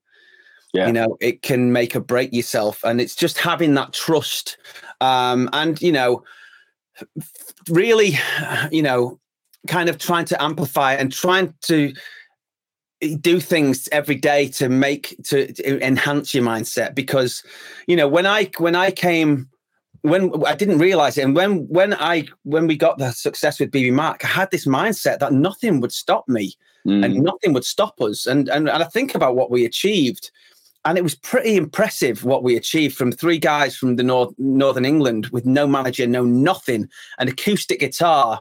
yeah. 0.75 0.87
you 0.87 0.93
know 0.93 1.17
it 1.21 1.41
can 1.41 1.71
make 1.71 1.95
or 1.95 1.99
break 1.99 2.33
yourself 2.33 2.83
and 2.83 2.99
it's 2.99 3.15
just 3.15 3.37
having 3.37 3.73
that 3.73 3.93
trust 3.93 4.57
um 5.01 5.49
and 5.53 5.81
you 5.81 5.91
know 5.91 6.23
really 7.69 8.17
you 8.71 8.81
know 8.81 9.19
kind 9.67 9.89
of 9.89 9.97
trying 9.97 10.25
to 10.25 10.41
amplify 10.41 10.93
and 10.93 11.11
trying 11.11 11.53
to 11.61 11.93
do 13.19 13.39
things 13.39 13.89
every 13.91 14.15
day 14.15 14.47
to 14.47 14.69
make 14.69 15.15
to, 15.23 15.51
to 15.53 15.85
enhance 15.85 16.33
your 16.33 16.43
mindset 16.43 16.95
because 16.95 17.43
you 17.87 17.95
know 17.95 18.07
when 18.07 18.25
i 18.25 18.49
when 18.57 18.75
i 18.75 18.89
came 18.89 19.49
when 20.05 20.45
I 20.45 20.53
didn't 20.53 20.77
realize 20.77 21.17
it, 21.17 21.23
and 21.23 21.35
when 21.35 21.67
when 21.67 21.95
I 21.95 22.27
when 22.43 22.67
we 22.67 22.77
got 22.77 22.99
the 22.99 23.11
success 23.11 23.59
with 23.59 23.71
BBMak 23.71 24.23
I 24.23 24.27
had 24.27 24.51
this 24.51 24.67
mindset 24.67 25.17
that 25.19 25.33
nothing 25.33 25.81
would 25.81 25.91
stop 25.91 26.29
me, 26.29 26.53
mm. 26.85 27.03
and 27.03 27.23
nothing 27.23 27.53
would 27.53 27.65
stop 27.65 27.99
us. 28.01 28.27
And, 28.27 28.47
and 28.49 28.69
and 28.69 28.83
I 28.83 28.85
think 28.85 29.15
about 29.15 29.35
what 29.35 29.49
we 29.49 29.65
achieved, 29.65 30.29
and 30.85 30.97
it 30.97 31.03
was 31.03 31.15
pretty 31.15 31.57
impressive 31.57 32.23
what 32.23 32.43
we 32.43 32.55
achieved 32.55 32.95
from 32.95 33.11
three 33.11 33.39
guys 33.39 33.75
from 33.75 33.95
the 33.95 34.03
north 34.03 34.33
northern 34.37 34.85
England 34.85 35.27
with 35.27 35.45
no 35.45 35.67
manager, 35.67 36.05
no 36.05 36.23
nothing, 36.23 36.87
an 37.17 37.27
acoustic 37.27 37.79
guitar, 37.79 38.39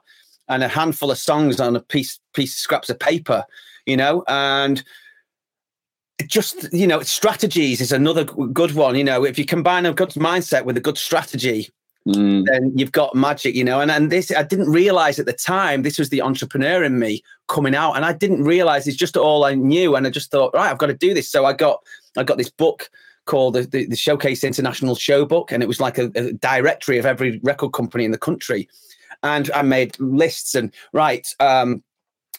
and 0.49 0.63
a 0.63 0.69
handful 0.69 1.11
of 1.11 1.19
songs 1.19 1.59
on 1.59 1.75
a 1.75 1.81
piece 1.81 2.21
piece 2.35 2.55
of 2.55 2.59
scraps 2.59 2.91
of 2.91 2.99
paper, 2.99 3.45
you 3.87 3.97
know, 3.97 4.23
and 4.29 4.85
just 6.27 6.73
you 6.73 6.87
know 6.87 7.01
strategies 7.01 7.81
is 7.81 7.91
another 7.93 8.25
good 8.25 8.73
one 8.75 8.95
you 8.95 9.03
know? 9.03 9.25
If 9.25 9.39
you 9.39 9.45
combine 9.45 9.85
a 9.85 9.93
good 9.93 10.11
mindset 10.11 10.65
with 10.65 10.77
a 10.77 10.81
good 10.81 10.97
strategy 10.97 11.71
mm. 12.07 12.45
then 12.47 12.73
you've 12.77 12.93
got 12.93 13.15
magic 13.15 13.55
you 13.55 13.65
know 13.65 13.81
and 13.81 13.91
and 13.91 14.13
this 14.13 14.31
i 14.33 14.43
didn't 14.43 14.71
realize 14.71 15.19
at 15.19 15.27
the 15.27 15.33
time 15.33 15.83
this 15.83 15.99
was 15.99 16.11
the 16.11 16.21
entrepreneur 16.21 16.85
in 16.85 16.99
me 16.99 17.23
coming 17.49 17.75
out 17.75 17.95
and 17.95 18.05
i 18.05 18.13
didn't 18.13 18.45
realize 18.45 18.87
it's 18.87 18.97
just 18.97 19.17
all 19.17 19.45
i 19.45 19.55
knew 19.55 19.97
and 19.97 20.07
i 20.07 20.11
just 20.11 20.31
thought 20.31 20.53
right 20.55 20.71
i've 20.71 20.79
got 20.79 20.87
to 20.87 20.95
do 20.95 21.15
this 21.15 21.29
so 21.29 21.45
i 21.45 21.53
got 21.53 21.81
I 22.17 22.23
got 22.23 22.39
this 22.39 22.51
book 22.51 22.91
called 23.27 23.55
the, 23.55 23.63
the, 23.63 23.87
the 23.87 23.97
Showcase 23.97 24.45
International 24.45 24.95
Show 24.95 25.25
Book, 25.25 25.51
and 25.51 25.63
it 25.63 25.67
was 25.67 25.81
like 25.81 25.99
a, 25.99 26.11
a, 26.15 26.33
directory 26.35 26.99
of 26.99 27.07
every 27.07 27.41
record 27.43 27.73
company 27.73 28.05
in 28.05 28.11
the 28.11 28.19
country. 28.19 28.69
And 29.23 29.51
I 29.53 29.63
made 29.63 29.99
lists 29.99 30.55
and 30.55 30.73
right. 30.93 31.27
Um, 31.41 31.83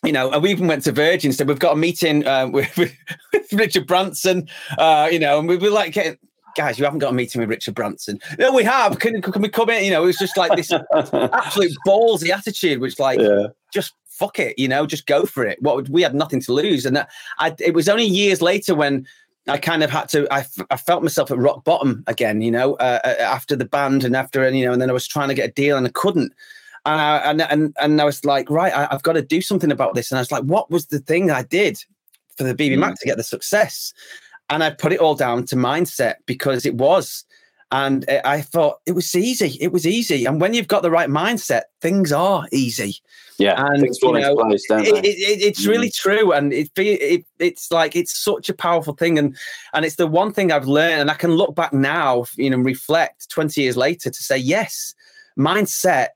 you 0.04 0.12
know, 0.12 0.32
and 0.32 0.44
we 0.44 0.52
even 0.52 0.68
went 0.68 0.84
to 0.84 0.92
Virgin. 0.92 1.34
Said 1.34 1.48
we've 1.48 1.58
got 1.58 1.74
a 1.74 1.78
meeting 1.78 2.28
uh, 2.28 2.48
with, 2.52 2.78
with, 2.78 2.94
Richard 3.52 3.88
Branson. 3.88 4.48
Uh, 4.78 5.10
you 5.12 5.20
know, 5.20 5.40
and 5.40 5.48
we 5.48 5.58
were 5.58 5.70
like, 5.70 5.94
getting, 5.94 6.18
guys, 6.56 6.80
you 6.80 6.86
haven't 6.86 7.00
got 7.00 7.12
a 7.12 7.16
meeting 7.16 7.42
with 7.42 7.50
Richard 7.50 7.76
Branson. 7.76 8.20
No, 8.40 8.54
we 8.54 8.64
have. 8.64 9.00
Can, 9.00 9.22
can 9.22 9.42
we 9.42 9.50
come 9.50 9.70
in? 9.70 9.84
You 9.84 9.92
know, 9.92 10.04
it 10.04 10.08
was 10.08 10.18
just 10.18 10.38
like 10.38 10.56
this 10.56 10.72
absolute 10.94 11.74
ballsy 11.86 12.30
attitude, 12.30 12.80
which 12.80 13.00
like 13.00 13.20
yeah. 13.20 13.48
just 13.74 13.94
fuck 14.16 14.40
it, 14.40 14.58
you 14.58 14.68
know, 14.68 14.86
just 14.86 15.06
go 15.06 15.26
for 15.26 15.46
it. 15.46 15.62
What 15.62 15.90
we 15.90 16.02
had 16.02 16.16
nothing 16.16 16.42
to 16.42 16.54
lose, 16.54 16.86
and 16.86 16.96
that 16.96 17.10
I, 17.40 17.54
it 17.60 17.74
was 17.74 17.90
only 17.90 18.06
years 18.06 18.42
later 18.42 18.74
when 18.74 19.06
I 19.48 19.58
kind 19.58 19.84
of 19.84 19.90
had 19.90 20.10
to. 20.10 20.28
I, 20.34 20.46
I 20.72 20.78
felt 20.78 21.04
myself 21.04 21.32
at 21.32 21.38
rock 21.38 21.64
bottom 21.64 22.04
again, 22.08 22.42
you 22.42 22.52
know, 22.52 22.76
uh, 22.76 23.00
uh, 23.04 23.16
after 23.20 23.56
the 23.56 23.66
band 23.66 24.04
and 24.04 24.16
after 24.16 24.44
and 24.44 24.58
you 24.58 24.66
know, 24.66 24.74
and 24.74 24.82
then 24.82 24.90
I 24.90 24.94
was 24.94 25.08
trying 25.08 25.30
to 25.30 25.36
get 25.36 25.50
a 25.50 25.54
deal 25.54 25.78
and 25.78 25.86
I 25.86 25.92
couldn't. 25.92 26.34
And 26.86 27.02
I, 27.02 27.18
and, 27.18 27.42
and 27.42 27.76
and 27.80 28.02
I 28.02 28.06
was 28.06 28.24
like, 28.26 28.50
right, 28.50 28.74
I, 28.74 28.88
have 28.92 29.04
got 29.04 29.14
to 29.14 29.22
do 29.22 29.42
something 29.42 29.72
about 29.72 29.96
this. 29.96 30.12
And 30.12 30.18
I 30.18 30.22
was 30.22 30.32
like, 30.32 30.44
what 30.44 30.72
was 30.72 30.88
the 30.88 31.00
thing 31.00 31.32
I 31.32 31.44
did 31.44 31.78
for 32.38 32.44
the 32.44 32.56
BBMak 32.56 32.92
mm. 32.92 32.96
to 33.00 33.06
get 33.06 33.18
the 33.18 33.24
success? 33.24 33.94
And 34.50 34.64
I 34.64 34.70
put 34.72 34.94
it 34.94 35.00
all 35.00 35.16
down 35.16 35.46
to 35.48 35.56
mindset 35.56 36.16
because 36.26 36.66
it 36.66 36.76
was. 36.76 37.26
And 37.72 38.06
I 38.24 38.42
thought 38.42 38.80
it 38.86 38.92
was 38.92 39.16
easy. 39.16 39.58
It 39.60 39.72
was 39.72 39.88
easy. 39.88 40.26
And 40.26 40.40
when 40.40 40.54
you've 40.54 40.68
got 40.68 40.84
the 40.84 40.92
right 40.92 41.10
mindset, 41.10 41.64
things 41.82 42.12
are 42.12 42.48
easy. 42.52 42.98
Yeah, 43.38 43.62
and 43.66 43.82
you 43.82 44.12
know, 44.14 44.36
place, 44.36 44.64
it, 44.70 44.88
it, 44.88 45.06
it, 45.06 45.42
it's 45.42 45.66
mm. 45.66 45.68
really 45.68 45.90
true, 45.90 46.32
and 46.32 46.54
it, 46.54 46.70
it 46.78 47.26
it's 47.38 47.70
like 47.70 47.94
it's 47.94 48.18
such 48.18 48.48
a 48.48 48.54
powerful 48.54 48.94
thing, 48.94 49.20
and 49.20 49.36
and 49.74 49.84
it's 49.84 49.98
the 49.98 50.08
one 50.08 50.32
thing 50.32 50.54
I've 50.54 50.68
learned, 50.68 51.02
and 51.02 51.12
I 51.12 51.16
can 51.16 51.32
look 51.32 51.54
back 51.54 51.74
now, 51.74 52.26
you 52.38 52.50
know, 52.50 52.58
reflect 52.58 53.30
twenty 53.30 53.62
years 53.62 53.76
later 53.76 54.10
to 54.10 54.24
say 54.24 54.38
yes, 54.38 54.94
mindset 55.38 56.10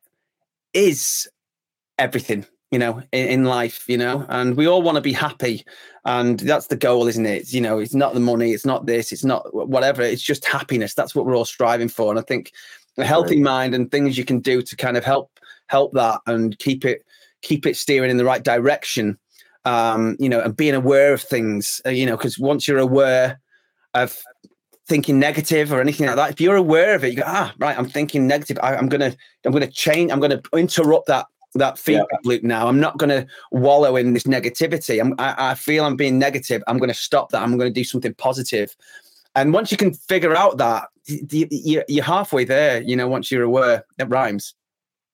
is 0.73 1.27
everything 1.97 2.45
you 2.71 2.77
know, 2.77 3.01
in, 3.11 3.27
in, 3.27 3.43
life, 3.45 3.83
you 3.87 3.97
know, 3.97 4.25
and 4.29 4.55
we 4.55 4.67
all 4.67 4.81
want 4.81 4.95
to 4.95 5.01
be 5.01 5.13
happy. 5.13 5.65
And 6.05 6.39
that's 6.39 6.67
the 6.67 6.77
goal, 6.77 7.07
isn't 7.07 7.25
it? 7.25 7.41
It's, 7.41 7.53
you 7.53 7.61
know, 7.61 7.79
it's 7.79 7.95
not 7.95 8.13
the 8.13 8.19
money, 8.19 8.51
it's 8.51 8.65
not 8.65 8.85
this, 8.85 9.11
it's 9.11 9.25
not 9.25 9.53
whatever, 9.53 10.01
it's 10.01 10.21
just 10.21 10.45
happiness. 10.45 10.93
That's 10.93 11.15
what 11.15 11.25
we're 11.25 11.35
all 11.35 11.45
striving 11.45 11.89
for. 11.89 12.11
And 12.11 12.19
I 12.19 12.23
think 12.23 12.51
a 12.97 13.05
healthy 13.05 13.35
right. 13.35 13.43
mind 13.43 13.75
and 13.75 13.89
things 13.89 14.17
you 14.17 14.25
can 14.25 14.39
do 14.39 14.61
to 14.61 14.75
kind 14.75 14.97
of 14.97 15.03
help 15.03 15.39
help 15.67 15.93
that 15.93 16.19
and 16.27 16.57
keep 16.59 16.85
it 16.85 17.05
keep 17.41 17.65
it 17.65 17.77
steering 17.77 18.11
in 18.11 18.17
the 18.17 18.25
right 18.25 18.43
direction. 18.43 19.17
Um, 19.65 20.15
you 20.19 20.29
know, 20.29 20.39
and 20.39 20.55
being 20.55 20.73
aware 20.73 21.13
of 21.13 21.21
things, 21.21 21.81
uh, 21.85 21.89
you 21.89 22.05
know, 22.05 22.17
because 22.17 22.39
once 22.39 22.67
you're 22.67 22.77
aware 22.77 23.39
of 23.93 24.17
thinking 24.87 25.19
negative 25.19 25.71
or 25.71 25.81
anything 25.81 26.07
like 26.07 26.15
that, 26.15 26.31
if 26.31 26.41
you're 26.41 26.55
aware 26.55 26.95
of 26.95 27.03
it, 27.03 27.09
you 27.09 27.17
go, 27.17 27.23
ah, 27.25 27.53
right, 27.59 27.77
I'm 27.77 27.87
thinking 27.87 28.25
negative. 28.25 28.57
I, 28.63 28.75
I'm 28.75 28.89
gonna, 28.89 29.15
I'm 29.45 29.51
gonna 29.51 29.67
change. 29.67 30.11
I'm 30.11 30.19
gonna 30.19 30.41
interrupt 30.53 31.07
that 31.07 31.27
that 31.55 31.77
feedback 31.77 32.07
yeah. 32.11 32.29
loop 32.29 32.43
now. 32.43 32.67
I'm 32.67 32.79
not 32.79 32.97
going 32.97 33.09
to 33.09 33.27
wallow 33.51 33.95
in 33.95 34.13
this 34.13 34.23
negativity. 34.23 34.99
I'm, 34.99 35.15
I, 35.17 35.51
I 35.51 35.55
feel 35.55 35.85
I'm 35.85 35.95
being 35.95 36.19
negative. 36.19 36.63
I'm 36.67 36.77
going 36.77 36.89
to 36.89 36.93
stop 36.93 37.31
that. 37.31 37.41
I'm 37.41 37.57
going 37.57 37.71
to 37.71 37.79
do 37.79 37.83
something 37.83 38.13
positive. 38.15 38.75
And 39.35 39.53
once 39.53 39.71
you 39.71 39.77
can 39.77 39.93
figure 39.93 40.35
out 40.35 40.57
that, 40.57 40.89
you're 41.05 42.03
halfway 42.03 42.45
there. 42.45 42.81
You 42.81 42.95
know, 42.95 43.07
once 43.07 43.31
you're 43.31 43.43
aware, 43.43 43.85
it 43.97 44.09
rhymes. 44.09 44.53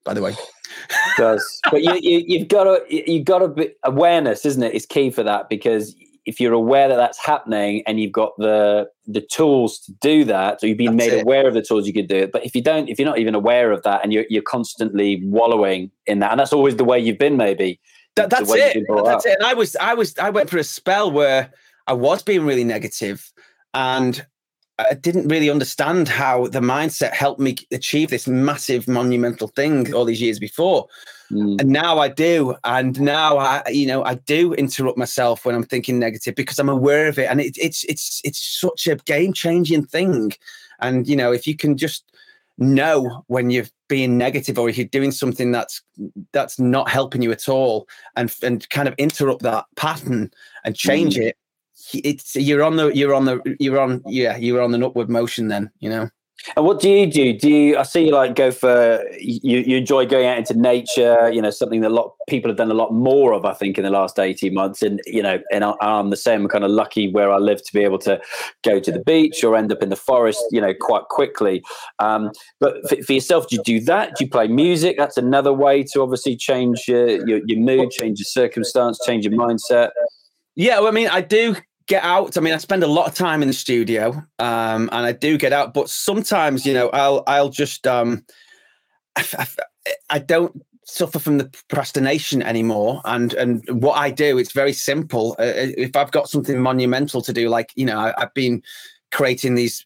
By 0.04 0.14
the 0.14 0.22
way, 0.22 0.32
it 0.32 1.18
does 1.18 1.60
but 1.72 1.82
you, 1.82 1.96
you 2.04 2.40
have 2.40 2.48
got 2.48 2.66
to 2.66 3.12
you've 3.12 3.26
got 3.26 3.40
to 3.40 3.48
be 3.48 3.74
awareness, 3.84 4.46
isn't 4.46 4.62
it? 4.62 4.76
Is 4.76 4.86
key 4.86 5.10
for 5.10 5.24
that 5.24 5.50
because 5.50 5.96
if 6.26 6.40
you're 6.40 6.54
aware 6.54 6.88
that 6.88 6.96
that's 6.96 7.24
happening 7.24 7.84
and 7.86 8.00
you've 8.00 8.12
got 8.12 8.38
the 8.38 8.90
the 9.08 9.22
tools 9.22 9.80
to 9.80 9.92
do 10.02 10.24
that, 10.26 10.60
so 10.60 10.68
you've 10.68 10.78
been 10.78 10.98
that's 10.98 11.12
made 11.12 11.18
it. 11.18 11.24
aware 11.24 11.48
of 11.48 11.54
the 11.54 11.62
tools 11.62 11.86
you 11.88 11.94
could 11.94 12.08
do 12.08 12.18
it. 12.18 12.32
But 12.32 12.46
if 12.46 12.56
you 12.56 12.62
don't, 12.62 12.90
if 12.90 12.98
you're 13.00 13.08
not 13.08 13.20
even 13.20 13.36
aware 13.36 13.72
of 13.72 13.84
that 13.84 14.02
and 14.04 14.12
you're 14.12 14.26
you're 14.30 14.44
constantly 14.44 15.22
wallowing 15.24 15.92
in 16.08 16.20
that, 16.20 16.32
and 16.32 16.40
that's 16.40 16.54
always 16.54 16.76
the 16.76 16.86
way 16.86 17.00
you've 17.00 17.18
been, 17.18 17.38
maybe. 17.38 17.80
That, 18.16 18.30
that's 18.30 18.52
it. 18.54 18.86
That's 18.88 19.08
up. 19.08 19.22
it. 19.26 19.38
And 19.40 19.46
I 19.46 19.54
was 19.54 19.76
I 19.76 19.94
was 19.94 20.18
I 20.18 20.30
went 20.30 20.50
for 20.50 20.58
a 20.58 20.64
spell 20.64 21.12
where 21.12 21.52
I 21.88 21.94
was 21.94 22.24
being 22.24 22.46
really 22.46 22.64
negative 22.64 23.32
and 23.74 24.26
I 24.78 24.94
didn't 24.94 25.30
really 25.30 25.50
understand 25.50 26.10
how 26.10 26.48
the 26.48 26.60
mindset 26.60 27.14
helped 27.14 27.40
me 27.40 27.56
achieve 27.72 28.10
this 28.10 28.28
massive 28.28 28.88
monumental 28.88 29.48
thing 29.48 29.94
all 29.94 30.04
these 30.04 30.22
years 30.22 30.38
before. 30.38 30.88
Mm. 31.32 31.62
And 31.62 31.70
now 31.70 32.00
I 32.00 32.10
do. 32.10 32.56
And 32.66 33.00
now 33.00 33.38
I, 33.38 33.64
you 33.70 33.88
know, 33.88 34.04
I 34.04 34.16
do 34.16 34.54
interrupt 34.54 34.98
myself 34.98 35.46
when 35.46 35.56
I'm 35.56 35.64
thinking 35.64 35.98
negative 35.98 36.36
because 36.36 36.60
I'm 36.60 36.70
aware 36.70 37.08
of 37.08 37.18
it. 37.18 37.30
And 37.30 37.40
it, 37.40 37.58
it's 37.58 37.86
it's 37.86 38.22
it's 38.26 38.60
such 38.60 38.88
a 38.88 38.98
game 38.98 39.32
changing 39.32 39.86
thing. 39.86 40.34
And 40.80 41.08
you 41.08 41.16
know, 41.16 41.32
if 41.32 41.48
you 41.48 41.56
can 41.56 41.78
just 41.78 42.04
know 42.58 43.24
when 43.28 43.50
you're 43.50 43.66
being 43.88 44.18
negative 44.18 44.58
or 44.58 44.70
if 44.70 44.78
you're 44.78 44.88
doing 44.88 45.12
something 45.12 45.52
that's 45.52 45.82
that's 46.32 46.60
not 46.60 46.90
helping 46.90 47.22
you 47.22 47.32
at 47.32 47.48
all 47.50 47.88
and 48.16 48.34
and 48.44 48.70
kind 48.70 48.88
of 48.88 48.96
interrupt 48.98 49.42
that 49.42 49.66
pattern 49.76 50.32
and 50.64 50.76
change 50.76 51.16
mm. 51.16 51.24
it 51.24 51.38
it's 51.94 52.36
you're 52.36 52.64
on 52.64 52.78
the 52.78 52.88
you're 52.96 53.14
on 53.14 53.26
the 53.26 53.58
you're 53.60 53.80
on 53.80 54.02
yeah 54.06 54.38
you're 54.38 54.62
on 54.62 54.74
an 54.74 54.84
upward 54.84 55.10
motion 55.10 55.48
then 55.48 55.70
you 55.80 55.90
know 55.90 56.10
and 56.56 56.66
what 56.66 56.80
do 56.80 56.90
you 56.90 57.12
do? 57.12 57.38
Do 57.38 57.50
you? 57.50 57.78
I 57.78 57.84
see 57.84 58.06
you 58.06 58.12
like 58.12 58.36
go 58.36 58.52
for 58.52 59.04
you. 59.20 59.60
You 59.60 59.78
enjoy 59.78 60.06
going 60.06 60.28
out 60.28 60.38
into 60.38 60.54
nature. 60.54 61.30
You 61.32 61.42
know, 61.42 61.50
something 61.50 61.82
that 61.82 61.90
a 61.90 61.94
lot 61.94 62.12
people 62.30 62.50
have 62.50 62.58
done 62.58 62.70
a 62.70 62.76
lot 62.76 62.94
more 62.94 63.34
of. 63.34 63.46
I 63.46 63.54
think 63.54 63.78
in 63.78 63.84
the 63.84 63.90
last 63.90 64.20
eighteen 64.20 64.54
months. 64.54 64.84
And 64.84 65.02
you 65.08 65.24
know, 65.24 65.40
and 65.52 65.64
I'm 65.64 66.12
the 66.12 66.18
same. 66.18 66.48
Kind 66.48 66.64
of 66.64 66.72
lucky 66.72 67.12
where 67.12 67.32
I 67.32 67.38
live 67.38 67.64
to 67.64 67.74
be 67.74 67.84
able 67.84 67.98
to 68.00 68.22
go 68.64 68.80
to 68.80 68.92
the 68.92 69.00
beach 69.00 69.44
or 69.44 69.56
end 69.56 69.72
up 69.72 69.82
in 69.82 69.90
the 69.90 69.96
forest. 69.96 70.44
You 70.52 70.62
know, 70.62 70.74
quite 70.80 71.06
quickly. 71.10 71.64
Um, 72.00 72.32
but 72.60 72.88
for, 72.90 73.02
for, 73.02 73.14
yourself, 73.14 73.48
do 73.48 73.56
you 73.56 73.64
do 73.64 73.80
that? 73.86 74.16
Do 74.16 74.26
you 74.26 74.30
play 74.30 74.48
music? 74.48 74.98
That's 74.98 75.18
another 75.18 75.54
way 75.54 75.84
to 75.94 76.02
obviously 76.02 76.36
change 76.36 76.84
your 76.88 77.26
your, 77.28 77.42
your 77.46 77.60
mood, 77.60 77.90
change 77.92 78.20
your 78.20 78.26
circumstance, 78.26 79.00
change 79.06 79.26
your 79.26 79.34
mindset. 79.34 79.90
Yeah, 80.56 80.80
well, 80.80 80.88
I 80.88 80.92
mean, 80.92 81.08
I 81.08 81.22
do 81.22 81.56
get 81.88 82.04
out. 82.04 82.38
I 82.38 82.42
mean, 82.42 82.54
I 82.54 82.58
spend 82.58 82.84
a 82.84 82.88
lot 82.88 83.08
of 83.08 83.14
time 83.14 83.42
in 83.42 83.48
the 83.48 83.54
studio, 83.54 84.10
um, 84.40 84.90
and 84.92 85.06
I 85.06 85.12
do 85.12 85.38
get 85.38 85.54
out. 85.54 85.74
But 85.74 85.90
sometimes, 85.90 86.66
you 86.66 86.74
know, 86.74 86.90
I'll 86.90 87.24
I'll 87.28 87.50
just 87.50 87.86
um, 87.86 88.26
I, 89.16 89.48
I, 90.10 90.20
don't 90.20 90.62
suffer 90.86 91.20
from 91.20 91.38
the 91.38 91.46
procrastination 91.46 92.42
anymore. 92.42 93.02
And 93.06 93.34
and 93.34 93.64
what 93.70 93.98
I 93.98 94.12
do, 94.12 94.38
it's 94.38 94.54
very 94.54 94.74
simple. 94.74 95.36
Uh, 95.40 95.44
uh 95.44 95.72
if 95.78 95.96
I've 95.96 96.12
got 96.12 96.30
something 96.30 96.60
monumental 96.60 97.22
to 97.22 97.34
do, 97.34 97.50
like 97.50 97.72
you 97.76 97.86
know, 97.86 98.00
I, 98.00 98.14
I've 98.18 98.34
been 98.34 98.64
creating 99.12 99.56
these 99.56 99.86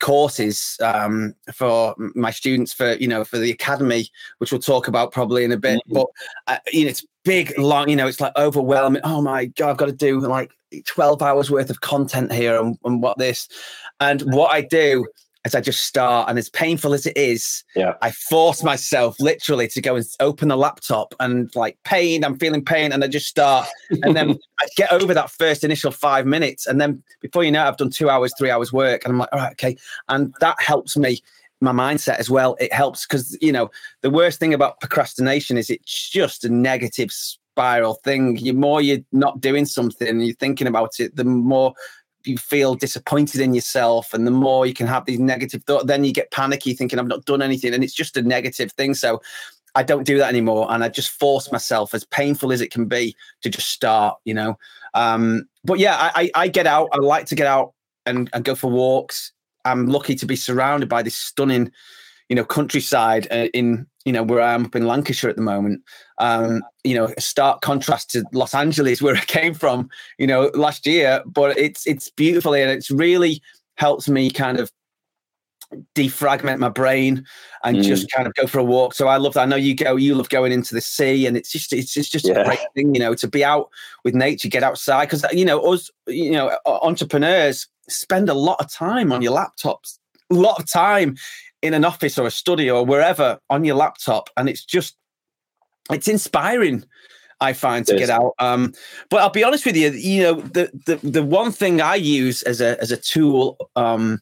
courses 0.00 0.78
um, 0.82 1.34
for 1.52 1.94
my 2.14 2.30
students 2.30 2.72
for 2.72 2.94
you 2.94 3.06
know 3.06 3.22
for 3.22 3.38
the 3.38 3.50
academy 3.50 4.08
which 4.38 4.50
we'll 4.50 4.60
talk 4.60 4.88
about 4.88 5.12
probably 5.12 5.44
in 5.44 5.52
a 5.52 5.58
bit 5.58 5.76
mm-hmm. 5.76 5.92
but 5.92 6.06
uh, 6.46 6.56
you 6.72 6.84
know 6.84 6.90
it's 6.90 7.04
big 7.24 7.56
long 7.58 7.88
you 7.88 7.96
know 7.96 8.06
it's 8.06 8.20
like 8.20 8.32
overwhelming. 8.36 9.02
Oh 9.04 9.20
my 9.20 9.46
god 9.46 9.70
i've 9.70 9.76
got 9.76 9.86
to 9.86 9.92
do 9.92 10.20
like 10.20 10.52
12 10.86 11.20
hours 11.22 11.50
worth 11.50 11.70
of 11.70 11.80
content 11.80 12.32
here 12.32 12.60
and, 12.60 12.78
and 12.84 13.02
what 13.02 13.18
this. 13.18 13.48
And 14.00 14.22
what 14.22 14.52
i 14.54 14.60
do 14.60 15.06
is 15.44 15.54
I 15.54 15.60
just 15.60 15.86
start, 15.86 16.28
and 16.28 16.38
as 16.38 16.50
painful 16.50 16.92
as 16.92 17.06
it 17.06 17.16
is, 17.16 17.64
yeah, 17.74 17.94
I 18.02 18.10
force 18.10 18.62
myself 18.62 19.16
literally 19.18 19.68
to 19.68 19.80
go 19.80 19.96
and 19.96 20.04
open 20.20 20.48
the 20.48 20.56
laptop 20.56 21.14
and 21.18 21.50
like 21.54 21.78
pain. 21.84 22.24
I'm 22.24 22.38
feeling 22.38 22.64
pain, 22.64 22.92
and 22.92 23.02
I 23.02 23.06
just 23.08 23.26
start, 23.26 23.66
and 24.02 24.14
then 24.14 24.38
I 24.60 24.66
get 24.76 24.92
over 24.92 25.14
that 25.14 25.30
first 25.30 25.64
initial 25.64 25.92
five 25.92 26.26
minutes, 26.26 26.66
and 26.66 26.80
then 26.80 27.02
before 27.22 27.42
you 27.42 27.50
know, 27.50 27.64
it, 27.64 27.68
I've 27.68 27.76
done 27.78 27.90
two 27.90 28.10
hours, 28.10 28.34
three 28.36 28.50
hours 28.50 28.70
work, 28.72 29.04
and 29.04 29.12
I'm 29.12 29.18
like, 29.18 29.30
all 29.32 29.38
right, 29.38 29.52
okay, 29.52 29.76
and 30.08 30.34
that 30.40 30.56
helps 30.60 30.96
me 30.96 31.20
my 31.60 31.72
mindset 31.72 32.16
as 32.16 32.30
well. 32.30 32.56
It 32.60 32.72
helps 32.72 33.06
because 33.06 33.36
you 33.40 33.52
know 33.52 33.70
the 34.02 34.10
worst 34.10 34.40
thing 34.40 34.54
about 34.54 34.80
procrastination 34.80 35.56
is 35.56 35.70
it's 35.70 36.10
just 36.10 36.44
a 36.44 36.48
negative 36.48 37.10
spiral 37.12 37.94
thing. 38.04 38.34
The 38.34 38.52
more 38.52 38.80
you're 38.80 39.04
not 39.12 39.40
doing 39.40 39.66
something 39.66 40.08
and 40.08 40.24
you're 40.24 40.34
thinking 40.36 40.66
about 40.66 41.00
it, 41.00 41.16
the 41.16 41.24
more 41.24 41.74
you 42.24 42.36
feel 42.36 42.74
disappointed 42.74 43.40
in 43.40 43.54
yourself 43.54 44.12
and 44.12 44.26
the 44.26 44.30
more 44.30 44.66
you 44.66 44.74
can 44.74 44.86
have 44.86 45.04
these 45.06 45.18
negative 45.18 45.62
thoughts 45.64 45.86
then 45.86 46.04
you 46.04 46.12
get 46.12 46.30
panicky 46.30 46.74
thinking 46.74 46.98
i've 46.98 47.06
not 47.06 47.24
done 47.24 47.40
anything 47.40 47.72
and 47.72 47.82
it's 47.82 47.94
just 47.94 48.16
a 48.16 48.22
negative 48.22 48.70
thing 48.72 48.92
so 48.92 49.20
i 49.74 49.82
don't 49.82 50.04
do 50.04 50.18
that 50.18 50.28
anymore 50.28 50.66
and 50.70 50.84
i 50.84 50.88
just 50.88 51.10
force 51.10 51.50
myself 51.50 51.94
as 51.94 52.04
painful 52.04 52.52
as 52.52 52.60
it 52.60 52.70
can 52.70 52.84
be 52.86 53.16
to 53.40 53.48
just 53.48 53.68
start 53.68 54.18
you 54.24 54.34
know 54.34 54.56
um, 54.92 55.48
but 55.64 55.78
yeah 55.78 55.96
I, 55.96 56.30
I, 56.34 56.42
I 56.42 56.48
get 56.48 56.66
out 56.66 56.88
i 56.92 56.98
like 56.98 57.26
to 57.26 57.34
get 57.34 57.46
out 57.46 57.72
and, 58.06 58.28
and 58.32 58.44
go 58.44 58.54
for 58.54 58.70
walks 58.70 59.32
i'm 59.64 59.86
lucky 59.86 60.14
to 60.14 60.26
be 60.26 60.36
surrounded 60.36 60.88
by 60.88 61.02
this 61.02 61.16
stunning 61.16 61.70
you 62.28 62.36
know 62.36 62.44
countryside 62.44 63.26
uh, 63.30 63.48
in 63.52 63.86
you 64.04 64.12
know 64.12 64.22
where 64.22 64.40
I 64.40 64.54
am 64.54 64.64
up 64.64 64.74
in 64.74 64.86
Lancashire 64.86 65.28
at 65.28 65.36
the 65.36 65.42
moment. 65.42 65.82
Um, 66.18 66.62
you 66.84 66.94
know, 66.94 67.12
a 67.16 67.20
stark 67.20 67.60
contrast 67.60 68.10
to 68.10 68.24
Los 68.32 68.54
Angeles 68.54 69.02
where 69.02 69.16
I 69.16 69.24
came 69.24 69.52
from. 69.52 69.90
You 70.18 70.26
know, 70.26 70.50
last 70.54 70.86
year, 70.86 71.22
but 71.26 71.58
it's 71.58 71.86
it's 71.86 72.08
beautiful 72.10 72.54
and 72.54 72.70
it's 72.70 72.90
really 72.90 73.42
helps 73.76 74.08
me 74.08 74.30
kind 74.30 74.58
of 74.58 74.70
defragment 75.94 76.58
my 76.58 76.68
brain 76.68 77.24
and 77.64 77.78
mm. 77.78 77.82
just 77.82 78.10
kind 78.10 78.26
of 78.26 78.34
go 78.34 78.46
for 78.46 78.58
a 78.58 78.64
walk. 78.64 78.94
So 78.94 79.08
I 79.08 79.16
love 79.16 79.34
that. 79.34 79.42
I 79.42 79.46
know 79.46 79.56
you 79.56 79.74
go, 79.74 79.96
you 79.96 80.14
love 80.14 80.28
going 80.28 80.52
into 80.52 80.74
the 80.74 80.80
sea, 80.80 81.26
and 81.26 81.36
it's 81.36 81.50
just 81.50 81.72
it's, 81.72 81.96
it's 81.96 82.08
just 82.08 82.26
yeah. 82.26 82.40
a 82.40 82.44
great 82.44 82.60
thing, 82.74 82.94
you 82.94 83.00
know, 83.00 83.14
to 83.14 83.28
be 83.28 83.44
out 83.44 83.70
with 84.04 84.14
nature, 84.14 84.48
get 84.48 84.62
outside. 84.62 85.06
Because 85.06 85.24
you 85.32 85.44
know, 85.44 85.60
us, 85.72 85.90
you 86.06 86.32
know, 86.32 86.56
entrepreneurs 86.66 87.66
spend 87.88 88.28
a 88.28 88.34
lot 88.34 88.60
of 88.60 88.70
time 88.70 89.12
on 89.12 89.22
your 89.22 89.36
laptops, 89.36 89.98
a 90.30 90.34
lot 90.34 90.58
of 90.58 90.70
time 90.70 91.16
in 91.62 91.74
an 91.74 91.84
office 91.84 92.18
or 92.18 92.26
a 92.26 92.30
study 92.30 92.70
or 92.70 92.84
wherever 92.84 93.38
on 93.50 93.64
your 93.64 93.76
laptop, 93.76 94.30
and 94.36 94.48
it's 94.48 94.64
just 94.64 94.96
it's 95.90 96.08
inspiring. 96.08 96.84
I 97.42 97.54
find 97.54 97.86
to 97.86 97.96
get 97.96 98.10
out. 98.10 98.34
Um, 98.38 98.74
but 99.08 99.22
I'll 99.22 99.30
be 99.30 99.42
honest 99.42 99.64
with 99.64 99.74
you, 99.74 99.90
you 99.92 100.22
know, 100.22 100.34
the 100.42 100.70
the 100.84 100.96
the 100.96 101.22
one 101.22 101.52
thing 101.52 101.80
I 101.80 101.94
use 101.94 102.42
as 102.42 102.60
a 102.60 102.78
as 102.82 102.92
a 102.92 102.98
tool, 102.98 103.56
um, 103.76 104.20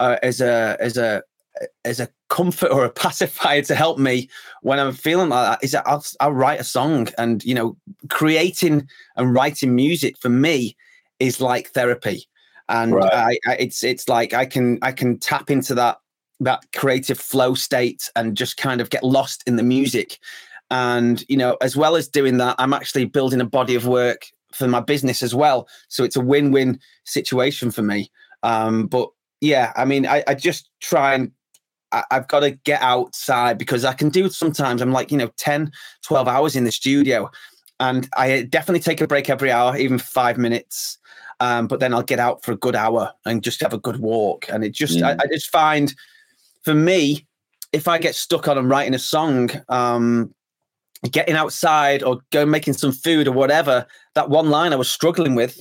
uh, 0.00 0.16
as 0.22 0.40
a 0.40 0.76
as 0.80 0.96
a 0.96 1.22
as 1.84 2.00
a 2.00 2.08
comfort 2.28 2.70
or 2.70 2.84
a 2.84 2.90
pacifier 2.90 3.62
to 3.62 3.74
help 3.74 3.98
me 3.98 4.28
when 4.62 4.80
I'm 4.80 4.92
feeling 4.92 5.28
like 5.28 5.50
that 5.50 5.64
is 5.64 5.72
that 5.72 5.86
I'll, 5.86 6.04
I'll 6.20 6.32
write 6.32 6.60
a 6.60 6.64
song 6.64 7.08
and 7.18 7.44
you 7.44 7.54
know 7.54 7.76
creating 8.10 8.88
and 9.16 9.34
writing 9.34 9.74
music 9.74 10.18
for 10.18 10.28
me 10.28 10.76
is 11.20 11.40
like 11.40 11.70
therapy. 11.70 12.26
And 12.68 12.94
right. 12.94 13.12
I, 13.12 13.38
I, 13.46 13.56
it's 13.56 13.84
it's 13.84 14.08
like 14.08 14.32
I 14.32 14.46
can 14.46 14.78
I 14.82 14.92
can 14.92 15.18
tap 15.18 15.50
into 15.50 15.74
that 15.74 15.98
that 16.40 16.64
creative 16.74 17.18
flow 17.18 17.54
state 17.54 18.10
and 18.16 18.36
just 18.36 18.56
kind 18.56 18.80
of 18.80 18.90
get 18.90 19.04
lost 19.04 19.44
in 19.46 19.56
the 19.56 19.62
music. 19.62 20.18
And 20.70 21.24
you 21.28 21.36
know 21.36 21.56
as 21.60 21.76
well 21.76 21.94
as 21.94 22.08
doing 22.08 22.38
that 22.38 22.56
I'm 22.58 22.72
actually 22.72 23.04
building 23.04 23.40
a 23.40 23.46
body 23.46 23.74
of 23.74 23.86
work 23.86 24.26
for 24.52 24.66
my 24.66 24.80
business 24.80 25.22
as 25.22 25.34
well. 25.34 25.68
So 25.88 26.04
it's 26.04 26.16
a 26.16 26.20
win-win 26.20 26.80
situation 27.04 27.70
for 27.70 27.82
me. 27.82 28.10
Um, 28.42 28.86
but 28.86 29.10
yeah 29.40 29.72
I 29.76 29.84
mean 29.84 30.06
I, 30.06 30.22
I 30.26 30.34
just 30.34 30.70
try 30.80 31.14
and 31.14 31.32
I, 31.94 32.04
have 32.10 32.28
got 32.28 32.40
to 32.40 32.50
get 32.50 32.82
outside 32.82 33.58
because 33.58 33.84
I 33.84 33.92
can 33.92 34.08
do 34.08 34.28
sometimes 34.28 34.82
I'm 34.82 34.92
like, 34.92 35.12
you 35.12 35.18
know, 35.18 35.30
10, 35.36 35.70
12 36.02 36.28
hours 36.28 36.56
in 36.56 36.64
the 36.64 36.72
studio. 36.72 37.30
And 37.80 38.08
I 38.16 38.42
definitely 38.42 38.80
take 38.80 39.00
a 39.00 39.06
break 39.06 39.30
every 39.30 39.50
hour, 39.50 39.76
even 39.76 39.98
five 39.98 40.38
minutes. 40.38 40.98
Um, 41.40 41.66
but 41.66 41.80
then 41.80 41.92
I'll 41.92 42.02
get 42.02 42.20
out 42.20 42.44
for 42.44 42.52
a 42.52 42.56
good 42.56 42.76
hour 42.76 43.12
and 43.26 43.42
just 43.42 43.60
have 43.60 43.72
a 43.72 43.78
good 43.78 43.98
walk. 43.98 44.46
And 44.48 44.64
it 44.64 44.72
just, 44.72 45.02
I, 45.02 45.12
I, 45.12 45.26
just 45.32 45.50
find 45.50 45.94
for 46.62 46.74
me, 46.74 47.26
if 47.72 47.88
I 47.88 47.98
get 47.98 48.14
stuck 48.14 48.46
on 48.46 48.56
and 48.56 48.70
writing 48.70 48.94
a 48.94 48.98
song, 48.98 49.50
um, 49.68 50.32
getting 51.10 51.34
outside 51.34 52.02
or 52.02 52.20
go 52.30 52.46
making 52.46 52.74
some 52.74 52.92
food 52.92 53.26
or 53.26 53.32
whatever, 53.32 53.86
that 54.14 54.30
one 54.30 54.48
line 54.48 54.72
I 54.72 54.76
was 54.76 54.90
struggling 54.90 55.34
with 55.34 55.60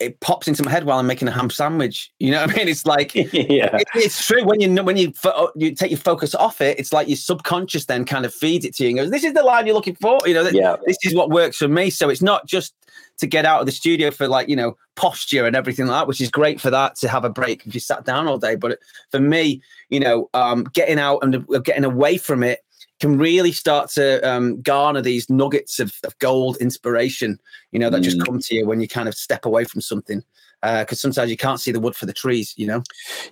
it 0.00 0.20
pops 0.20 0.46
into 0.46 0.62
my 0.62 0.70
head 0.70 0.84
while 0.84 0.98
I'm 0.98 1.06
making 1.06 1.26
a 1.26 1.32
ham 1.32 1.50
sandwich. 1.50 2.12
You 2.18 2.30
know 2.30 2.42
what 2.42 2.50
I 2.50 2.56
mean? 2.56 2.68
It's 2.68 2.86
like, 2.86 3.14
yeah, 3.14 3.26
it, 3.32 3.88
it's 3.94 4.24
true. 4.24 4.44
When 4.44 4.60
you 4.60 4.82
when 4.82 4.96
you 4.96 5.12
uh, 5.24 5.48
you 5.56 5.74
take 5.74 5.90
your 5.90 5.98
focus 5.98 6.34
off 6.34 6.60
it, 6.60 6.78
it's 6.78 6.92
like 6.92 7.08
your 7.08 7.16
subconscious 7.16 7.86
then 7.86 8.04
kind 8.04 8.24
of 8.24 8.32
feeds 8.32 8.64
it 8.64 8.76
to 8.76 8.84
you 8.84 8.90
and 8.90 8.98
goes, 8.98 9.10
"This 9.10 9.24
is 9.24 9.32
the 9.32 9.42
line 9.42 9.66
you're 9.66 9.74
looking 9.74 9.96
for." 9.96 10.20
You 10.26 10.34
know, 10.34 10.48
yeah. 10.48 10.76
this 10.86 10.98
is 11.02 11.14
what 11.14 11.30
works 11.30 11.56
for 11.56 11.68
me. 11.68 11.90
So 11.90 12.08
it's 12.08 12.22
not 12.22 12.46
just 12.46 12.74
to 13.18 13.26
get 13.26 13.44
out 13.44 13.60
of 13.60 13.66
the 13.66 13.72
studio 13.72 14.10
for 14.12 14.28
like 14.28 14.48
you 14.48 14.56
know 14.56 14.76
posture 14.94 15.46
and 15.46 15.56
everything 15.56 15.86
like 15.86 16.02
that, 16.02 16.06
which 16.06 16.20
is 16.20 16.30
great 16.30 16.60
for 16.60 16.70
that 16.70 16.94
to 16.96 17.08
have 17.08 17.24
a 17.24 17.30
break 17.30 17.66
if 17.66 17.74
you 17.74 17.80
sat 17.80 18.04
down 18.04 18.28
all 18.28 18.38
day. 18.38 18.54
But 18.54 18.78
for 19.10 19.20
me, 19.20 19.60
you 19.90 19.98
know, 19.98 20.30
um, 20.34 20.64
getting 20.72 20.98
out 20.98 21.18
and 21.22 21.44
getting 21.64 21.84
away 21.84 22.18
from 22.18 22.44
it 22.44 22.60
can 23.00 23.18
really 23.18 23.52
start 23.52 23.90
to 23.90 24.20
um, 24.28 24.60
garner 24.62 25.00
these 25.00 25.30
nuggets 25.30 25.78
of, 25.78 25.92
of, 26.04 26.18
gold 26.18 26.56
inspiration, 26.58 27.38
you 27.72 27.78
know, 27.78 27.90
that 27.90 28.00
mm. 28.00 28.04
just 28.04 28.24
come 28.24 28.38
to 28.40 28.54
you 28.54 28.66
when 28.66 28.80
you 28.80 28.88
kind 28.88 29.08
of 29.08 29.14
step 29.14 29.44
away 29.44 29.64
from 29.64 29.80
something. 29.80 30.22
Because 30.60 30.98
uh, 30.98 31.02
sometimes 31.02 31.30
you 31.30 31.36
can't 31.36 31.60
see 31.60 31.70
the 31.70 31.78
wood 31.78 31.94
for 31.94 32.06
the 32.06 32.12
trees, 32.12 32.52
you 32.56 32.66
know. 32.66 32.82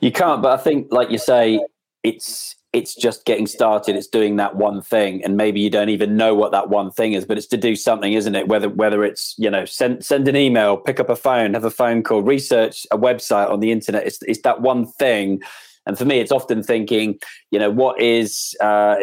You 0.01 0.13
can't, 0.13 0.43
but 0.43 0.59
I 0.59 0.63
think, 0.63 0.93
like 0.93 1.11
you 1.11 1.19
say, 1.19 1.61
it's 2.05 2.55
it's 2.73 2.95
just 2.95 3.25
getting 3.25 3.47
started. 3.47 3.97
It's 3.97 4.07
doing 4.07 4.37
that 4.37 4.57
one 4.57 4.83
thing, 4.83 5.25
and 5.25 5.37
maybe 5.37 5.61
you 5.61 5.71
don't 5.71 5.89
even 5.89 6.17
know 6.17 6.35
what 6.35 6.53
that 6.53 6.69
one 6.69 6.91
thing 6.91 7.15
is, 7.15 7.25
but 7.25 7.39
it's 7.39 7.47
to 7.49 7.57
do 7.57 7.75
something, 7.75 8.13
isn't 8.13 8.35
it? 8.35 8.47
Whether 8.47 8.69
whether 8.69 9.03
it's 9.03 9.35
you 9.39 9.51
know 9.51 9.65
send 9.65 10.05
send 10.05 10.29
an 10.29 10.37
email, 10.37 10.77
pick 10.77 11.01
up 11.01 11.09
a 11.09 11.17
phone, 11.17 11.55
have 11.55 11.65
a 11.65 11.71
phone 11.71 12.03
call, 12.03 12.23
research 12.23 12.87
a 12.93 12.99
website 12.99 13.51
on 13.51 13.61
the 13.61 13.73
internet. 13.73 14.07
It's 14.07 14.23
it's 14.23 14.43
that 14.43 14.61
one 14.61 14.87
thing 14.87 15.43
and 15.87 15.97
for 15.97 16.05
me, 16.05 16.19
it's 16.19 16.33
often 16.33 16.65
thinking, 16.65 17.19
you 17.53 17.61
know, 17.61 17.71
what 17.71 18.01
is, 18.01 18.57
uh, 18.61 18.97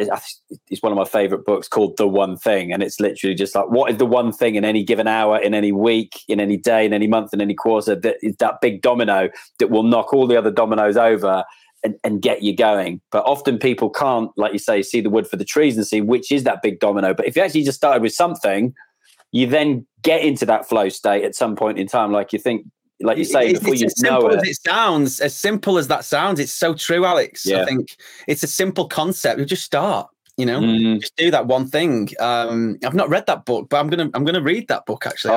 it's 0.69 0.83
one 0.83 0.91
of 0.91 0.97
my 0.97 1.05
favorite 1.05 1.45
books 1.45 1.67
called 1.69 1.95
The 1.95 2.07
One 2.07 2.35
Thing. 2.35 2.73
And 2.73 2.83
it's 2.83 2.99
literally 2.99 3.35
just 3.35 3.55
like, 3.55 3.69
what 3.69 3.89
is 3.89 3.97
the 3.97 4.05
one 4.05 4.33
thing 4.33 4.55
in 4.55 4.65
any 4.65 4.83
given 4.83 5.07
hour, 5.07 5.39
in 5.39 5.53
any 5.53 5.71
week, 5.71 6.19
in 6.27 6.41
any 6.41 6.57
day, 6.57 6.85
in 6.85 6.91
any 6.91 7.07
month, 7.07 7.33
in 7.33 7.39
any 7.39 7.53
quarter 7.53 7.95
that 7.95 8.17
is 8.21 8.35
that 8.37 8.59
big 8.61 8.81
domino 8.81 9.29
that 9.59 9.69
will 9.69 9.83
knock 9.83 10.13
all 10.13 10.27
the 10.27 10.37
other 10.37 10.51
dominoes 10.51 10.97
over 10.97 11.45
and, 11.85 11.95
and, 12.03 12.21
get 12.21 12.43
you 12.43 12.55
going. 12.55 13.01
But 13.11 13.25
often 13.25 13.57
people 13.59 13.89
can't, 13.89 14.31
like 14.37 14.53
you 14.53 14.59
say, 14.59 14.81
see 14.81 15.01
the 15.01 15.09
wood 15.09 15.27
for 15.27 15.37
the 15.37 15.45
trees 15.45 15.77
and 15.77 15.87
see 15.87 16.01
which 16.01 16.31
is 16.31 16.43
that 16.43 16.61
big 16.61 16.79
domino. 16.79 17.13
But 17.13 17.27
if 17.27 17.35
you 17.35 17.41
actually 17.41 17.63
just 17.63 17.77
started 17.77 18.01
with 18.01 18.13
something, 18.13 18.73
you 19.31 19.47
then 19.47 19.85
get 20.01 20.21
into 20.21 20.45
that 20.45 20.67
flow 20.67 20.89
state 20.89 21.23
at 21.23 21.35
some 21.35 21.55
point 21.55 21.79
in 21.79 21.87
time. 21.87 22.11
Like 22.11 22.33
you 22.33 22.39
think 22.39 22.65
like 23.01 23.17
you 23.17 23.25
say, 23.25 23.53
before 23.53 23.75
you 23.75 23.88
know 23.99 24.27
it. 24.27 24.47
it 24.47 24.56
sounds, 24.56 25.19
as 25.19 25.36
simple 25.36 25.77
as 25.77 25.88
that 25.88 26.06
sounds, 26.06 26.39
it's 26.39 26.51
so 26.51 26.73
true, 26.73 27.06
Alex. 27.06 27.45
Yeah. 27.45 27.62
I 27.62 27.65
think 27.65 27.97
it's 28.27 28.43
a 28.43 28.47
simple 28.47 28.88
concept. 28.88 29.39
You 29.39 29.45
just 29.45 29.63
start, 29.63 30.10
you 30.38 30.45
know, 30.45 30.62
mm. 30.62 30.99
just 30.99 31.15
do 31.15 31.32
that 31.32 31.47
one 31.47 31.67
thing. 31.67 32.10
Um, 32.19 32.77
I've 32.86 32.93
not 32.93 33.10
read 33.10 33.25
that 33.27 33.45
book, 33.45 33.67
but 33.69 33.77
I'm 33.77 33.89
gonna 33.89 34.10
I'm 34.13 34.23
gonna 34.23 34.41
read 34.41 34.67
that 34.69 34.86
book 34.86 35.06
actually. 35.06 35.34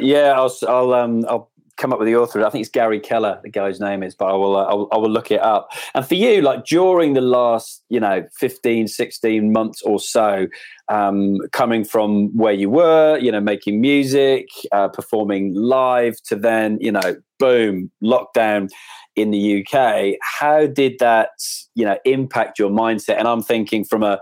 Yeah, 0.00 0.32
I'll 0.36 0.54
I'll 0.68 0.94
um 0.94 1.24
I'll 1.28 1.50
come 1.80 1.92
up 1.92 1.98
with 1.98 2.06
the 2.06 2.16
author. 2.16 2.44
I 2.44 2.50
think 2.50 2.62
it's 2.62 2.70
Gary 2.70 3.00
Keller, 3.00 3.40
the 3.42 3.50
guy's 3.50 3.80
name 3.80 4.02
is, 4.02 4.14
but 4.14 4.26
I 4.26 4.34
will, 4.34 4.56
uh, 4.56 4.64
I 4.64 4.74
will, 4.74 4.88
I 4.92 4.96
will 4.98 5.10
look 5.10 5.30
it 5.30 5.40
up. 5.40 5.70
And 5.94 6.06
for 6.06 6.14
you, 6.14 6.42
like 6.42 6.64
during 6.64 7.14
the 7.14 7.22
last, 7.22 7.82
you 7.88 7.98
know, 7.98 8.24
15, 8.38 8.86
16 8.86 9.52
months 9.52 9.82
or 9.82 9.98
so, 9.98 10.46
um, 10.88 11.38
coming 11.52 11.84
from 11.84 12.36
where 12.36 12.52
you 12.52 12.68
were, 12.68 13.18
you 13.18 13.32
know, 13.32 13.40
making 13.40 13.80
music, 13.80 14.46
uh, 14.72 14.88
performing 14.88 15.54
live 15.54 16.20
to 16.24 16.36
then, 16.36 16.78
you 16.80 16.92
know, 16.92 17.16
boom, 17.38 17.90
lockdown 18.04 18.68
in 19.16 19.30
the 19.30 19.64
UK. 19.64 20.16
How 20.22 20.66
did 20.66 20.98
that, 21.00 21.30
you 21.74 21.84
know, 21.84 21.96
impact 22.04 22.58
your 22.58 22.70
mindset? 22.70 23.18
And 23.18 23.26
I'm 23.26 23.42
thinking 23.42 23.84
from 23.84 24.02
a, 24.02 24.20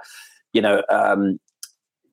you 0.52 0.62
know, 0.62 0.82
um, 0.90 1.38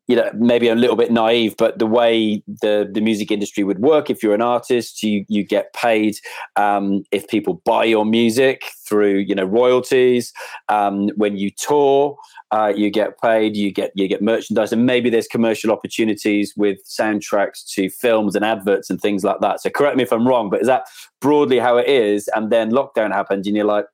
you 0.07 0.15
know 0.15 0.29
maybe 0.35 0.67
a 0.67 0.75
little 0.75 0.95
bit 0.95 1.11
naive 1.11 1.55
but 1.57 1.79
the 1.79 1.87
way 1.87 2.43
the 2.61 2.89
the 2.91 3.01
music 3.01 3.31
industry 3.31 3.63
would 3.63 3.79
work 3.79 4.09
if 4.09 4.21
you're 4.21 4.35
an 4.35 4.41
artist 4.41 5.01
you 5.03 5.25
you 5.27 5.43
get 5.43 5.73
paid 5.73 6.17
um, 6.55 7.03
if 7.11 7.27
people 7.27 7.61
buy 7.65 7.83
your 7.83 8.05
music 8.05 8.63
through 8.87 9.17
you 9.17 9.35
know 9.35 9.43
royalties. 9.43 10.33
Um, 10.69 11.09
when 11.15 11.37
you 11.37 11.51
tour 11.51 12.17
uh, 12.51 12.71
you 12.75 12.89
get 12.89 13.19
paid 13.19 13.55
you 13.55 13.71
get 13.71 13.91
you 13.95 14.07
get 14.07 14.21
merchandise. 14.21 14.71
And 14.71 14.85
maybe 14.85 15.09
there's 15.09 15.27
commercial 15.27 15.71
opportunities 15.71 16.53
with 16.55 16.77
soundtracks 16.85 17.65
to 17.73 17.89
films 17.89 18.35
and 18.35 18.45
adverts 18.45 18.89
and 18.89 19.01
things 19.01 19.23
like 19.23 19.39
that. 19.41 19.61
So 19.61 19.69
correct 19.69 19.97
me 19.97 20.03
if 20.03 20.13
i'm 20.13 20.27
wrong 20.27 20.49
but 20.49 20.61
is 20.61 20.67
that 20.67 20.85
broadly 21.21 21.59
how 21.59 21.77
it 21.77 21.87
is? 21.87 22.29
And 22.35 22.51
then 22.51 22.71
lockdown 22.71 23.11
happened 23.11 23.45
and 23.45 23.55
you're 23.55 23.65
like 23.65 23.85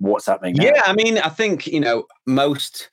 what's 0.00 0.26
happening 0.26 0.54
now? 0.54 0.64
yeah 0.64 0.82
i 0.84 0.92
mean 0.92 1.18
i 1.18 1.28
think 1.28 1.66
you 1.66 1.80
know 1.80 2.04
most 2.24 2.88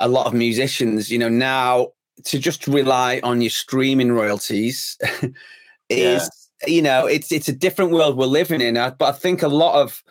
a 0.00 0.08
lot 0.08 0.26
of 0.26 0.34
musicians, 0.34 1.10
you 1.10 1.18
know, 1.18 1.28
now 1.28 1.88
to 2.24 2.38
just 2.38 2.66
rely 2.66 3.20
on 3.22 3.40
your 3.40 3.50
streaming 3.50 4.12
royalties 4.12 4.96
is, 5.88 6.48
yeah. 6.62 6.68
you 6.68 6.82
know, 6.82 7.06
it's 7.06 7.32
it's 7.32 7.48
a 7.48 7.52
different 7.52 7.90
world 7.90 8.16
we're 8.16 8.26
living 8.26 8.60
in. 8.60 8.74
But 8.74 9.02
I 9.02 9.12
think 9.12 9.42
a 9.42 9.48
lot 9.48 9.80
of 9.80 10.02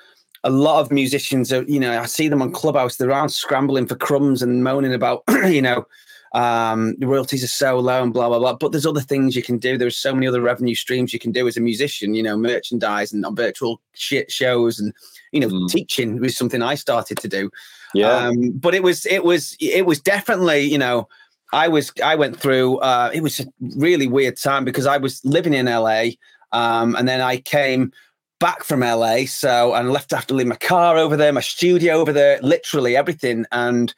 a 0.43 0.49
lot 0.49 0.81
of 0.81 0.91
musicians 0.91 1.53
are, 1.53 1.63
you 1.63 1.79
know, 1.79 1.99
I 1.99 2.05
see 2.05 2.27
them 2.27 2.41
on 2.41 2.51
Clubhouse. 2.51 2.97
They're 2.97 3.09
around 3.09 3.29
scrambling 3.29 3.87
for 3.87 3.95
crumbs 3.95 4.41
and 4.41 4.63
moaning 4.63 4.93
about, 4.93 5.23
you 5.45 5.61
know, 5.61 5.85
um, 6.33 6.95
the 6.97 7.07
royalties 7.07 7.43
are 7.43 7.47
so 7.47 7.79
low 7.79 8.03
and 8.03 8.11
blah 8.11 8.27
blah 8.27 8.39
blah. 8.39 8.55
But 8.55 8.71
there's 8.71 8.85
other 8.85 9.01
things 9.01 9.35
you 9.35 9.43
can 9.43 9.57
do. 9.57 9.77
There's 9.77 9.97
so 9.97 10.13
many 10.13 10.27
other 10.27 10.41
revenue 10.41 10.75
streams 10.75 11.13
you 11.13 11.19
can 11.19 11.31
do 11.31 11.47
as 11.47 11.57
a 11.57 11.61
musician. 11.61 12.13
You 12.13 12.23
know, 12.23 12.37
merchandise 12.37 13.13
and 13.13 13.25
virtual 13.35 13.81
shit 13.93 14.31
shows 14.31 14.79
and 14.79 14.93
you 15.31 15.39
know, 15.39 15.47
mm. 15.47 15.69
teaching 15.69 16.19
was 16.19 16.37
something 16.37 16.61
I 16.61 16.75
started 16.75 17.17
to 17.19 17.27
do. 17.27 17.49
Yeah. 17.93 18.27
Um, 18.27 18.51
but 18.51 18.73
it 18.75 18.83
was 18.83 19.05
it 19.05 19.23
was 19.23 19.55
it 19.59 19.85
was 19.85 20.01
definitely 20.01 20.61
you 20.61 20.77
know 20.77 21.07
I 21.51 21.67
was 21.67 21.91
I 22.03 22.15
went 22.15 22.39
through 22.39 22.77
uh, 22.77 23.11
it 23.13 23.21
was 23.21 23.39
a 23.39 23.45
really 23.77 24.07
weird 24.07 24.37
time 24.37 24.65
because 24.65 24.85
I 24.85 24.97
was 24.97 25.23
living 25.23 25.53
in 25.53 25.67
LA 25.67 26.05
um, 26.51 26.95
and 26.95 27.07
then 27.07 27.21
I 27.21 27.37
came 27.37 27.91
back 28.39 28.63
from 28.63 28.81
LA 28.81 29.25
so 29.25 29.73
and 29.73 29.91
left 29.91 30.11
after 30.11 30.33
leave 30.33 30.47
my 30.47 30.55
car 30.55 30.97
over 30.97 31.15
there 31.15 31.31
my 31.31 31.41
studio 31.41 31.93
over 31.93 32.11
there 32.11 32.39
literally 32.41 32.97
everything 32.97 33.45
and 33.51 33.93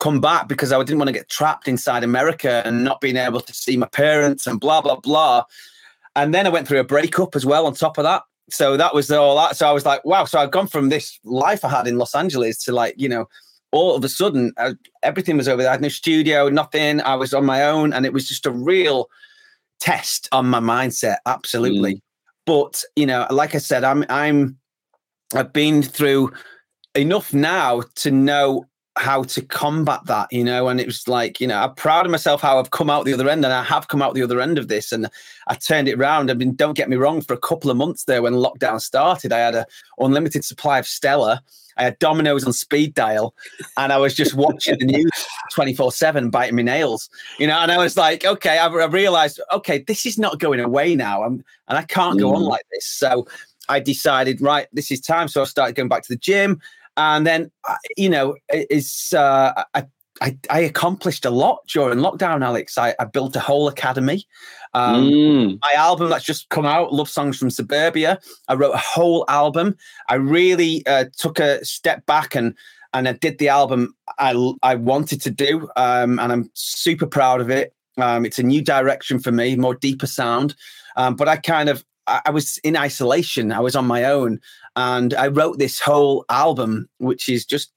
come 0.00 0.20
back 0.20 0.48
because 0.48 0.72
I 0.72 0.78
didn't 0.78 0.98
want 0.98 1.08
to 1.08 1.12
get 1.12 1.28
trapped 1.28 1.68
inside 1.68 2.02
America 2.02 2.62
and 2.64 2.84
not 2.84 3.00
being 3.00 3.16
able 3.16 3.40
to 3.40 3.52
see 3.52 3.76
my 3.76 3.86
parents 3.86 4.46
and 4.46 4.58
blah 4.58 4.80
blah 4.80 4.96
blah 4.96 5.44
and 6.16 6.34
then 6.34 6.46
I 6.46 6.50
went 6.50 6.66
through 6.66 6.80
a 6.80 6.84
breakup 6.84 7.36
as 7.36 7.44
well 7.44 7.66
on 7.66 7.74
top 7.74 7.98
of 7.98 8.04
that 8.04 8.22
so 8.48 8.76
that 8.76 8.94
was 8.94 9.10
all 9.10 9.36
that. 9.36 9.56
So 9.56 9.68
I 9.68 9.72
was 9.72 9.84
like, 9.84 10.04
wow. 10.04 10.24
So 10.24 10.38
I've 10.38 10.50
gone 10.50 10.68
from 10.68 10.88
this 10.88 11.18
life 11.24 11.64
I 11.64 11.68
had 11.68 11.86
in 11.86 11.98
Los 11.98 12.14
Angeles 12.14 12.58
to 12.64 12.72
like, 12.72 12.94
you 12.96 13.08
know, 13.08 13.26
all 13.72 13.96
of 13.96 14.04
a 14.04 14.08
sudden 14.08 14.52
uh, 14.56 14.74
everything 15.02 15.36
was 15.36 15.48
over 15.48 15.62
there. 15.62 15.70
I 15.70 15.74
had 15.74 15.82
no 15.82 15.88
studio, 15.88 16.48
nothing. 16.48 17.00
I 17.00 17.16
was 17.16 17.34
on 17.34 17.44
my 17.44 17.64
own, 17.64 17.92
and 17.92 18.06
it 18.06 18.12
was 18.12 18.28
just 18.28 18.46
a 18.46 18.50
real 18.50 19.08
test 19.80 20.28
on 20.32 20.46
my 20.46 20.60
mindset. 20.60 21.16
Absolutely. 21.26 21.96
Mm. 21.96 22.00
But 22.46 22.84
you 22.94 23.06
know, 23.06 23.26
like 23.30 23.54
I 23.54 23.58
said, 23.58 23.82
I'm 23.82 24.04
I'm 24.08 24.56
I've 25.34 25.52
been 25.52 25.82
through 25.82 26.32
enough 26.94 27.34
now 27.34 27.82
to 27.96 28.10
know 28.10 28.64
how 28.96 29.22
to 29.22 29.42
combat 29.42 30.00
that, 30.06 30.32
you 30.32 30.42
know. 30.42 30.68
And 30.68 30.80
it 30.80 30.86
was 30.86 31.06
like, 31.06 31.40
you 31.40 31.46
know, 31.46 31.58
I'm 31.58 31.74
proud 31.74 32.06
of 32.06 32.12
myself 32.12 32.40
how 32.40 32.58
I've 32.58 32.70
come 32.70 32.90
out 32.90 33.04
the 33.04 33.12
other 33.12 33.28
end, 33.28 33.44
and 33.44 33.52
I 33.52 33.62
have 33.62 33.88
come 33.88 34.02
out 34.02 34.14
the 34.14 34.22
other 34.22 34.40
end 34.40 34.58
of 34.58 34.68
this, 34.68 34.92
and 34.92 35.08
I 35.46 35.54
turned 35.54 35.88
it 35.88 35.98
around. 35.98 36.30
I 36.30 36.34
mean, 36.34 36.54
don't 36.54 36.76
get 36.76 36.88
me 36.88 36.96
wrong, 36.96 37.20
for 37.20 37.34
a 37.34 37.38
couple 37.38 37.70
of 37.70 37.76
months 37.76 38.04
there 38.04 38.22
when 38.22 38.34
lockdown 38.34 38.80
started, 38.80 39.32
I 39.32 39.38
had 39.38 39.54
a 39.54 39.66
unlimited 39.98 40.44
supply 40.44 40.78
of 40.78 40.86
Stella. 40.86 41.42
I 41.78 41.84
had 41.84 41.98
Domino's 41.98 42.46
on 42.46 42.54
speed 42.54 42.94
dial, 42.94 43.34
and 43.76 43.92
I 43.92 43.98
was 43.98 44.14
just 44.14 44.34
watching 44.34 44.78
the 44.78 44.86
news 44.86 45.10
24 45.52 45.92
7, 45.92 46.30
biting 46.30 46.56
my 46.56 46.62
nails, 46.62 47.10
you 47.38 47.46
know. 47.46 47.58
And 47.58 47.70
I 47.70 47.78
was 47.78 47.96
like, 47.96 48.24
okay, 48.24 48.58
I, 48.58 48.66
I 48.66 48.86
realized, 48.86 49.40
okay, 49.52 49.80
this 49.80 50.06
is 50.06 50.18
not 50.18 50.38
going 50.38 50.60
away 50.60 50.94
now, 50.94 51.22
I'm, 51.22 51.44
and 51.68 51.78
I 51.78 51.82
can't 51.82 52.18
go 52.18 52.34
on 52.34 52.42
mm. 52.42 52.48
like 52.48 52.64
this. 52.72 52.86
So 52.86 53.26
I 53.68 53.80
decided, 53.80 54.40
right, 54.40 54.68
this 54.72 54.90
is 54.90 55.00
time. 55.00 55.28
So 55.28 55.42
I 55.42 55.44
started 55.44 55.76
going 55.76 55.88
back 55.88 56.02
to 56.04 56.12
the 56.12 56.18
gym. 56.18 56.60
And 56.96 57.26
then, 57.26 57.50
uh, 57.68 57.76
you 57.96 58.08
know, 58.08 58.36
it's 58.48 59.12
uh, 59.12 59.64
I, 59.74 59.84
I, 60.20 60.38
I, 60.48 60.60
accomplished 60.60 61.24
a 61.24 61.30
lot 61.30 61.60
during 61.68 61.98
lockdown, 61.98 62.44
Alex. 62.44 62.78
I, 62.78 62.94
I 62.98 63.04
built 63.04 63.36
a 63.36 63.40
whole 63.40 63.68
academy. 63.68 64.24
Um, 64.72 65.10
mm. 65.10 65.58
My 65.62 65.72
album 65.76 66.08
that's 66.08 66.24
just 66.24 66.48
come 66.48 66.64
out, 66.64 66.92
Love 66.92 67.08
Songs 67.08 67.36
from 67.36 67.50
Suburbia, 67.50 68.18
I 68.48 68.54
wrote 68.54 68.74
a 68.74 68.78
whole 68.78 69.24
album. 69.28 69.76
I 70.08 70.14
really 70.14 70.86
uh, 70.86 71.06
took 71.18 71.38
a 71.38 71.64
step 71.64 72.06
back 72.06 72.34
and 72.34 72.54
and 72.94 73.08
I 73.08 73.12
did 73.12 73.38
the 73.38 73.48
album 73.48 73.94
I, 74.18 74.34
I 74.62 74.76
wanted 74.76 75.20
to 75.22 75.30
do, 75.30 75.68
um, 75.76 76.18
and 76.18 76.32
I'm 76.32 76.50
super 76.54 77.06
proud 77.06 77.42
of 77.42 77.50
it. 77.50 77.74
Um, 77.98 78.24
it's 78.24 78.38
a 78.38 78.42
new 78.42 78.62
direction 78.62 79.18
for 79.18 79.32
me, 79.32 79.54
more 79.56 79.74
deeper 79.74 80.06
sound. 80.06 80.54
Um, 80.96 81.14
but 81.14 81.28
I 81.28 81.36
kind 81.36 81.68
of 81.68 81.84
I 82.06 82.30
was 82.30 82.58
in 82.58 82.76
isolation. 82.76 83.52
I 83.52 83.60
was 83.60 83.74
on 83.74 83.86
my 83.86 84.04
own, 84.04 84.40
and 84.76 85.14
I 85.14 85.28
wrote 85.28 85.58
this 85.58 85.80
whole 85.80 86.24
album, 86.28 86.88
which 86.98 87.28
is 87.28 87.44
just 87.44 87.72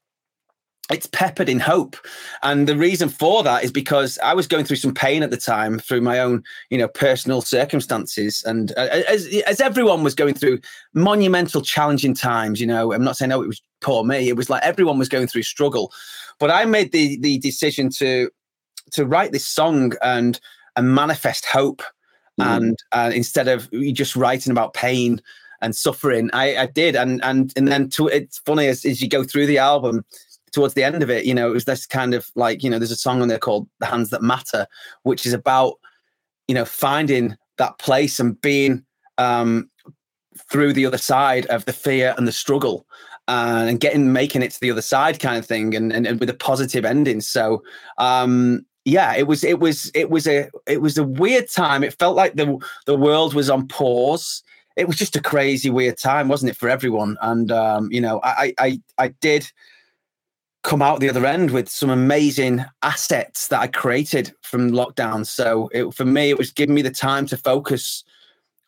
it's 0.89 1.05
peppered 1.05 1.49
in 1.49 1.59
hope. 1.59 1.95
And 2.41 2.67
the 2.67 2.75
reason 2.75 3.09
for 3.09 3.43
that 3.43 3.63
is 3.63 3.71
because 3.71 4.17
i 4.23 4.33
was 4.33 4.47
going 4.47 4.65
through 4.65 4.77
some 4.77 4.93
pain 4.93 5.21
at 5.21 5.29
the 5.29 5.37
time 5.37 5.77
through 5.77 6.01
my 6.01 6.19
own 6.19 6.43
you 6.69 6.77
know 6.77 6.87
personal 6.87 7.41
circumstances. 7.41 8.43
And 8.45 8.71
uh, 8.75 9.03
as, 9.07 9.27
as 9.47 9.61
everyone 9.61 10.03
was 10.03 10.15
going 10.15 10.33
through 10.33 10.59
monumental 10.93 11.61
challenging 11.61 12.13
times 12.13 12.59
you 12.59 12.67
know 12.67 12.91
i'm 12.93 13.03
not 13.03 13.17
saying 13.17 13.31
oh 13.31 13.41
it 13.41 13.47
was 13.47 13.61
poor 13.81 14.03
me. 14.03 14.27
It 14.27 14.35
was 14.35 14.49
like 14.49 14.63
everyone 14.63 14.99
was 14.99 15.09
going 15.09 15.27
through 15.27 15.43
struggle. 15.43 15.91
But 16.39 16.51
i 16.51 16.65
made 16.65 16.91
the 16.91 17.17
the 17.17 17.37
decision 17.37 17.89
to 17.91 18.29
to 18.91 19.05
write 19.05 19.31
this 19.31 19.45
song 19.45 19.93
and 20.01 20.39
and 20.75 20.93
manifest 20.93 21.45
hope. 21.45 21.81
Mm. 22.39 22.57
and 22.57 22.79
uh, 22.93 23.11
instead 23.13 23.49
of 23.49 23.69
just 23.91 24.15
writing 24.15 24.51
about 24.51 24.73
pain 24.73 25.21
and 25.61 25.75
suffering. 25.75 26.29
I, 26.33 26.57
I 26.57 26.65
did, 26.67 26.95
and 26.95 27.23
and 27.23 27.53
and 27.55 27.67
then 27.67 27.89
to, 27.91 28.07
it's 28.07 28.39
funny 28.39 28.67
as, 28.67 28.85
as 28.85 29.01
you 29.01 29.09
go 29.09 29.23
through 29.23 29.47
the 29.47 29.57
album. 29.57 30.05
Towards 30.51 30.73
the 30.73 30.83
end 30.83 31.03
of 31.03 31.11
it, 31.11 31.25
you 31.25 31.33
know, 31.35 31.47
it 31.47 31.53
was 31.53 31.65
this 31.65 31.85
kind 31.85 32.15
of 32.15 32.31
like, 32.33 32.63
you 32.63 32.71
know, 32.71 32.79
there's 32.79 32.89
a 32.89 32.95
song 32.95 33.21
on 33.21 33.27
there 33.27 33.37
called 33.37 33.69
"The 33.79 33.85
Hands 33.85 34.09
That 34.09 34.23
Matter," 34.23 34.65
which 35.03 35.27
is 35.27 35.33
about, 35.33 35.75
you 36.47 36.55
know, 36.55 36.65
finding 36.65 37.37
that 37.57 37.77
place 37.77 38.19
and 38.19 38.41
being 38.41 38.83
um, 39.19 39.69
through 40.49 40.73
the 40.73 40.87
other 40.87 40.97
side 40.97 41.45
of 41.47 41.65
the 41.65 41.73
fear 41.73 42.15
and 42.17 42.27
the 42.27 42.31
struggle 42.31 42.87
uh, 43.29 43.65
and 43.67 43.79
getting 43.79 44.11
making 44.11 44.41
it 44.41 44.51
to 44.51 44.59
the 44.59 44.71
other 44.71 44.81
side 44.81 45.19
kind 45.19 45.37
of 45.37 45.45
thing 45.45 45.75
and, 45.75 45.93
and, 45.93 46.07
and 46.07 46.19
with 46.19 46.29
a 46.29 46.33
positive 46.33 46.83
ending 46.83 47.21
so 47.21 47.61
um, 47.99 48.65
yeah 48.85 49.15
it 49.15 49.27
was 49.27 49.43
it 49.43 49.59
was 49.59 49.91
it 49.93 50.09
was 50.09 50.27
a 50.27 50.49
it 50.65 50.81
was 50.81 50.97
a 50.97 51.03
weird 51.03 51.47
time 51.49 51.83
it 51.83 51.93
felt 51.99 52.15
like 52.15 52.35
the 52.35 52.57
the 52.87 52.95
world 52.95 53.35
was 53.35 53.49
on 53.49 53.67
pause 53.67 54.41
it 54.79 54.87
was 54.87 54.95
just 54.95 55.15
a 55.15 55.21
crazy, 55.21 55.69
weird 55.69 55.97
time, 55.97 56.29
wasn't 56.29 56.51
it, 56.51 56.57
for 56.57 56.69
everyone? 56.69 57.17
And 57.21 57.51
um, 57.51 57.91
you 57.91 57.99
know, 57.99 58.21
I, 58.23 58.53
I, 58.57 58.81
I 58.97 59.07
did 59.19 59.51
come 60.63 60.81
out 60.81 60.99
the 60.99 61.09
other 61.09 61.25
end 61.25 61.51
with 61.51 61.69
some 61.69 61.89
amazing 61.89 62.65
assets 62.81 63.47
that 63.49 63.59
I 63.59 63.67
created 63.67 64.33
from 64.41 64.71
lockdown. 64.71 65.25
So 65.25 65.69
it, 65.73 65.93
for 65.93 66.05
me, 66.05 66.29
it 66.29 66.37
was 66.37 66.51
giving 66.51 66.75
me 66.75 66.81
the 66.81 66.91
time 66.91 67.25
to 67.27 67.37
focus 67.37 68.03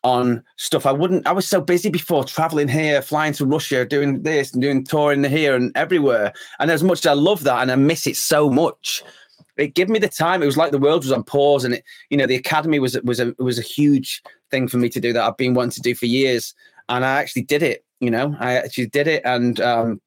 on 0.04 0.42
stuff 0.56 0.84
I 0.84 0.92
wouldn't. 0.92 1.26
I 1.26 1.32
was 1.32 1.48
so 1.48 1.60
busy 1.60 1.88
before 1.88 2.24
traveling 2.24 2.68
here, 2.68 3.02
flying 3.02 3.32
to 3.34 3.46
Russia, 3.46 3.84
doing 3.84 4.22
this 4.22 4.52
and 4.52 4.60
doing 4.60 4.84
touring 4.84 5.24
here 5.24 5.54
and 5.54 5.70
everywhere. 5.76 6.32
And 6.58 6.70
as 6.70 6.82
much 6.82 7.00
as 7.00 7.06
I 7.06 7.12
love 7.14 7.44
that 7.44 7.62
and 7.62 7.70
I 7.70 7.76
miss 7.76 8.06
it 8.06 8.16
so 8.16 8.50
much, 8.50 9.02
it 9.56 9.74
gave 9.74 9.88
me 9.88 9.98
the 9.98 10.08
time. 10.08 10.42
It 10.42 10.46
was 10.46 10.56
like 10.56 10.70
the 10.70 10.78
world 10.78 11.04
was 11.04 11.12
on 11.12 11.24
pause, 11.24 11.64
and 11.64 11.74
it, 11.74 11.84
you 12.10 12.16
know, 12.16 12.26
the 12.26 12.36
academy 12.36 12.78
was 12.78 13.00
was 13.02 13.20
a 13.20 13.34
was 13.38 13.58
a 13.58 13.62
huge 13.62 14.22
thing 14.50 14.68
for 14.68 14.78
me 14.78 14.88
to 14.90 15.00
do 15.00 15.12
that 15.12 15.22
I've 15.22 15.36
been 15.36 15.54
wanting 15.54 15.72
to 15.72 15.80
do 15.80 15.94
for 15.94 16.06
years, 16.06 16.54
and 16.88 17.04
I 17.04 17.20
actually 17.20 17.42
did 17.42 17.62
it. 17.62 17.84
You 18.00 18.10
know, 18.10 18.36
I 18.40 18.54
actually 18.54 18.86
did 18.86 19.06
it, 19.06 19.22
and 19.24 19.60
um, 19.60 20.00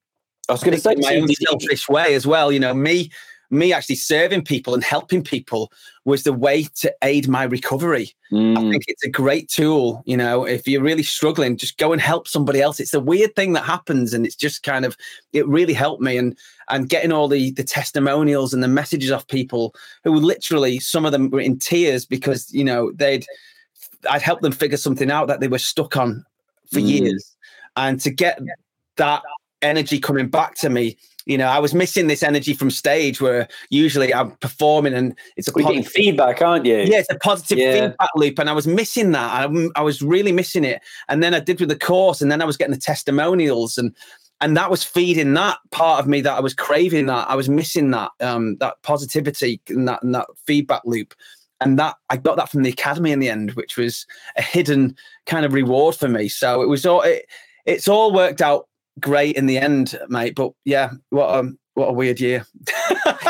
I 0.50 0.54
was 0.54 0.64
going 0.64 0.76
to 0.76 0.82
say 0.82 0.96
my 0.96 1.16
own 1.16 1.28
selfish 1.28 1.88
way 1.88 2.14
as 2.16 2.26
well. 2.28 2.52
You 2.52 2.60
know, 2.60 2.74
me 2.74 3.12
me 3.50 3.74
actually 3.74 3.96
serving 3.96 4.44
people 4.44 4.74
and 4.74 4.84
helping 4.84 5.24
people 5.24 5.72
was 6.06 6.24
the 6.24 6.34
way 6.34 6.64
to 6.76 6.94
aid 7.04 7.28
my 7.28 7.44
recovery. 7.44 8.12
Mm. 8.32 8.58
I 8.58 8.72
think 8.72 8.84
it's 8.88 9.04
a 9.04 9.10
great 9.10 9.50
tool. 9.50 10.04
You 10.06 10.18
know, 10.18 10.46
if 10.46 10.68
you're 10.68 10.82
really 10.82 11.04
struggling, 11.04 11.58
just 11.58 11.78
go 11.78 11.92
and 11.92 12.02
help 12.02 12.28
somebody 12.28 12.62
else. 12.62 12.80
It's 12.80 12.94
a 12.94 13.00
weird 13.00 13.36
thing 13.36 13.54
that 13.54 13.64
happens, 13.64 14.14
and 14.14 14.26
it's 14.26 14.36
just 14.36 14.64
kind 14.64 14.86
of 14.86 14.96
it 15.34 15.48
really 15.48 15.74
helped 15.74 16.02
me. 16.02 16.18
And 16.18 16.38
and 16.70 16.90
getting 16.90 17.12
all 17.12 17.28
the 17.28 17.52
the 17.52 17.64
testimonials 17.64 18.54
and 18.54 18.64
the 18.64 18.68
messages 18.68 19.12
of 19.12 19.28
people 19.28 19.76
who 20.04 20.14
literally 20.14 20.80
some 20.80 21.06
of 21.06 21.12
them 21.12 21.30
were 21.30 21.40
in 21.40 21.60
tears 21.60 22.06
because 22.06 22.54
you 22.54 22.64
know 22.64 22.92
they'd 22.94 23.26
I'd 24.10 24.22
helped 24.22 24.42
them 24.42 24.52
figure 24.52 24.78
something 24.78 25.12
out 25.12 25.28
that 25.28 25.40
they 25.40 25.48
were 25.48 25.60
stuck 25.60 25.98
on 25.98 26.26
for 26.72 26.80
mm. 26.80 26.88
years, 26.88 27.36
and 27.76 28.00
to 28.02 28.10
get 28.10 28.40
that 28.98 29.24
energy 29.62 30.00
coming 30.00 30.28
back 30.28 30.56
to 30.56 30.70
me. 30.70 30.98
You 31.26 31.38
know, 31.38 31.48
I 31.48 31.60
was 31.60 31.74
missing 31.74 32.08
this 32.08 32.24
energy 32.24 32.54
from 32.54 32.70
stage 32.70 33.20
where 33.20 33.48
usually 33.70 34.14
I'm 34.14 34.32
performing 34.32 34.94
and 34.94 35.16
it's 35.38 35.48
a 35.48 35.54
positive 35.54 35.88
feedback, 35.88 36.42
aren't 36.42 36.66
you? 36.66 36.78
Yeah, 36.78 37.00
it's 37.00 37.12
a 37.12 37.18
positive 37.18 37.58
yeah. 37.58 37.88
feedback 37.90 38.10
loop, 38.16 38.40
and 38.40 38.50
I 38.50 38.54
was 38.54 38.68
missing 38.68 39.12
that. 39.12 39.32
I, 39.32 39.68
I 39.76 39.82
was 39.82 40.02
really 40.02 40.32
missing 40.32 40.64
it. 40.64 40.82
And 41.10 41.24
then 41.24 41.34
I 41.34 41.40
did 41.40 41.60
with 41.60 41.70
the 41.70 41.80
course, 41.80 42.22
and 42.22 42.32
then 42.32 42.42
I 42.42 42.46
was 42.46 42.58
getting 42.58 42.74
the 42.74 42.80
testimonials, 42.80 43.78
and 43.78 43.96
and 44.42 44.56
that 44.56 44.70
was 44.70 44.84
feeding 44.84 45.34
that 45.34 45.58
part 45.72 46.00
of 46.00 46.08
me 46.08 46.22
that 46.22 46.38
I 46.38 46.42
was 46.42 46.54
craving. 46.54 47.08
That 47.08 47.30
I 47.30 47.36
was 47.36 47.50
missing 47.50 47.92
that 47.92 48.12
um, 48.20 48.58
that 48.58 48.82
positivity 48.84 49.62
and 49.70 49.88
that 49.88 50.04
and 50.04 50.14
that 50.14 50.28
feedback 50.46 50.82
loop 50.86 51.16
and 51.62 51.80
that 51.80 51.96
I 52.10 52.18
got 52.18 52.38
that 52.38 52.50
from 52.50 52.64
the 52.64 52.70
academy 52.70 53.12
in 53.12 53.20
the 53.20 53.30
end, 53.30 53.52
which 53.52 53.78
was 53.78 54.06
a 54.38 54.42
hidden 54.42 54.96
kind 55.26 55.46
of 55.46 55.54
reward 55.54 55.96
for 55.96 56.08
me. 56.08 56.28
So 56.28 56.62
it 56.62 56.68
was 56.68 56.86
all 56.86 57.02
it, 57.02 57.26
it's 57.66 57.88
all 57.88 58.14
worked 58.14 58.42
out 58.42 58.68
great 59.00 59.36
in 59.36 59.46
the 59.46 59.58
end, 59.58 59.98
mate. 60.10 60.36
But 60.36 60.52
yeah, 60.66 60.92
what 61.10 61.46
a 61.46 61.52
what 61.76 61.90
a 61.90 61.94
weird 61.94 62.20
year. 62.20 62.46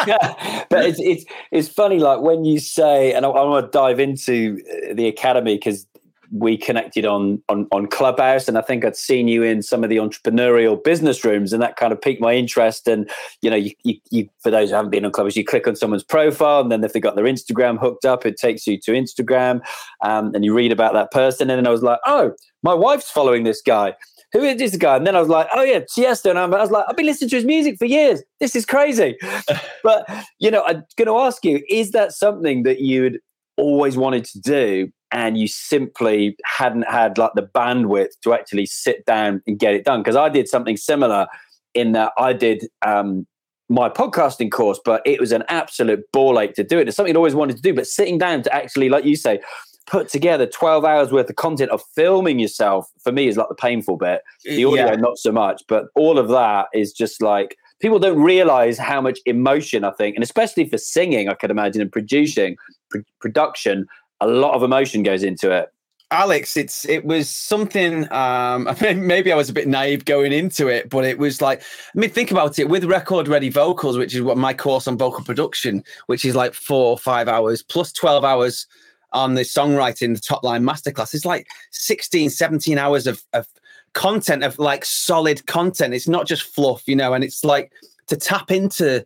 yeah, 0.07 0.63
but 0.69 0.85
it's 0.85 0.99
it's 0.99 1.25
it's 1.51 1.69
funny, 1.69 1.99
like 1.99 2.21
when 2.21 2.45
you 2.45 2.59
say, 2.59 3.13
and 3.13 3.25
I, 3.25 3.29
I 3.29 3.43
want 3.43 3.71
to 3.71 3.77
dive 3.77 3.99
into 3.99 4.61
uh, 4.71 4.93
the 4.93 5.07
academy 5.07 5.55
because 5.55 5.87
we 6.31 6.57
connected 6.57 7.05
on, 7.05 7.41
on 7.49 7.67
on 7.71 7.87
Clubhouse, 7.87 8.47
and 8.47 8.57
I 8.57 8.61
think 8.61 8.83
I'd 8.83 8.95
seen 8.95 9.27
you 9.27 9.43
in 9.43 9.61
some 9.61 9.83
of 9.83 9.89
the 9.89 9.97
entrepreneurial 9.97 10.83
business 10.83 11.23
rooms, 11.23 11.53
and 11.53 11.61
that 11.61 11.75
kind 11.75 11.93
of 11.93 12.01
piqued 12.01 12.21
my 12.21 12.33
interest. 12.33 12.87
And 12.87 13.09
you 13.41 13.49
know, 13.49 13.55
you, 13.55 13.71
you, 13.83 13.95
you 14.11 14.29
for 14.41 14.51
those 14.51 14.69
who 14.69 14.75
haven't 14.75 14.91
been 14.91 15.05
on 15.05 15.11
Clubhouse, 15.11 15.35
you 15.35 15.45
click 15.45 15.67
on 15.67 15.75
someone's 15.75 16.03
profile, 16.03 16.61
and 16.61 16.71
then 16.71 16.83
if 16.83 16.93
they 16.93 16.99
got 16.99 17.15
their 17.15 17.25
Instagram 17.25 17.79
hooked 17.79 18.05
up, 18.05 18.25
it 18.25 18.37
takes 18.37 18.67
you 18.67 18.79
to 18.81 18.91
Instagram, 18.91 19.61
um, 20.01 20.33
and 20.35 20.43
you 20.43 20.53
read 20.53 20.71
about 20.71 20.93
that 20.93 21.11
person. 21.11 21.49
And 21.49 21.57
then 21.57 21.67
I 21.67 21.71
was 21.71 21.83
like, 21.83 21.99
oh, 22.05 22.33
my 22.63 22.73
wife's 22.73 23.09
following 23.09 23.43
this 23.43 23.61
guy. 23.61 23.95
Who 24.35 24.43
is 24.43 24.57
this 24.57 24.75
guy? 24.75 24.97
And 24.97 25.07
then 25.07 25.15
I 25.15 25.21
was 25.21 25.29
like, 25.29 25.47
oh 25.53 25.63
yeah, 25.63 25.79
Tiesto. 25.79 26.29
And 26.29 26.37
I 26.37 26.45
was 26.45 26.69
like, 26.69 26.83
I've 26.89 26.97
been 26.97 27.05
listening 27.05 27.29
to 27.29 27.37
his 27.37 27.45
music 27.45 27.77
for 27.79 27.85
years. 27.85 28.21
This 28.41 28.53
is 28.53 28.65
crazy. 28.65 29.15
but 29.83 30.09
you 30.39 30.51
know, 30.51 30.61
I'm 30.65 30.83
going 30.97 31.07
to 31.07 31.17
ask 31.17 31.45
you: 31.45 31.63
Is 31.69 31.91
that 31.91 32.11
something 32.11 32.63
that 32.63 32.81
you'd 32.81 33.19
always 33.55 33.95
wanted 33.95 34.25
to 34.25 34.39
do 34.41 34.91
and 35.11 35.37
you 35.37 35.47
simply 35.47 36.35
hadn't 36.43 36.85
had 36.89 37.17
like 37.17 37.31
the 37.35 37.41
bandwidth 37.55 38.09
to 38.21 38.33
actually 38.33 38.65
sit 38.65 39.05
down 39.05 39.41
and 39.47 39.57
get 39.57 39.73
it 39.73 39.85
done 39.85 40.01
because 40.01 40.17
i 40.17 40.27
did 40.27 40.47
something 40.47 40.75
similar 40.75 41.25
in 41.73 41.93
that 41.93 42.11
i 42.17 42.33
did 42.33 42.67
um, 42.85 43.25
my 43.69 43.87
podcasting 43.87 44.51
course 44.51 44.79
but 44.83 45.01
it 45.05 45.21
was 45.21 45.31
an 45.31 45.43
absolute 45.47 46.03
ball 46.11 46.37
ache 46.37 46.53
to 46.53 46.63
do 46.65 46.77
it 46.79 46.87
it's 46.87 46.97
something 46.97 47.15
i 47.15 47.17
always 47.17 47.35
wanted 47.35 47.55
to 47.55 47.61
do 47.61 47.73
but 47.73 47.87
sitting 47.87 48.17
down 48.17 48.43
to 48.43 48.53
actually 48.53 48.89
like 48.89 49.05
you 49.05 49.15
say 49.15 49.39
put 49.87 50.09
together 50.09 50.45
12 50.47 50.83
hours 50.83 51.11
worth 51.11 51.29
of 51.29 51.35
content 51.35 51.69
of 51.71 51.83
filming 51.93 52.39
yourself 52.39 52.91
for 53.03 53.11
me 53.11 53.27
is 53.27 53.37
like 53.37 53.49
the 53.49 53.55
painful 53.55 53.97
bit 53.97 54.21
the 54.43 54.65
audio 54.65 54.85
yeah. 54.87 54.95
not 54.95 55.17
so 55.17 55.31
much 55.31 55.61
but 55.67 55.85
all 55.95 56.17
of 56.17 56.27
that 56.29 56.67
is 56.73 56.91
just 56.91 57.21
like 57.21 57.55
people 57.79 57.99
don't 57.99 58.19
realize 58.19 58.77
how 58.79 58.99
much 58.99 59.19
emotion 59.27 59.83
i 59.83 59.91
think 59.91 60.15
and 60.15 60.23
especially 60.23 60.67
for 60.67 60.77
singing 60.77 61.29
i 61.29 61.35
could 61.35 61.51
imagine 61.51 61.81
and 61.81 61.91
producing 61.91 62.55
pr- 62.89 62.99
production 63.19 63.87
a 64.21 64.27
lot 64.27 64.53
of 64.53 64.63
emotion 64.63 65.03
goes 65.03 65.23
into 65.23 65.51
it. 65.51 65.71
Alex, 66.11 66.55
it's 66.55 66.87
it 66.87 67.03
was 67.05 67.29
something. 67.29 68.03
Um, 68.11 68.67
I 68.67 68.77
mean, 68.81 69.07
maybe 69.07 69.31
I 69.31 69.35
was 69.35 69.49
a 69.49 69.53
bit 69.53 69.67
naive 69.67 70.05
going 70.05 70.31
into 70.31 70.67
it, 70.67 70.89
but 70.89 71.03
it 71.03 71.17
was 71.17 71.41
like, 71.41 71.61
I 71.61 71.99
mean, 71.99 72.09
think 72.09 72.31
about 72.31 72.59
it 72.59 72.69
with 72.69 72.85
record 72.85 73.27
ready 73.27 73.49
vocals, 73.49 73.97
which 73.97 74.15
is 74.15 74.21
what 74.21 74.37
my 74.37 74.53
course 74.53 74.87
on 74.87 74.97
vocal 74.97 75.23
production, 75.23 75.83
which 76.07 76.23
is 76.23 76.35
like 76.35 76.53
four 76.53 76.91
or 76.91 76.97
five 76.97 77.27
hours 77.27 77.63
plus 77.63 77.91
12 77.91 78.23
hours 78.23 78.67
on 79.15 79.33
the 79.33 79.41
songwriting, 79.41 80.13
the 80.13 80.19
top 80.19 80.43
line 80.43 80.63
masterclass. 80.63 81.13
It's 81.13 81.25
like 81.25 81.47
16, 81.71 82.29
17 82.29 82.77
hours 82.77 83.07
of, 83.07 83.23
of 83.33 83.47
content, 83.93 84.43
of 84.43 84.59
like 84.59 84.85
solid 84.85 85.47
content. 85.47 85.93
It's 85.93 86.07
not 86.07 86.27
just 86.27 86.43
fluff, 86.43 86.83
you 86.85 86.95
know, 86.95 87.13
and 87.13 87.23
it's 87.23 87.43
like 87.43 87.71
to 88.07 88.17
tap 88.17 88.51
into 88.51 89.05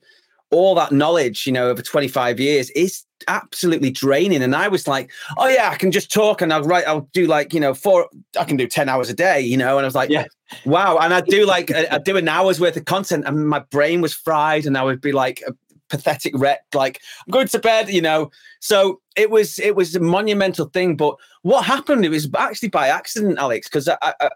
all 0.52 0.74
that 0.76 0.92
knowledge, 0.92 1.46
you 1.46 1.54
know, 1.54 1.70
over 1.70 1.82
25 1.82 2.40
years 2.40 2.72
is 2.72 3.06
absolutely 3.28 3.92
draining. 3.92 4.42
And 4.42 4.56
I 4.56 4.68
was 4.68 4.88
like, 4.88 5.12
oh 5.38 5.48
yeah, 5.48 5.70
I 5.70 5.76
can 5.76 5.92
just 5.92 6.12
talk 6.12 6.42
and 6.42 6.52
I'll 6.52 6.64
write, 6.64 6.88
I'll 6.88 7.08
do 7.14 7.28
like, 7.28 7.54
you 7.54 7.60
know, 7.60 7.76
four, 7.76 8.10
I 8.38 8.46
can 8.46 8.58
do 8.58 8.66
10 8.66 8.90
hours 8.90 9.12
a 9.12 9.14
day, 9.14 9.40
you 9.42 9.58
know? 9.58 9.78
And 9.78 9.86
I 9.86 9.88
was 9.88 9.94
like, 9.94 10.10
yeah. 10.10 10.26
wow. 10.66 10.98
And 10.98 11.14
I 11.14 11.22
do 11.22 11.46
like, 11.46 11.72
I 11.72 12.00
do 12.00 12.18
an 12.18 12.28
hour's 12.28 12.60
worth 12.60 12.78
of 12.78 12.86
content 12.86 13.26
and 13.28 13.48
my 13.48 13.60
brain 13.60 14.02
was 14.02 14.14
fried 14.14 14.66
and 14.66 14.76
I 14.76 14.84
would 14.84 15.02
be 15.02 15.12
like 15.12 15.44
pathetic 15.90 16.34
wreck, 16.38 16.62
like 16.74 17.02
I'm 17.26 17.32
going 17.32 17.48
to 17.48 17.60
bed, 17.60 17.90
you 17.90 18.02
know? 18.02 18.32
So 18.60 19.02
it 19.16 19.30
was, 19.30 19.60
it 19.60 19.76
was 19.76 19.96
a 19.96 20.00
monumental 20.00 20.68
thing. 20.68 20.96
But 20.96 21.16
what 21.42 21.66
happened, 21.66 22.06
it 22.06 22.10
was 22.10 22.30
actually 22.38 22.70
by 22.70 22.88
accident, 22.88 23.38
Alex, 23.38 23.68
because 23.68 23.90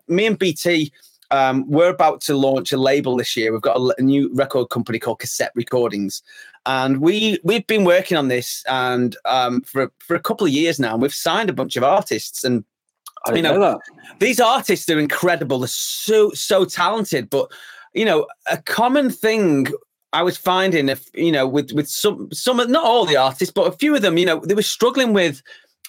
me 0.07 0.25
and 0.25 0.37
BT, 0.37 0.91
um, 1.33 1.67
we're 1.67 1.89
about 1.89 2.21
to 2.21 2.35
launch 2.35 2.71
a 2.71 2.77
label 2.77 3.17
this 3.17 3.35
year. 3.35 3.51
We've 3.51 3.61
got 3.61 3.77
a, 3.77 3.95
a, 3.97 4.01
new 4.01 4.31
record 4.35 4.69
company 4.69 4.99
called 4.99 5.19
Cassette 5.19 5.51
Recordings, 5.55 6.21
and 6.67 7.01
we 7.01 7.39
we've 7.43 7.65
been 7.65 7.85
working 7.85 8.17
on 8.17 8.27
this 8.27 8.63
and 8.67 9.17
um, 9.25 9.61
for 9.61 9.91
for 9.97 10.15
a 10.15 10.19
couple 10.19 10.45
of 10.45 10.53
years 10.53 10.79
now. 10.79 10.93
And 10.93 11.01
we've 11.01 11.13
signed 11.13 11.49
a 11.49 11.53
bunch 11.53 11.75
of 11.75 11.83
artists, 11.83 12.43
and 12.43 12.63
you 13.33 13.41
know, 13.41 13.57
know 13.57 13.79
these 14.19 14.39
artists 14.39 14.87
are 14.91 14.99
incredible. 14.99 15.59
They're 15.59 15.69
so 15.69 16.29
so 16.31 16.65
talented, 16.65 17.31
but 17.31 17.51
you 17.93 18.05
know, 18.05 18.27
a 18.51 18.57
common 18.57 19.09
thing 19.09 19.67
I 20.13 20.21
was 20.21 20.37
finding 20.37 20.89
if 20.89 21.09
you 21.13 21.31
know 21.31 21.47
with 21.47 21.71
with 21.73 21.89
some 21.89 22.31
some 22.31 22.57
not 22.57 22.83
all 22.83 23.05
the 23.05 23.17
artists, 23.17 23.51
but 23.51 23.67
a 23.67 23.77
few 23.77 23.95
of 23.95 24.01
them, 24.01 24.17
you 24.17 24.25
know, 24.25 24.39
they 24.39 24.53
were 24.53 24.61
struggling 24.61 25.11
with 25.13 25.41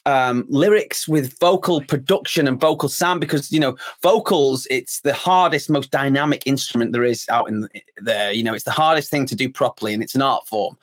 um, 0.06 0.44
lyrics 0.48 1.06
with 1.08 1.38
vocal 1.38 1.80
production 1.82 2.46
and 2.48 2.60
vocal 2.60 2.88
sound 2.88 3.20
because 3.20 3.52
you 3.52 3.60
know 3.60 3.76
vocals 4.02 4.66
it's 4.70 5.00
the 5.00 5.14
hardest 5.14 5.70
most 5.70 5.90
dynamic 5.90 6.42
instrument 6.46 6.92
there 6.92 7.04
is 7.04 7.26
out 7.28 7.48
in 7.48 7.68
there. 7.98 8.32
You 8.32 8.42
know 8.42 8.54
it's 8.54 8.64
the 8.64 8.70
hardest 8.70 9.10
thing 9.10 9.26
to 9.26 9.36
do 9.36 9.48
properly 9.48 9.94
and 9.94 10.02
it's 10.02 10.14
an 10.14 10.22
art 10.22 10.46
form. 10.46 10.76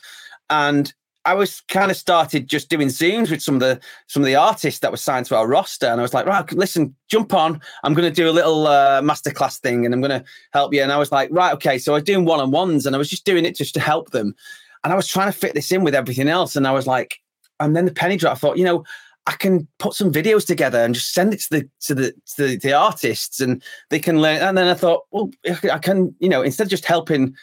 And 0.49 0.93
I 1.25 1.35
was 1.35 1.61
kind 1.61 1.91
of 1.91 1.97
started 1.97 2.47
just 2.47 2.69
doing 2.69 2.87
zooms 2.87 3.29
with 3.29 3.41
some 3.41 3.55
of 3.55 3.61
the 3.61 3.79
some 4.07 4.23
of 4.23 4.27
the 4.27 4.35
artists 4.35 4.79
that 4.79 4.91
were 4.91 4.97
signed 4.97 5.27
to 5.27 5.37
our 5.37 5.47
roster, 5.47 5.87
and 5.87 5.99
I 5.99 6.03
was 6.03 6.13
like, 6.13 6.25
right, 6.25 6.51
listen, 6.53 6.95
jump 7.09 7.33
on. 7.33 7.61
I'm 7.83 7.93
going 7.93 8.09
to 8.09 8.15
do 8.15 8.29
a 8.29 8.31
little 8.31 8.67
uh, 8.67 9.01
masterclass 9.01 9.59
thing, 9.59 9.85
and 9.85 9.93
I'm 9.93 10.01
going 10.01 10.19
to 10.19 10.23
help 10.53 10.73
you. 10.73 10.81
And 10.81 10.91
I 10.91 10.97
was 10.97 11.11
like, 11.11 11.29
right, 11.31 11.53
okay. 11.53 11.77
So 11.77 11.93
I 11.93 11.95
was 11.95 12.03
doing 12.03 12.25
one 12.25 12.39
on 12.39 12.51
ones, 12.51 12.85
and 12.85 12.95
I 12.95 12.99
was 12.99 13.09
just 13.09 13.25
doing 13.25 13.45
it 13.45 13.55
just 13.55 13.73
to 13.75 13.79
help 13.79 14.11
them, 14.11 14.35
and 14.83 14.91
I 14.91 14.95
was 14.95 15.07
trying 15.07 15.31
to 15.31 15.37
fit 15.37 15.53
this 15.53 15.71
in 15.71 15.83
with 15.83 15.95
everything 15.95 16.27
else, 16.27 16.55
and 16.55 16.67
I 16.67 16.71
was 16.71 16.87
like, 16.87 17.19
and 17.59 17.75
then 17.75 17.85
the 17.85 17.93
penny 17.93 18.17
drop. 18.17 18.37
I 18.37 18.39
thought, 18.39 18.57
you 18.57 18.65
know, 18.65 18.83
I 19.27 19.33
can 19.33 19.67
put 19.77 19.93
some 19.93 20.11
videos 20.11 20.45
together 20.45 20.79
and 20.79 20.95
just 20.95 21.13
send 21.13 21.33
it 21.33 21.41
to 21.41 21.49
the 21.51 21.69
to 21.81 21.95
the 21.95 22.11
to 22.11 22.47
the, 22.47 22.57
the 22.57 22.73
artists 22.73 23.39
and 23.39 23.61
they 23.89 23.99
can 23.99 24.19
learn. 24.19 24.41
And 24.41 24.57
then 24.57 24.67
I 24.67 24.73
thought, 24.73 25.03
well, 25.11 25.29
I 25.71 25.77
can, 25.77 26.15
you 26.19 26.29
know, 26.29 26.41
instead 26.41 26.63
of 26.63 26.71
just 26.71 26.85
helping 26.85 27.35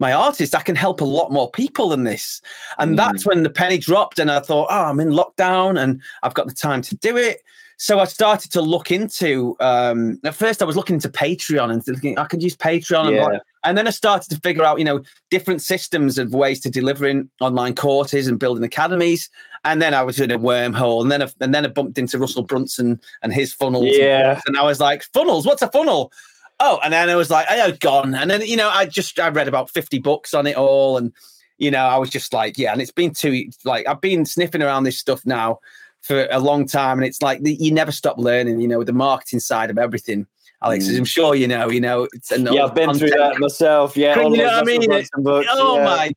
my 0.00 0.12
artist, 0.12 0.54
I 0.54 0.60
can 0.60 0.76
help 0.76 1.00
a 1.00 1.04
lot 1.04 1.30
more 1.30 1.50
people 1.50 1.88
than 1.88 2.04
this. 2.04 2.40
And 2.78 2.94
mm. 2.94 2.96
that's 2.96 3.24
when 3.24 3.42
the 3.42 3.50
penny 3.50 3.78
dropped, 3.78 4.18
and 4.18 4.30
I 4.30 4.40
thought, 4.40 4.68
oh, 4.70 4.84
I'm 4.84 5.00
in 5.00 5.10
lockdown 5.10 5.80
and 5.80 6.02
I've 6.22 6.34
got 6.34 6.46
the 6.46 6.54
time 6.54 6.82
to 6.82 6.96
do 6.96 7.16
it. 7.16 7.42
So 7.76 7.98
I 7.98 8.04
started 8.04 8.52
to 8.52 8.62
look 8.62 8.90
into. 8.90 9.56
Um, 9.60 10.20
at 10.24 10.34
first, 10.34 10.62
I 10.62 10.64
was 10.64 10.76
looking 10.76 10.94
into 10.94 11.08
Patreon 11.08 11.72
and 11.72 11.82
thinking 11.84 12.18
I 12.18 12.24
could 12.24 12.42
use 12.42 12.56
Patreon, 12.56 13.12
yeah. 13.12 13.26
and, 13.26 13.40
and 13.64 13.78
then 13.78 13.86
I 13.86 13.90
started 13.90 14.30
to 14.30 14.40
figure 14.40 14.64
out, 14.64 14.78
you 14.78 14.84
know, 14.84 15.02
different 15.30 15.60
systems 15.60 16.18
of 16.18 16.34
ways 16.34 16.60
to 16.60 16.70
delivering 16.70 17.28
online 17.40 17.74
courses 17.74 18.28
and 18.28 18.38
building 18.38 18.62
academies. 18.62 19.28
And 19.64 19.80
then 19.80 19.94
I 19.94 20.02
was 20.02 20.20
in 20.20 20.30
a 20.30 20.38
wormhole, 20.38 21.02
and 21.02 21.10
then 21.10 21.22
I, 21.22 21.28
and 21.40 21.54
then 21.54 21.64
I 21.64 21.68
bumped 21.68 21.98
into 21.98 22.18
Russell 22.18 22.42
Brunson 22.42 23.00
and 23.22 23.32
his 23.32 23.52
funnels. 23.52 23.88
Yeah, 23.88 24.40
and 24.46 24.56
I 24.56 24.62
was 24.62 24.78
like, 24.78 25.02
funnels? 25.12 25.46
What's 25.46 25.62
a 25.62 25.68
funnel? 25.68 26.12
Oh, 26.60 26.78
and 26.82 26.92
then 26.92 27.10
I 27.10 27.16
was 27.16 27.30
like, 27.30 27.46
oh, 27.50 27.72
gone. 27.80 28.14
And 28.14 28.30
then 28.30 28.42
you 28.42 28.56
know, 28.56 28.68
I 28.68 28.86
just 28.86 29.18
I 29.18 29.28
read 29.28 29.48
about 29.48 29.70
fifty 29.70 29.98
books 29.98 30.34
on 30.34 30.46
it 30.46 30.56
all, 30.56 30.96
and 30.96 31.12
you 31.58 31.70
know, 31.70 31.84
I 31.84 31.96
was 31.98 32.10
just 32.10 32.32
like, 32.32 32.58
yeah. 32.58 32.72
And 32.72 32.80
it's 32.80 32.92
been 32.92 33.12
too 33.12 33.48
like 33.64 33.86
I've 33.88 34.00
been 34.00 34.24
sniffing 34.24 34.62
around 34.62 34.84
this 34.84 34.98
stuff 34.98 35.24
now 35.26 35.60
for 36.02 36.26
a 36.30 36.38
long 36.38 36.66
time, 36.66 36.98
and 36.98 37.06
it's 37.06 37.22
like 37.22 37.40
you 37.42 37.72
never 37.72 37.92
stop 37.92 38.18
learning. 38.18 38.60
You 38.60 38.68
know, 38.68 38.78
with 38.78 38.86
the 38.86 38.92
marketing 38.92 39.40
side 39.40 39.70
of 39.70 39.78
everything. 39.78 40.26
Alex, 40.62 40.86
mm. 40.86 40.96
I'm 40.96 41.04
sure 41.04 41.34
you 41.34 41.48
know. 41.48 41.70
You 41.70 41.80
know, 41.80 42.08
it's 42.12 42.30
yeah, 42.30 42.64
I've 42.64 42.74
been 42.74 42.86
content. 42.86 42.98
through 42.98 43.10
that 43.10 43.38
myself. 43.38 43.96
Yeah, 43.96 44.16
you 44.20 44.36
know 44.36 44.44
what 44.44 44.54
I 44.54 44.62
mean? 44.62 44.88
Books, 44.88 45.48
oh 45.50 45.78
yeah. 45.78 45.84
my 45.84 46.12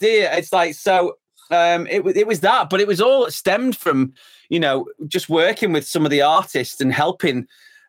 dear, 0.00 0.30
it's 0.34 0.52
like 0.52 0.74
so 0.74 1.16
um, 1.50 1.86
it, 1.86 2.04
it 2.16 2.26
was 2.26 2.40
that, 2.40 2.70
but 2.70 2.80
it 2.80 2.86
was 2.86 3.00
all 3.00 3.30
stemmed 3.30 3.76
from, 3.76 4.12
you 4.48 4.60
know, 4.60 4.86
just 5.06 5.28
working 5.28 5.72
with 5.72 5.86
some 5.86 6.04
of 6.04 6.10
the 6.10 6.22
artists 6.22 6.80
and 6.80 6.92
helping 6.92 7.46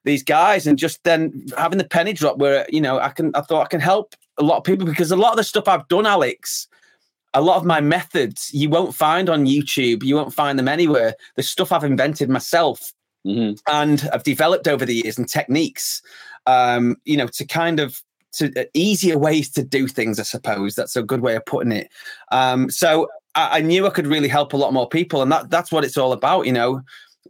these 0.08 0.24
guys 0.24 0.66
and 0.66 0.80
just 0.80 1.04
then 1.04 1.46
having 1.58 1.78
the 1.78 1.88
penny 1.88 2.14
drop 2.14 2.38
where, 2.38 2.66
you 2.70 2.82
know, 2.82 3.00
I 3.00 3.10
can, 3.10 3.32
I 3.36 3.42
thought 3.42 3.64
I 3.64 3.68
can 3.68 3.80
help 3.80 4.16
a 4.38 4.44
lot 4.44 4.58
of 4.58 4.64
people 4.64 4.86
because 4.86 5.12
a 5.12 5.16
lot 5.16 5.32
of 5.32 5.38
the 5.38 5.44
stuff 5.44 5.68
I've 5.68 5.88
done, 5.88 6.06
Alex, 6.06 6.68
a 7.34 7.42
lot 7.42 7.58
of 7.58 7.66
my 7.66 7.82
methods 7.82 8.50
you 8.54 8.70
won't 8.70 8.96
find 8.96 9.30
on 9.30 9.46
YouTube. 9.46 10.04
You 10.04 10.16
won't 10.16 10.34
find 10.34 10.58
them 10.58 10.68
anywhere. 10.68 11.14
The 11.36 11.44
stuff 11.44 11.72
I've 11.72 11.84
invented 11.84 12.30
myself 12.30 12.94
mm-hmm. 13.26 13.54
and 13.68 14.10
I've 14.12 14.24
developed 14.24 14.68
over 14.68 14.86
the 14.86 14.96
years 14.96 15.18
and 15.18 15.30
techniques, 15.30 16.02
um, 16.46 16.96
you 17.06 17.18
know, 17.18 17.28
to 17.28 17.46
kind 17.46 17.80
of 17.80 18.02
to 18.34 18.52
uh, 18.60 18.66
easier 18.74 19.18
ways 19.18 19.50
to 19.52 19.64
do 19.64 19.88
things, 19.88 20.20
I 20.20 20.24
suppose. 20.24 20.76
That's 20.76 20.96
a 20.96 21.04
good 21.04 21.22
way 21.22 21.36
of 21.36 21.46
putting 21.46 21.72
it. 21.72 21.90
Um, 22.32 22.70
so 22.70 23.08
I, 23.36 23.60
I, 23.60 23.62
knew 23.62 23.86
I 23.86 23.90
could 23.90 24.08
really 24.08 24.28
help 24.28 24.54
a 24.54 24.58
lot 24.58 24.74
more 24.74 24.88
people, 24.88 25.22
and 25.22 25.32
that 25.32 25.50
that's 25.50 25.72
what 25.72 25.84
it's 25.84 25.98
all 25.98 26.14
about. 26.14 26.46
You 26.46 26.54
know, 26.54 26.82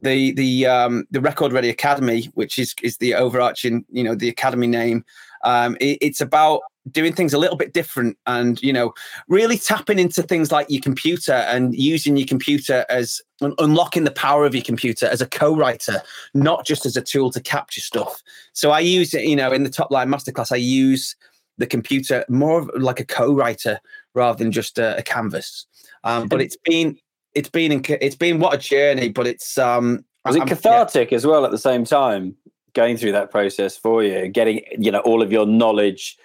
the 0.02 0.32
the 0.34 0.66
um, 0.66 1.06
the 1.12 1.22
Record 1.22 1.54
Ready 1.54 1.70
Academy, 1.70 2.26
which 2.34 2.58
is 2.60 2.74
is 2.82 2.98
the 2.98 3.16
overarching, 3.16 3.86
you 3.89 4.04
know, 4.04 4.16
the 4.16 4.30
academy 4.30 4.68
name. 4.68 5.04
Um, 5.43 5.78
it, 5.80 5.98
it's 6.02 6.22
about 6.22 6.62
doing 6.91 7.14
things 7.14 7.34
a 7.34 7.38
little 7.38 7.58
bit 7.58 7.74
different 7.74 8.18
and 8.28 8.62
you 8.62 8.72
know 8.72 8.93
really 9.28 9.58
tapping 9.58 10.00
into 10.00 10.22
things 10.24 10.52
like 10.52 10.68
your 10.70 10.82
computer 10.82 11.34
and 11.34 11.76
using 11.76 12.16
your 12.16 12.28
computer 12.28 12.86
as 12.89 13.22
un- 13.41 13.54
unlocking 13.60 14.04
the 14.04 14.12
power 14.12 14.45
of 14.45 14.56
your 14.56 14.64
computer 14.64 15.06
as 15.06 15.22
a 15.22 15.28
co-writer 15.28 16.02
not 16.34 16.66
just 16.66 16.86
as 16.86 16.95
a 16.95 17.02
tool 17.02 17.32
to 17.32 17.41
capture 17.41 17.82
stuff 17.82 18.22
so 18.54 18.72
i 18.72 18.80
use 18.80 19.14
it 19.14 19.26
you 19.26 19.36
know 19.36 19.52
in 19.52 19.64
the 19.64 19.70
top 19.70 19.91
line 19.91 20.08
masterclass 20.08 20.52
i 20.52 20.56
use 20.56 21.16
the 21.58 21.68
computer 21.68 22.24
more 22.30 22.64
like 22.78 23.00
a 23.00 23.06
co-writer 23.06 23.80
rather 24.14 24.38
than 24.38 24.52
just 24.52 24.78
a, 24.78 24.98
a 24.98 25.04
canvas 25.04 25.66
um, 26.04 26.28
but 26.28 26.41
it's 26.41 26.58
been 26.64 26.98
it's 27.38 27.50
been 27.50 27.84
it's 28.02 28.16
been 28.16 28.40
what 28.40 28.54
a 28.54 28.58
journey, 28.58 29.10
but 29.10 29.28
it's 29.28 29.58
um 29.58 30.04
was 30.26 30.36
it 30.36 30.48
cathartic 30.48 31.12
yeah. 31.12 31.16
as 31.16 31.26
well 31.26 31.46
at 31.46 31.52
the 31.52 31.58
same 31.58 31.86
time 31.86 32.36
going 32.74 32.98
through 32.98 33.12
that 33.14 33.32
process 33.32 33.78
for 33.78 34.04
you, 34.04 34.28
getting 34.28 34.62
you 34.78 34.92
know 34.92 35.00
all 35.00 35.22
of 35.22 35.32
your 35.32 35.46
knowledge 35.46 36.18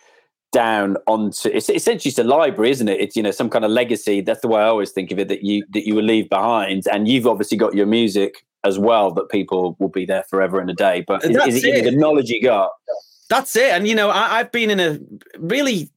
down 0.52 0.96
onto 1.06 1.48
it's 1.48 1.70
essentially 1.70 2.10
it's 2.10 2.18
a 2.18 2.24
library, 2.24 2.70
isn't 2.70 2.88
it? 2.88 3.00
It's 3.00 3.14
you 3.14 3.22
know 3.22 3.30
some 3.30 3.50
kind 3.50 3.64
of 3.64 3.70
legacy. 3.70 4.22
That's 4.22 4.40
the 4.40 4.48
way 4.48 4.62
I 4.62 4.66
always 4.66 4.90
think 4.90 5.12
of 5.12 5.18
it 5.18 5.28
that 5.28 5.44
you 5.44 5.64
that 5.70 5.86
you 5.86 5.94
will 5.94 6.04
leave 6.04 6.28
behind, 6.30 6.86
and 6.88 7.06
you've 7.06 7.26
obviously 7.26 7.58
got 7.58 7.74
your 7.74 7.86
music 7.86 8.44
as 8.64 8.78
well 8.78 9.12
that 9.12 9.28
people 9.28 9.76
will 9.78 9.88
be 9.88 10.06
there 10.06 10.24
forever 10.30 10.60
and 10.60 10.70
a 10.70 10.74
day. 10.74 11.04
But 11.06 11.24
is, 11.24 11.36
is 11.36 11.64
it, 11.64 11.74
it. 11.74 11.84
the 11.84 11.96
knowledge 11.96 12.30
you 12.30 12.42
got? 12.42 12.70
That's 13.28 13.54
it. 13.56 13.72
And 13.72 13.86
you 13.86 13.94
know, 13.94 14.08
I, 14.10 14.38
I've 14.38 14.52
been 14.52 14.70
in 14.70 14.80
a 14.80 14.98
really 15.38 15.90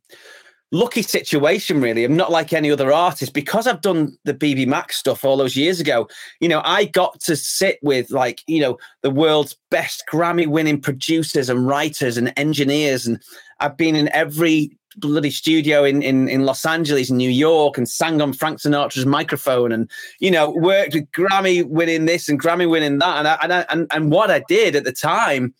lucky 0.75 1.01
situation 1.01 1.81
really. 1.81 2.03
I'm 2.03 2.17
not 2.17 2.31
like 2.31 2.53
any 2.53 2.69
other 2.69 2.91
artist. 2.91 3.33
Because 3.33 3.67
i've 3.67 3.81
done 3.81 4.17
the 4.25 4.33
BBMak 4.33 4.91
stuff 4.91 5.23
all 5.23 5.37
those 5.37 5.55
years 5.55 5.79
ago 5.79 6.07
you 6.39 6.49
know 6.49 6.61
i 6.63 6.85
got 6.85 7.19
to 7.21 7.35
sit 7.35 7.79
with 7.81 8.11
like 8.11 8.41
you 8.47 8.59
know 8.59 8.77
the 9.01 9.09
world's 9.09 9.55
best 9.71 10.03
grammy 10.11 10.47
winning 10.47 10.81
producers 10.81 11.49
and 11.49 11.67
writers 11.67 12.17
and 12.17 12.33
engineers. 12.37 13.07
And 13.07 13.21
i've 13.59 13.77
been 13.77 13.95
in 13.95 14.09
every 14.09 14.77
bloody 14.97 15.31
studio 15.31 15.83
in, 15.83 16.01
in 16.01 16.29
in 16.29 16.45
los 16.45 16.65
angeles 16.65 17.09
and 17.09 17.17
new 17.17 17.29
york 17.29 17.77
and 17.77 17.89
sang 17.89 18.21
on 18.21 18.31
frank 18.31 18.59
sinatra's 18.59 19.05
microphone 19.05 19.73
and 19.73 19.89
you 20.19 20.31
know 20.31 20.49
worked 20.51 20.93
with 20.93 21.11
grammy 21.11 21.67
winning 21.67 22.05
this 22.05 22.29
and 22.29 22.41
grammy 22.41 22.69
winning 22.69 22.99
that. 22.99 23.17
And 23.17 23.27
I, 23.27 23.37
and, 23.41 23.53
I, 23.53 23.65
and, 23.69 23.87
and 23.91 24.11
what 24.11 24.31
i 24.31 24.41
did 24.47 24.75
at 24.75 24.85
the 24.85 24.93
time 24.93 25.53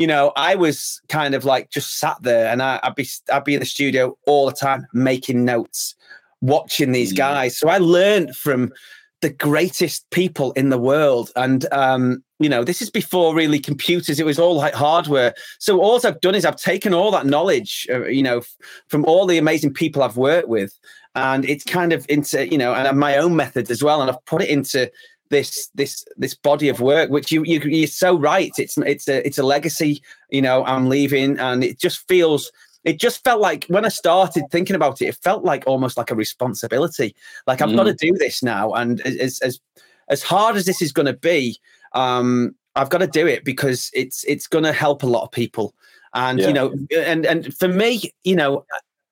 you 0.00 0.06
know, 0.06 0.32
I 0.34 0.54
was 0.54 0.98
kind 1.10 1.34
of 1.34 1.44
like 1.44 1.68
just 1.68 1.98
sat 1.98 2.16
there 2.22 2.50
and 2.50 2.62
I, 2.62 2.80
would 2.82 2.94
be 2.94 3.06
I'd 3.30 3.44
be 3.44 3.52
in 3.52 3.60
the 3.60 3.66
studio 3.66 4.16
all 4.26 4.46
the 4.46 4.56
time 4.56 4.86
making 4.94 5.44
notes, 5.44 5.94
watching 6.40 6.92
these 6.92 7.12
guys. 7.12 7.58
So 7.58 7.68
I 7.68 7.76
learned 7.76 8.34
from 8.34 8.72
the 9.20 9.28
greatest 9.28 10.08
people 10.08 10.52
in 10.52 10.70
the 10.70 10.78
world. 10.78 11.30
And 11.36 11.70
um, 11.70 12.24
you 12.38 12.48
know, 12.48 12.64
this 12.64 12.80
is 12.80 12.88
before 12.88 13.34
really 13.34 13.58
computers. 13.58 14.18
It 14.18 14.24
was 14.24 14.38
all 14.38 14.54
like 14.54 14.72
hardware. 14.72 15.34
So 15.58 15.82
all 15.82 16.00
I've 16.02 16.22
done 16.22 16.34
is 16.34 16.46
I've 16.46 16.56
taken 16.56 16.94
all 16.94 17.10
that 17.10 17.26
knowledge, 17.26 17.86
uh, 17.90 18.06
you 18.06 18.22
know, 18.22 18.38
f- 18.38 18.56
from 18.88 19.04
all 19.04 19.26
the 19.26 19.36
amazing 19.36 19.74
people 19.74 20.02
I've 20.02 20.16
worked 20.16 20.48
with, 20.48 20.78
and 21.14 21.44
it's 21.44 21.64
kind 21.64 21.92
of 21.92 22.06
into 22.08 22.50
you 22.50 22.56
know, 22.56 22.72
and 22.72 22.98
my 22.98 23.18
own 23.18 23.36
methods 23.36 23.70
as 23.70 23.82
well, 23.82 24.00
and 24.00 24.10
I've 24.10 24.24
put 24.24 24.40
it 24.40 24.48
into 24.48 24.90
this 25.30 25.70
this 25.74 26.04
this 26.16 26.34
body 26.34 26.68
of 26.68 26.80
work 26.80 27.10
which 27.10 27.32
you, 27.32 27.42
you 27.44 27.60
you're 27.60 27.86
so 27.86 28.18
right. 28.18 28.52
It's 28.58 28.76
it's 28.78 29.08
a 29.08 29.26
it's 29.26 29.38
a 29.38 29.42
legacy 29.42 30.02
you 30.30 30.42
know 30.42 30.64
i'm 30.66 30.88
leaving. 30.88 31.38
And 31.38 31.64
it 31.64 31.78
just 31.78 32.06
feels 32.08 32.50
it 32.84 32.98
just 32.98 33.22
felt 33.24 33.40
like 33.40 33.64
when 33.68 33.84
i 33.84 33.88
started 33.88 34.44
thinking 34.50 34.76
about 34.76 35.00
it 35.00 35.06
it 35.06 35.16
felt 35.16 35.44
like 35.44 35.64
almost 35.66 35.96
like 35.96 36.10
a 36.10 36.14
responsibility. 36.16 37.14
Like 37.46 37.60
i've 37.62 37.70
mm. 37.70 37.76
got 37.76 37.84
to 37.84 37.94
do 37.94 38.12
this 38.12 38.42
now. 38.42 38.72
And 38.72 39.00
as 39.02 39.40
as 39.40 39.60
as 40.08 40.22
hard 40.22 40.56
as 40.56 40.66
this 40.66 40.82
is 40.82 40.92
going 40.92 41.06
to 41.06 41.14
be 41.16 41.58
um 41.92 42.54
i've 42.76 42.90
got 42.90 42.98
to 42.98 43.06
do 43.06 43.26
it 43.26 43.44
because 43.44 43.90
it's 43.94 44.24
it's 44.24 44.46
going 44.46 44.64
to 44.64 44.72
help 44.72 45.02
a 45.02 45.06
lot 45.06 45.22
of 45.22 45.30
people. 45.30 45.74
And 46.12 46.40
yeah. 46.40 46.48
you 46.48 46.52
know 46.52 46.74
and 46.94 47.24
and 47.24 47.54
for 47.56 47.68
me 47.68 48.12
you 48.24 48.36
know 48.36 48.64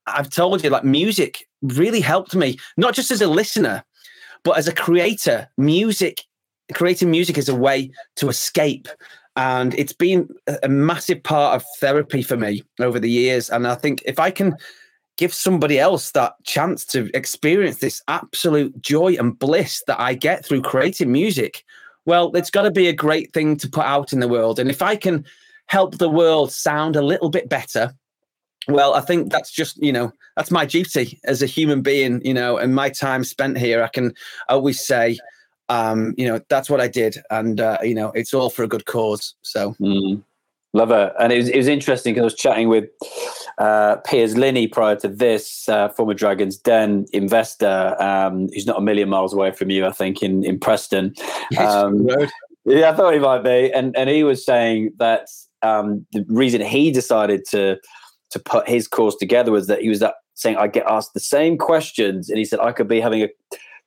I've 0.09 0.31
told 0.31 0.65
you, 0.65 0.71
like 0.71 0.85
music 0.85 1.47
really 1.63 2.01
helped 2.01 2.35
me, 2.35 2.57
not 2.77 2.95
just 2.95 3.11
as 3.11 3.21
a 3.21 3.29
listener, 3.29 3.85
but 4.43 4.57
as 4.57 4.69
a 4.69 4.75
creator. 4.75 5.49
Music, 5.57 6.23
creating 6.75 7.11
music 7.11 7.39
is 7.39 7.49
a 7.49 7.55
way 7.55 7.91
to 8.17 8.29
escape. 8.29 8.89
And 9.37 9.75
it's 9.75 9.93
been 9.93 10.29
a 10.63 10.69
massive 10.69 11.23
part 11.23 11.57
of 11.57 11.67
therapy 11.79 12.23
for 12.23 12.37
me 12.37 12.65
over 12.81 12.99
the 12.99 13.11
years. 13.11 13.51
And 13.51 13.67
I 13.67 13.77
think 13.77 14.03
if 14.05 14.19
I 14.19 14.31
can 14.31 14.57
give 15.17 15.33
somebody 15.33 15.79
else 15.79 16.11
that 16.13 16.35
chance 16.45 16.85
to 16.87 17.11
experience 17.15 17.79
this 17.79 18.03
absolute 18.09 18.81
joy 18.81 19.15
and 19.19 19.39
bliss 19.39 19.83
that 19.87 20.01
I 20.01 20.15
get 20.15 20.45
through 20.45 20.63
creating 20.63 21.13
music, 21.13 21.65
well, 22.05 22.35
it's 22.35 22.51
got 22.51 22.63
to 22.63 22.71
be 22.71 22.89
a 22.89 22.93
great 22.93 23.33
thing 23.33 23.57
to 23.59 23.69
put 23.69 23.85
out 23.85 24.13
in 24.13 24.21
the 24.21 24.29
world. 24.29 24.59
And 24.59 24.71
if 24.71 24.83
I 24.83 24.97
can 24.97 25.25
help 25.67 25.99
the 25.99 26.09
world 26.09 26.51
sound 26.51 26.97
a 26.97 27.03
little 27.03 27.29
bit 27.29 27.49
better, 27.49 27.93
well, 28.69 28.95
I 28.95 29.01
think 29.01 29.33
that's 29.33 29.51
just, 29.51 29.83
you 29.83 29.93
know, 29.93 30.13
that's 30.37 30.51
my 30.51 30.67
duty 30.67 31.19
as 31.25 31.43
a 31.43 31.47
human 31.47 31.81
being, 31.81 32.25
you 32.25 32.35
know, 32.35 32.59
and 32.59 32.75
my 32.75 32.91
time 32.91 33.25
spent 33.25 33.57
here. 33.57 33.83
I 33.83 33.89
can 33.89 34.15
always 34.49 34.85
say, 34.85 35.19
um, 35.71 36.15
you 36.19 36.27
know, 36.27 36.41
that's 36.49 36.69
what 36.69 36.81
I 36.81 36.89
did. 36.89 37.17
And, 37.31 37.61
uh, 37.61 37.79
you 37.83 37.95
know, 37.95 38.11
it's 38.13 38.35
all 38.35 38.51
for 38.51 38.63
a 38.63 38.69
good 38.69 38.85
cause. 38.85 39.35
So. 39.43 39.75
Mm. 39.81 40.23
Love 40.75 40.91
it. 40.91 41.15
And 41.19 41.33
it 41.33 41.39
was, 41.39 41.49
it 41.49 41.57
was 41.57 41.67
interesting 41.67 42.13
because 42.13 42.23
I 42.23 42.25
was 42.25 42.35
chatting 42.35 42.69
with 42.69 42.91
uh, 43.57 43.97
Piers 44.05 44.37
Linney 44.37 44.69
prior 44.69 44.97
to 44.97 45.09
this, 45.09 45.67
uh, 45.67 45.89
former 45.89 46.13
Dragon's 46.13 46.59
Den 46.59 47.07
investor, 47.15 47.97
um, 47.99 48.49
who's 48.53 48.67
not 48.67 48.77
a 48.77 48.83
million 48.83 49.09
miles 49.09 49.33
away 49.33 49.51
from 49.51 49.71
you, 49.71 49.87
I 49.87 49.93
think, 49.93 50.23
in, 50.23 50.45
in 50.45 50.61
Preston. 50.61 51.15
Um, 51.59 52.07
yeah, 52.67 52.91
I 52.91 52.95
thought 52.95 53.15
he 53.15 53.19
might 53.19 53.43
be. 53.43 53.73
And, 53.73 53.97
and 53.97 54.11
he 54.11 54.25
was 54.25 54.45
saying 54.45 54.91
that 54.99 55.29
um, 55.63 56.05
the 56.13 56.27
reason 56.29 56.61
he 56.61 56.91
decided 56.91 57.47
to 57.51 57.79
to 58.31 58.39
put 58.39 58.69
his 58.69 58.87
course 58.89 59.17
together 59.17 59.53
was 59.53 59.67
that 59.67 59.81
he 59.81 59.89
was 59.89 60.01
that 60.01 60.15
saying, 60.35 60.57
I 60.57 60.69
get 60.69 60.87
asked 60.87 61.15
the 61.15 61.21
same 61.21 61.59
questions. 61.59 62.29
And 62.29 62.39
he 62.39 62.45
said, 62.45 62.61
I 62.61 62.73
could 62.73 62.89
be 62.89 63.01
having 63.01 63.23
a 63.23 63.29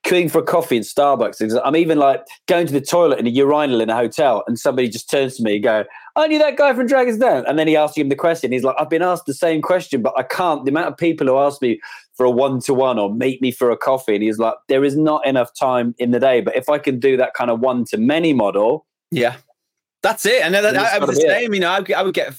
queuing 0.04 0.32
for 0.32 0.40
a 0.40 0.44
coffee 0.44 0.78
in 0.78 0.84
Starbucks. 0.84 1.60
I'm 1.64 1.76
even 1.76 1.98
like 1.98 2.26
going 2.48 2.68
to 2.68 2.74
the 2.74 2.82
toilet 2.82 3.20
in 3.20 3.28
a 3.28 3.30
urinal 3.30 3.82
in 3.82 3.90
a 3.90 3.96
hotel, 3.96 4.44
and 4.48 4.60
somebody 4.60 4.90
just 4.90 5.10
turns 5.10 5.38
to 5.38 5.44
me 5.44 5.56
and 5.56 5.64
go, 5.64 5.84
"I 6.16 6.28
knew 6.28 6.40
that 6.40 6.58
guy 6.58 6.74
from 6.74 6.88
Dragon's 6.88 7.20
Den." 7.20 7.46
And 7.46 7.58
then 7.60 7.68
he 7.68 7.76
asks 7.76 7.98
him 7.98 8.10
the 8.10 8.16
question. 8.16 8.52
He's 8.52 8.64
like, 8.64 8.76
"I've 8.80 8.90
been 8.90 9.04
asked 9.04 9.26
the 9.26 9.34
same 9.34 9.62
question, 9.62 10.02
but 10.02 10.14
I 10.18 10.24
can't." 10.24 10.66
The 10.66 10.72
amount 10.72 10.88
of 10.88 10.98
people 10.98 11.28
who 11.28 11.38
ask 11.38 11.62
me 11.62 11.80
for 12.16 12.26
a 12.26 12.32
one 12.32 12.60
to 12.62 12.74
one 12.74 12.98
or 12.98 13.14
meet 13.14 13.42
me 13.42 13.52
for 13.52 13.70
a 13.70 13.78
coffee, 13.78 14.16
and 14.16 14.24
he's 14.24 14.40
like, 14.40 14.56
"There 14.68 14.84
is 14.84 14.98
not 14.98 15.26
enough 15.26 15.54
time 15.54 15.94
in 16.00 16.12
the 16.12 16.20
day." 16.20 16.42
But 16.42 16.56
if 16.56 16.68
I 16.68 16.80
can 16.80 17.00
do 17.00 17.16
that 17.18 17.34
kind 17.34 17.52
of 17.52 17.60
one 17.60 17.86
to 17.86 17.98
many 17.98 18.34
model, 18.34 18.88
yeah, 19.12 19.36
that's 20.02 20.26
it. 20.26 20.42
And 20.42 20.56
that, 20.56 20.76
I, 20.76 20.96
I 20.96 21.00
was 21.00 21.12
the 21.12 21.22
same. 21.22 21.54
It. 21.54 21.58
You 21.58 21.62
know, 21.62 21.70
I, 21.70 21.84
I 21.96 22.02
would 22.02 22.16
get 22.16 22.34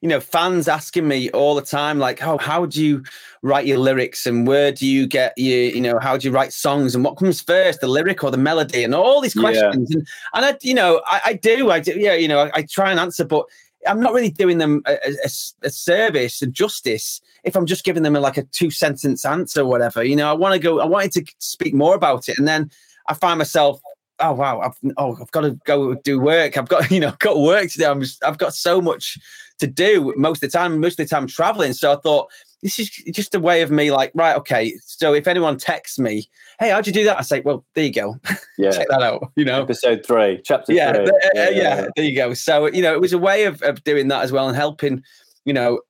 you 0.00 0.08
know 0.08 0.20
fans 0.20 0.68
asking 0.68 1.08
me 1.08 1.30
all 1.30 1.54
the 1.54 1.62
time 1.62 1.98
like 1.98 2.18
how 2.18 2.38
how 2.38 2.66
do 2.66 2.84
you 2.84 3.02
write 3.42 3.66
your 3.66 3.78
lyrics? 3.78 4.26
And 4.26 4.46
where 4.46 4.72
do 4.72 4.86
you 4.86 5.06
get 5.06 5.32
your 5.36 5.58
you 5.58 5.80
know 5.80 5.98
how 5.98 6.16
do 6.16 6.26
you 6.28 6.32
write 6.32 6.52
songs? 6.52 6.94
And 6.94 7.04
what 7.04 7.16
comes 7.16 7.40
first 7.40 7.80
the 7.80 7.88
lyric 7.88 8.24
or 8.24 8.30
the 8.30 8.38
melody? 8.38 8.84
And 8.84 8.94
all 8.94 9.20
these 9.20 9.34
questions. 9.34 9.90
Yeah. 9.90 9.98
and 9.98 10.08
and 10.34 10.44
I 10.44 10.58
you 10.62 10.74
know 10.74 11.02
I, 11.06 11.20
I, 11.26 11.32
do 11.34 11.70
I 11.70 11.80
do 11.80 11.98
yeah 11.98 12.14
you 12.14 12.28
know 12.28 12.40
I, 12.40 12.50
I, 12.54 12.62
try 12.62 12.90
and 12.90 13.00
answer 13.00 13.24
but 13.24 13.46
I'm 13.86 14.00
not 14.00 14.12
really 14.12 14.30
doing 14.30 14.58
them 14.58 14.82
a, 14.86 14.94
a, 15.04 15.30
a 15.62 15.70
service 15.70 16.42
and 16.42 16.52
justice 16.52 17.20
if 17.44 17.56
I'm 17.56 17.66
just 17.66 17.84
giving 17.84 18.02
them 18.02 18.16
a, 18.16 18.20
like 18.20 18.36
a 18.36 18.42
two 18.42 18.70
sentence 18.70 19.24
answer 19.24 19.62
or 19.62 19.66
whatever. 19.66 20.02
You 20.02 20.16
know 20.16 20.28
I 20.28 20.34
want 20.34 20.54
to 20.54 20.60
go 20.60 20.80
I 20.80 20.86
wanted 20.86 21.12
to 21.12 21.34
speak 21.38 21.74
more 21.74 21.94
about 21.94 22.28
it. 22.28 22.38
And 22.38 22.48
then 22.48 22.70
I 23.08 23.14
find 23.14 23.38
myself 23.38 23.80
oh 24.20 24.32
wow 24.32 24.60
I've 24.60 24.76
oh 24.96 25.16
I've 25.20 25.30
got 25.30 25.42
to 25.42 25.52
go 25.64 25.94
do 25.94 26.20
work. 26.20 26.56
I've 26.56 26.68
got 26.68 26.90
you 26.90 27.00
know 27.00 27.08
I've 27.08 27.18
got 27.18 27.38
work 27.38 27.70
to 27.70 27.78
do. 27.78 27.86
I'm 27.86 28.00
just, 28.00 28.24
I've 28.24 28.38
got 28.38 28.54
so 28.54 28.80
much 28.80 29.18
to 29.58 29.66
do 29.66 30.12
most 30.16 30.42
of 30.42 30.50
the 30.50 30.58
time 30.58 30.80
most 30.80 30.98
of 30.98 31.08
the 31.08 31.14
time 31.14 31.26
traveling. 31.26 31.72
So 31.72 31.92
I 31.92 31.96
thought 31.96 32.30
this 32.62 32.78
is 32.78 32.90
just 32.90 33.34
a 33.34 33.40
way 33.40 33.62
of 33.62 33.70
me 33.70 33.92
like 33.92 34.10
right 34.14 34.36
okay 34.36 34.74
so 34.84 35.14
if 35.14 35.28
anyone 35.28 35.56
texts 35.56 35.96
me 35.96 36.28
hey 36.58 36.70
how'd 36.70 36.86
you 36.86 36.92
do 36.92 37.04
that? 37.04 37.18
I 37.18 37.22
say 37.22 37.40
well 37.40 37.64
there 37.74 37.84
you 37.84 37.92
go. 37.92 38.16
Yeah. 38.60 38.72
Check 38.72 38.88
that 38.88 39.02
out 39.02 39.30
you 39.36 39.44
know? 39.44 39.62
Episode 39.62 40.04
three 40.04 40.40
chapter 40.44 40.72
yeah, 40.72 40.92
three. 40.92 41.06
Uh, 41.06 41.12
yeah, 41.34 41.48
yeah, 41.48 41.50
yeah 41.50 41.86
there 41.94 42.04
you 42.04 42.16
go. 42.16 42.34
So 42.34 42.66
you 42.66 42.82
know 42.82 42.92
it 42.92 43.00
was 43.00 43.12
a 43.12 43.18
way 43.18 43.44
of, 43.44 43.62
of 43.62 43.84
doing 43.84 44.08
that 44.08 44.22
as 44.22 44.32
well 44.32 44.48
and 44.48 44.56
helping 44.56 45.02
you 45.44 45.52
know 45.52 45.80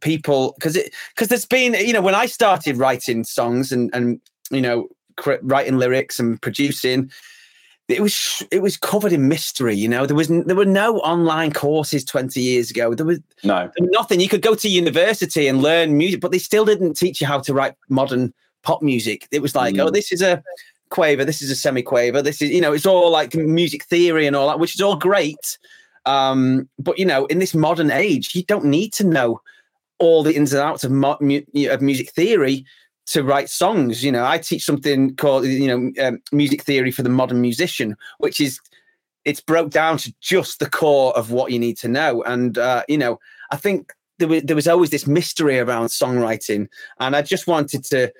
people 0.00 0.52
because 0.58 0.76
it 0.76 0.94
because 1.14 1.28
there's 1.28 1.46
been 1.46 1.74
you 1.74 1.92
know 1.92 2.02
when 2.02 2.14
I 2.14 2.26
started 2.26 2.76
writing 2.76 3.24
songs 3.24 3.72
and 3.72 3.90
and 3.94 4.20
you 4.50 4.60
know 4.60 4.88
writing 5.42 5.78
lyrics 5.78 6.18
and 6.18 6.40
producing 6.40 7.10
it 7.88 8.02
was 8.02 8.42
it 8.50 8.60
was 8.60 8.76
covered 8.76 9.12
in 9.12 9.28
mystery. 9.28 9.74
You 9.74 9.88
know, 9.88 10.04
there 10.04 10.16
was 10.16 10.28
there 10.28 10.56
were 10.56 10.66
no 10.66 10.98
online 10.98 11.52
courses 11.52 12.04
twenty 12.04 12.40
years 12.40 12.70
ago. 12.70 12.94
There 12.94 13.06
was 13.06 13.20
no 13.42 13.70
nothing. 13.80 14.20
You 14.20 14.28
could 14.28 14.42
go 14.42 14.54
to 14.54 14.68
university 14.68 15.48
and 15.48 15.62
learn 15.62 15.96
music, 15.96 16.20
but 16.20 16.30
they 16.30 16.38
still 16.38 16.66
didn't 16.66 16.94
teach 16.94 17.20
you 17.20 17.26
how 17.26 17.40
to 17.40 17.54
write 17.54 17.74
modern 17.88 18.34
pop 18.62 18.82
music. 18.82 19.26
It 19.30 19.40
was 19.40 19.54
like, 19.54 19.76
oh, 19.76 19.78
mm. 19.78 19.88
oh, 19.88 19.90
this 19.90 20.12
is 20.12 20.20
a 20.20 20.42
quaver, 20.90 21.24
this 21.24 21.42
is 21.42 21.50
a 21.50 21.56
semi-quaver, 21.56 22.22
this 22.22 22.42
is 22.42 22.50
you 22.50 22.60
know, 22.60 22.72
it's 22.72 22.86
all 22.86 23.10
like 23.10 23.34
music 23.34 23.84
theory 23.84 24.26
and 24.26 24.36
all 24.36 24.48
that, 24.48 24.58
which 24.58 24.74
is 24.74 24.80
all 24.80 24.96
great. 24.96 25.58
Um, 26.04 26.68
but 26.78 26.98
you 26.98 27.06
know, 27.06 27.24
in 27.26 27.38
this 27.38 27.54
modern 27.54 27.90
age, 27.90 28.34
you 28.34 28.42
don't 28.44 28.64
need 28.66 28.92
to 28.94 29.04
know 29.04 29.40
all 29.98 30.22
the 30.22 30.34
ins 30.34 30.52
and 30.52 30.62
outs 30.62 30.84
of, 30.84 30.90
mo- 30.90 31.18
mu- 31.20 31.42
of 31.70 31.82
music 31.82 32.10
theory 32.12 32.64
to 33.08 33.22
write 33.22 33.48
songs. 33.48 34.04
You 34.04 34.12
know, 34.12 34.24
I 34.24 34.38
teach 34.38 34.64
something 34.64 35.16
called 35.16 35.46
you 35.46 35.68
know 35.68 36.06
um, 36.06 36.22
music 36.32 36.62
theory 36.62 36.90
for 36.90 37.02
the 37.02 37.08
modern 37.08 37.40
musician, 37.40 37.96
which 38.18 38.40
is 38.40 38.60
it's 39.24 39.40
broke 39.40 39.70
down 39.70 39.98
to 39.98 40.14
just 40.20 40.58
the 40.58 40.70
core 40.70 41.16
of 41.16 41.30
what 41.30 41.52
you 41.52 41.58
need 41.58 41.76
to 41.78 41.88
know. 41.88 42.22
And 42.22 42.56
uh, 42.58 42.84
you 42.88 42.98
know, 42.98 43.18
I 43.50 43.56
think 43.56 43.92
there 44.18 44.28
was 44.28 44.42
there 44.42 44.56
was 44.56 44.68
always 44.68 44.90
this 44.90 45.06
mystery 45.06 45.58
around 45.58 45.86
songwriting, 45.86 46.68
and 47.00 47.16
I 47.16 47.22
just 47.22 47.46
wanted 47.46 47.84
to 47.86 48.12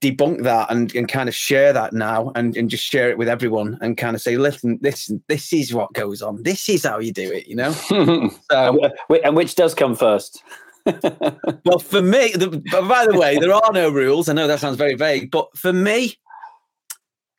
debunk 0.00 0.42
that 0.42 0.70
and, 0.70 0.94
and 0.94 1.08
kind 1.08 1.26
of 1.26 1.34
share 1.34 1.72
that 1.72 1.94
now 1.94 2.30
and, 2.34 2.54
and 2.54 2.68
just 2.68 2.84
share 2.84 3.08
it 3.08 3.16
with 3.16 3.28
everyone 3.28 3.78
and 3.80 3.96
kind 3.96 4.14
of 4.14 4.20
say 4.20 4.36
listen 4.36 4.78
this 4.82 5.10
this 5.26 5.54
is 5.54 5.72
what 5.72 5.90
goes 5.94 6.20
on 6.20 6.42
this 6.42 6.68
is 6.68 6.84
how 6.84 6.98
you 6.98 7.10
do 7.10 7.32
it 7.32 7.46
you 7.46 7.56
know 7.56 7.72
so, 8.50 8.90
and 9.24 9.34
which 9.34 9.54
does 9.54 9.74
come 9.74 9.96
first 9.96 10.42
well, 11.64 11.78
for 11.78 12.02
me, 12.02 12.32
the, 12.32 12.62
by 12.88 13.06
the 13.06 13.18
way, 13.18 13.38
there 13.38 13.52
are 13.52 13.72
no 13.72 13.90
rules. 13.90 14.28
I 14.28 14.32
know 14.32 14.46
that 14.46 14.60
sounds 14.60 14.76
very 14.76 14.94
vague, 14.94 15.30
but 15.30 15.56
for 15.56 15.72
me, 15.72 16.18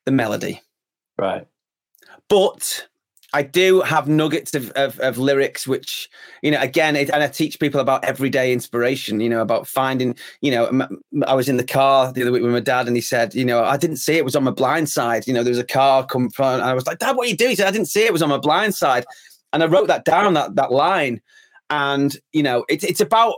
the 0.05 0.11
melody. 0.11 0.61
Right. 1.17 1.47
But 2.29 2.87
I 3.33 3.43
do 3.43 3.81
have 3.81 4.09
nuggets 4.09 4.53
of, 4.55 4.71
of, 4.71 4.99
of 4.99 5.17
lyrics, 5.17 5.65
which, 5.65 6.09
you 6.41 6.51
know, 6.51 6.59
again, 6.59 6.97
it, 6.97 7.09
and 7.09 7.23
I 7.23 7.27
teach 7.27 7.59
people 7.59 7.79
about 7.79 8.03
everyday 8.03 8.51
inspiration, 8.51 9.21
you 9.21 9.29
know, 9.29 9.41
about 9.41 9.67
finding, 9.67 10.17
you 10.41 10.51
know, 10.51 10.87
I 11.25 11.33
was 11.33 11.47
in 11.47 11.55
the 11.55 11.63
car 11.63 12.11
the 12.11 12.21
other 12.21 12.31
week 12.31 12.43
with 12.43 12.51
my 12.51 12.59
dad 12.59 12.87
and 12.87 12.95
he 12.95 13.01
said, 13.01 13.33
you 13.33 13.45
know, 13.45 13.63
I 13.63 13.77
didn't 13.77 13.97
see 13.97 14.17
it, 14.17 14.25
was 14.25 14.35
on 14.35 14.43
my 14.43 14.51
blind 14.51 14.89
side. 14.89 15.27
You 15.27 15.33
know, 15.33 15.43
there 15.43 15.51
was 15.51 15.59
a 15.59 15.63
car 15.63 16.05
come 16.05 16.29
from, 16.29 16.55
and 16.55 16.63
I 16.63 16.73
was 16.73 16.85
like, 16.85 16.99
Dad, 16.99 17.15
what 17.15 17.27
are 17.27 17.29
you 17.29 17.37
doing? 17.37 17.51
He 17.51 17.55
said, 17.55 17.67
I 17.67 17.71
didn't 17.71 17.87
see 17.87 18.03
it, 18.03 18.07
it 18.07 18.13
was 18.13 18.21
on 18.21 18.29
my 18.29 18.37
blind 18.37 18.75
side. 18.75 19.05
And 19.53 19.63
I 19.63 19.65
wrote 19.65 19.87
that 19.87 20.03
down, 20.03 20.33
that, 20.33 20.55
that 20.55 20.71
line 20.71 21.21
and 21.71 22.15
you 22.33 22.43
know 22.43 22.65
it's 22.69 22.83
it's 22.83 23.01
about 23.01 23.35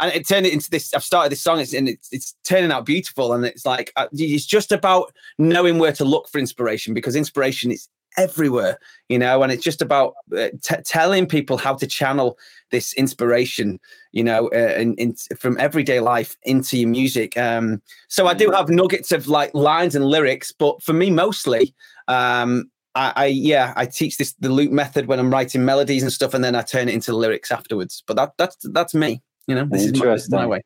and 0.00 0.12
it 0.14 0.26
turned 0.26 0.46
it 0.46 0.52
into 0.52 0.70
this. 0.70 0.94
I've 0.94 1.04
started 1.04 1.30
this 1.30 1.42
song, 1.42 1.60
and 1.60 1.88
it's 1.88 2.08
it's 2.10 2.34
turning 2.44 2.72
out 2.72 2.86
beautiful. 2.86 3.32
And 3.32 3.44
it's 3.44 3.66
like 3.66 3.92
uh, 3.96 4.06
it's 4.12 4.46
just 4.46 4.72
about 4.72 5.12
knowing 5.38 5.78
where 5.78 5.92
to 5.92 6.04
look 6.04 6.28
for 6.28 6.38
inspiration 6.38 6.94
because 6.94 7.14
inspiration 7.14 7.70
is 7.70 7.86
everywhere, 8.16 8.78
you 9.10 9.18
know. 9.18 9.42
And 9.42 9.52
it's 9.52 9.62
just 9.62 9.82
about 9.82 10.14
uh, 10.34 10.48
t- 10.62 10.76
telling 10.84 11.26
people 11.26 11.58
how 11.58 11.74
to 11.74 11.86
channel 11.86 12.38
this 12.70 12.94
inspiration, 12.94 13.78
you 14.12 14.24
know, 14.24 14.48
uh, 14.54 14.74
in, 14.78 14.94
in, 14.94 15.14
from 15.38 15.58
everyday 15.60 16.00
life 16.00 16.34
into 16.44 16.78
your 16.78 16.88
music. 16.88 17.36
Um, 17.36 17.82
so 18.08 18.26
I 18.26 18.32
do 18.32 18.48
mm. 18.48 18.56
have 18.56 18.70
nuggets 18.70 19.12
of 19.12 19.28
like 19.28 19.52
lines 19.54 19.94
and 19.94 20.06
lyrics, 20.06 20.50
but 20.50 20.82
for 20.82 20.94
me, 20.94 21.10
mostly. 21.10 21.74
Um, 22.08 22.70
I, 22.94 23.12
I, 23.16 23.26
yeah, 23.26 23.72
I 23.76 23.86
teach 23.86 24.18
this 24.18 24.32
the 24.34 24.48
loop 24.48 24.72
method 24.72 25.06
when 25.06 25.18
I'm 25.18 25.30
writing 25.30 25.64
melodies 25.64 26.02
and 26.02 26.12
stuff, 26.12 26.34
and 26.34 26.42
then 26.42 26.54
I 26.54 26.62
turn 26.62 26.88
it 26.88 26.94
into 26.94 27.14
lyrics 27.14 27.50
afterwards. 27.50 28.02
But 28.06 28.16
that 28.16 28.32
that's 28.36 28.56
that's 28.72 28.94
me. 28.94 29.22
You 29.46 29.54
know, 29.54 29.64
this 29.64 29.84
is 29.84 29.98
my, 29.98 30.06
this 30.06 30.24
is 30.24 30.30
my 30.30 30.46
way. 30.46 30.62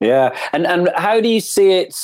Yeah, 0.00 0.36
and 0.52 0.66
and 0.66 0.90
how 0.96 1.20
do 1.20 1.28
you 1.28 1.40
see 1.40 1.72
it 1.72 1.96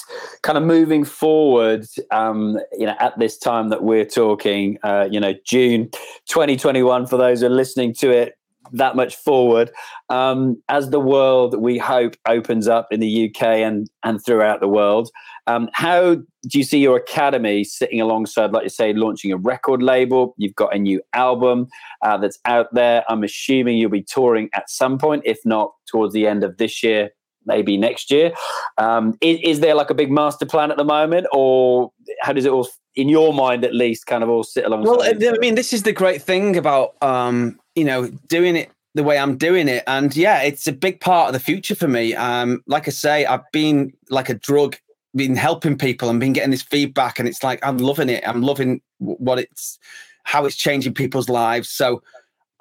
kind 0.43 0.57
of 0.57 0.65
moving 0.65 1.05
forward? 1.05 1.87
Um, 2.11 2.59
you 2.73 2.87
know, 2.87 2.97
at 2.99 3.19
this 3.19 3.39
time 3.39 3.69
that 3.69 3.83
we're 3.83 4.05
talking, 4.05 4.79
uh, 4.83 5.09
you 5.11 5.21
know, 5.21 5.35
June 5.45 5.91
2021. 6.27 7.07
For 7.07 7.17
those 7.17 7.41
who 7.41 7.47
are 7.47 7.51
listening 7.51 7.95
to 7.95 8.11
it 8.11 8.35
that 8.73 8.97
much 8.97 9.17
forward, 9.17 9.71
um, 10.09 10.61
as 10.69 10.91
the 10.91 11.01
world 11.01 11.61
we 11.61 11.79
hope 11.79 12.17
opens 12.27 12.69
up 12.69 12.89
in 12.91 13.01
the 13.01 13.29
UK 13.29 13.43
and 13.43 13.89
and 14.03 14.25
throughout 14.25 14.61
the 14.61 14.69
world, 14.69 15.11
um, 15.47 15.69
how 15.73 16.15
do 16.15 16.59
you 16.59 16.65
see 16.65 16.79
your 16.79 16.97
academy 16.97 17.65
sitting 17.65 18.01
alongside, 18.01 18.53
like 18.53 18.63
you 18.65 18.71
say, 18.71 18.93
launching 18.93 19.33
a 19.33 19.37
record 19.37 19.83
label? 19.83 20.35
You've 20.37 20.55
got 20.55 20.75
a 20.75 20.79
new 20.79 21.03
album 21.13 21.69
uh, 22.03 22.17
that's 22.19 22.39
out 22.45 22.73
there. 22.73 23.05
I'm 23.09 23.25
assuming 23.25 23.77
you'll 23.77 23.91
be 23.91 24.03
touring 24.03 24.49
at 24.55 24.71
some 24.71 24.99
point, 24.99 25.23
if 25.27 25.39
not 25.45 25.73
towards 25.87 26.15
the 26.15 26.27
end 26.27 26.45
of 26.45 26.57
this 26.57 26.83
year, 26.83 27.11
maybe 27.47 27.77
next 27.77 28.11
year. 28.11 28.33
Um, 28.79 29.17
is, 29.21 29.41
is, 29.43 29.61
there 29.61 29.75
like 29.75 29.91
a 29.91 29.95
big 29.95 30.11
master 30.11 30.47
plan 30.47 30.71
at 30.71 30.77
the 30.77 30.85
moment, 30.85 31.27
or 31.33 31.93
how 32.23 32.33
does 32.33 32.45
it 32.45 32.53
all, 32.53 32.69
in 32.95 33.09
your 33.09 33.35
mind 33.35 33.65
at 33.65 33.75
least, 33.75 34.07
kind 34.07 34.23
of 34.23 34.31
all 34.31 34.45
sit 34.45 34.65
alongside? 34.65 35.21
Well, 35.21 35.35
I 35.35 35.39
mean, 35.39 35.57
this 35.57 35.73
is 35.73 35.83
the 35.83 35.93
great 35.93 36.23
thing 36.23 36.57
about 36.57 36.95
um, 37.03 37.59
you 37.81 37.87
know 37.87 38.09
doing 38.29 38.57
it 38.57 38.71
the 38.95 39.03
way 39.03 39.19
I'm 39.19 39.37
doing 39.37 39.69
it. 39.69 39.85
And 39.87 40.15
yeah, 40.15 40.43
it's 40.43 40.67
a 40.67 40.73
big 40.73 41.01
part 41.01 41.29
of 41.29 41.33
the 41.33 41.41
future 41.41 41.75
for 41.75 41.89
me. 41.89 42.15
Um, 42.15 42.63
like 42.67 42.89
I 42.89 42.91
say, 42.91 43.25
I've 43.25 43.51
been 43.53 43.93
like 44.11 44.29
a 44.29 44.35
drug, 44.35 44.77
been 45.15 45.37
helping 45.37 45.79
people 45.79 46.11
and 46.11 46.21
been 46.21 46.33
getting 46.33 46.51
this 46.51 46.63
feedback, 46.63 47.19
and 47.19 47.27
it's 47.27 47.43
like 47.43 47.65
I'm 47.65 47.79
loving 47.79 48.11
it. 48.11 48.23
I'm 48.27 48.43
loving 48.43 48.83
what 48.99 49.39
it's 49.39 49.79
how 50.25 50.45
it's 50.45 50.57
changing 50.57 50.95
people's 50.95 51.29
lives. 51.31 51.71
So, 51.71 52.03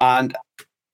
and 0.00 0.34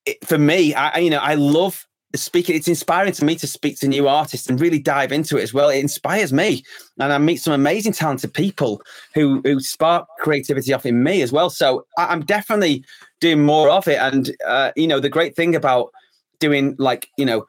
it, 0.04 0.24
for 0.26 0.38
me, 0.38 0.74
I 0.74 0.98
you 0.98 1.10
know 1.10 1.20
I 1.20 1.34
love 1.34 1.85
speaking. 2.14 2.56
It's 2.56 2.68
inspiring 2.68 3.12
to 3.12 3.24
me 3.24 3.36
to 3.36 3.46
speak 3.46 3.78
to 3.80 3.88
new 3.88 4.08
artists 4.08 4.48
and 4.48 4.60
really 4.60 4.78
dive 4.78 5.12
into 5.12 5.36
it 5.36 5.42
as 5.42 5.52
well. 5.52 5.68
It 5.68 5.78
inspires 5.78 6.32
me, 6.32 6.62
and 6.98 7.12
I 7.12 7.18
meet 7.18 7.36
some 7.36 7.52
amazing, 7.52 7.92
talented 7.92 8.32
people 8.32 8.80
who 9.14 9.40
who 9.44 9.60
spark 9.60 10.08
creativity 10.20 10.72
off 10.72 10.86
in 10.86 11.02
me 11.02 11.22
as 11.22 11.32
well. 11.32 11.50
So 11.50 11.86
I, 11.98 12.06
I'm 12.06 12.24
definitely 12.24 12.84
doing 13.20 13.42
more 13.44 13.70
of 13.70 13.88
it. 13.88 13.98
And 13.98 14.30
uh, 14.46 14.72
you 14.76 14.86
know, 14.86 15.00
the 15.00 15.08
great 15.08 15.36
thing 15.36 15.54
about 15.54 15.90
doing 16.38 16.76
like 16.78 17.08
you 17.16 17.26
know 17.26 17.46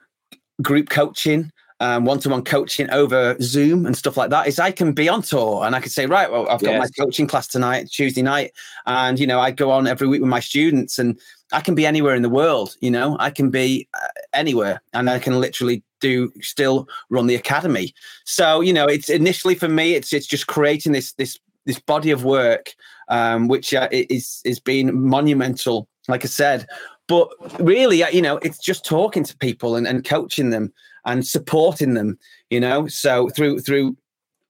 group 0.62 0.90
coaching 0.90 1.52
um, 1.80 2.06
one-to-one 2.06 2.44
coaching 2.44 2.90
over 2.90 3.36
Zoom 3.40 3.86
and 3.86 3.96
stuff 3.96 4.18
like 4.18 4.32
that 4.32 4.48
is 4.48 4.60
I 4.60 4.72
can 4.72 4.94
be 4.94 5.08
on 5.08 5.22
tour 5.22 5.64
and 5.64 5.76
I 5.76 5.80
can 5.80 5.90
say, 5.90 6.08
right, 6.08 6.32
well, 6.32 6.50
I've 6.50 6.62
got 6.62 6.72
yes. 6.72 6.80
my 6.98 7.04
coaching 7.04 7.28
class 7.28 7.48
tonight, 7.48 7.90
Tuesday 7.92 8.24
night, 8.24 8.52
and 8.86 9.20
you 9.20 9.28
know, 9.28 9.40
I 9.40 9.52
go 9.52 9.72
on 9.72 9.86
every 9.86 10.08
week 10.08 10.22
with 10.22 10.30
my 10.30 10.40
students, 10.40 10.98
and 10.98 11.20
I 11.52 11.62
can 11.62 11.76
be 11.76 11.86
anywhere 11.86 12.16
in 12.16 12.22
the 12.22 12.30
world. 12.30 12.76
You 12.82 12.92
know, 12.92 13.16
I 13.20 13.30
can 13.30 13.50
be 13.50 13.88
uh, 13.94 14.08
anywhere, 14.34 14.82
and 14.94 15.10
I 15.10 15.20
can 15.20 15.40
literally 15.40 15.84
do 16.00 16.32
still 16.42 16.88
run 17.10 17.28
the 17.28 17.36
academy. 17.36 17.94
So 18.26 18.62
you 18.62 18.74
know, 18.74 18.86
it's 18.86 19.10
initially 19.10 19.56
for 19.56 19.68
me, 19.68 19.96
it's 19.96 20.14
it's 20.14 20.28
just 20.28 20.48
creating 20.48 20.92
this 20.92 21.14
this 21.14 21.40
this 21.66 21.80
body 21.80 22.12
of 22.12 22.24
work, 22.24 22.74
um, 23.10 23.48
which 23.48 23.74
uh, 23.74 23.88
is 23.92 24.42
is 24.44 24.60
being 24.60 25.08
monumental. 25.08 25.88
Like 26.08 26.24
I 26.24 26.28
said, 26.28 26.66
but 27.08 27.30
really, 27.60 28.04
uh, 28.04 28.10
you 28.10 28.22
know, 28.22 28.38
it's 28.38 28.60
just 28.60 28.86
talking 28.86 29.24
to 29.24 29.38
people 29.38 29.76
and, 29.76 29.88
and 29.88 30.06
coaching 30.06 30.50
them 30.50 30.74
and 31.06 31.26
supporting 31.26 31.94
them. 31.94 32.18
You 32.50 32.60
know, 32.60 32.88
so 32.88 33.30
through 33.30 33.60
through 33.60 33.96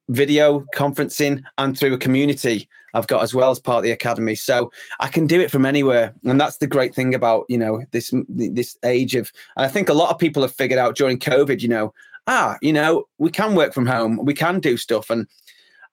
video 0.10 0.66
conferencing 0.74 1.44
and 1.58 1.78
through 1.78 1.94
a 1.94 1.98
community 1.98 2.68
I've 2.94 3.08
got 3.08 3.24
as 3.24 3.34
well 3.34 3.52
as 3.52 3.60
part 3.60 3.80
of 3.80 3.84
the 3.84 3.92
academy. 3.92 4.36
So 4.36 4.72
I 5.00 5.08
can 5.08 5.28
do 5.28 5.40
it 5.40 5.52
from 5.52 5.66
anywhere, 5.66 6.14
and 6.24 6.40
that's 6.40 6.58
the 6.58 6.68
great 6.68 6.96
thing 6.96 7.14
about 7.14 7.46
you 7.50 7.58
know 7.58 7.84
this 7.92 8.14
this 8.30 8.78
age 8.84 9.16
of. 9.16 9.32
I 9.58 9.68
think 9.68 9.90
a 9.90 9.94
lot 9.94 10.12
of 10.12 10.18
people 10.18 10.42
have 10.42 10.54
figured 10.54 10.80
out 10.80 10.96
during 10.96 11.20
COVID, 11.20 11.62
you 11.62 11.70
know, 11.70 11.94
ah, 12.28 12.58
you 12.62 12.74
know, 12.74 13.06
we 13.18 13.32
can 13.32 13.56
work 13.56 13.74
from 13.74 13.86
home, 13.86 14.24
we 14.24 14.34
can 14.34 14.60
do 14.60 14.78
stuff, 14.78 15.10
and 15.10 15.28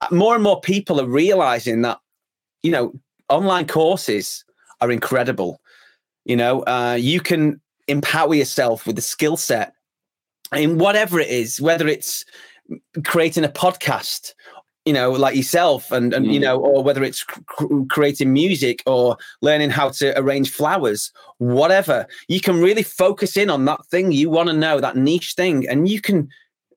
uh, 0.00 0.08
more 0.10 0.34
and 0.34 0.42
more 0.42 0.60
people 0.60 1.00
are 1.00 1.06
realizing 1.06 1.82
that, 1.82 1.98
you 2.62 2.70
know, 2.70 2.92
online 3.28 3.66
courses 3.66 4.44
are 4.80 4.90
incredible. 4.90 5.60
You 6.24 6.36
know, 6.36 6.62
uh, 6.62 6.96
you 6.98 7.20
can 7.20 7.60
empower 7.88 8.34
yourself 8.34 8.86
with 8.86 8.96
the 8.96 9.02
skill 9.02 9.36
set 9.36 9.74
in 10.52 10.78
whatever 10.78 11.20
it 11.20 11.28
is, 11.28 11.60
whether 11.60 11.86
it's 11.86 12.24
creating 13.04 13.44
a 13.44 13.48
podcast 13.48 14.32
you 14.84 14.92
know, 14.92 15.10
like 15.10 15.34
yourself, 15.34 15.90
and 15.90 16.12
and 16.12 16.26
mm. 16.26 16.32
you 16.32 16.40
know, 16.40 16.58
or 16.58 16.82
whether 16.82 17.02
it's 17.02 17.22
cr- 17.22 17.84
creating 17.88 18.32
music 18.32 18.82
or 18.86 19.16
learning 19.40 19.70
how 19.70 19.88
to 19.88 20.18
arrange 20.18 20.50
flowers, 20.50 21.10
whatever, 21.38 22.06
you 22.28 22.40
can 22.40 22.60
really 22.60 22.82
focus 22.82 23.36
in 23.36 23.48
on 23.48 23.64
that 23.64 23.84
thing 23.86 24.12
you 24.12 24.28
want 24.28 24.48
to 24.48 24.54
know, 24.54 24.80
that 24.80 24.96
niche 24.96 25.34
thing, 25.34 25.66
and 25.68 25.88
you 25.88 26.00
can 26.00 26.28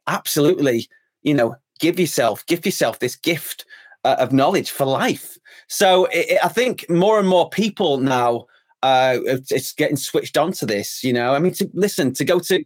absolutely, 0.08 0.88
you 1.24 1.34
know, 1.34 1.56
give 1.80 2.00
yourself, 2.00 2.46
give 2.46 2.66
yourself 2.66 3.00
this 3.00 3.16
gift 3.16 3.66
uh, 4.06 4.16
of 4.20 4.32
knowledge 4.32 4.72
for 4.72 4.86
life. 4.86 5.38
So 5.68 6.06
it, 6.06 6.32
it, 6.32 6.46
I 6.46 6.48
think 6.48 6.90
more 6.90 7.20
and 7.20 7.28
more 7.28 7.50
people 7.50 7.98
now, 7.98 8.46
uh, 8.84 9.18
it's 9.26 9.74
getting 9.74 9.98
switched 9.98 10.38
on 10.38 10.54
to 10.54 10.66
this. 10.66 11.04
You 11.04 11.12
know, 11.12 11.34
I 11.34 11.40
mean, 11.40 11.54
to 11.54 11.70
listen, 11.74 12.14
to 12.14 12.24
go 12.24 12.40
to 12.40 12.64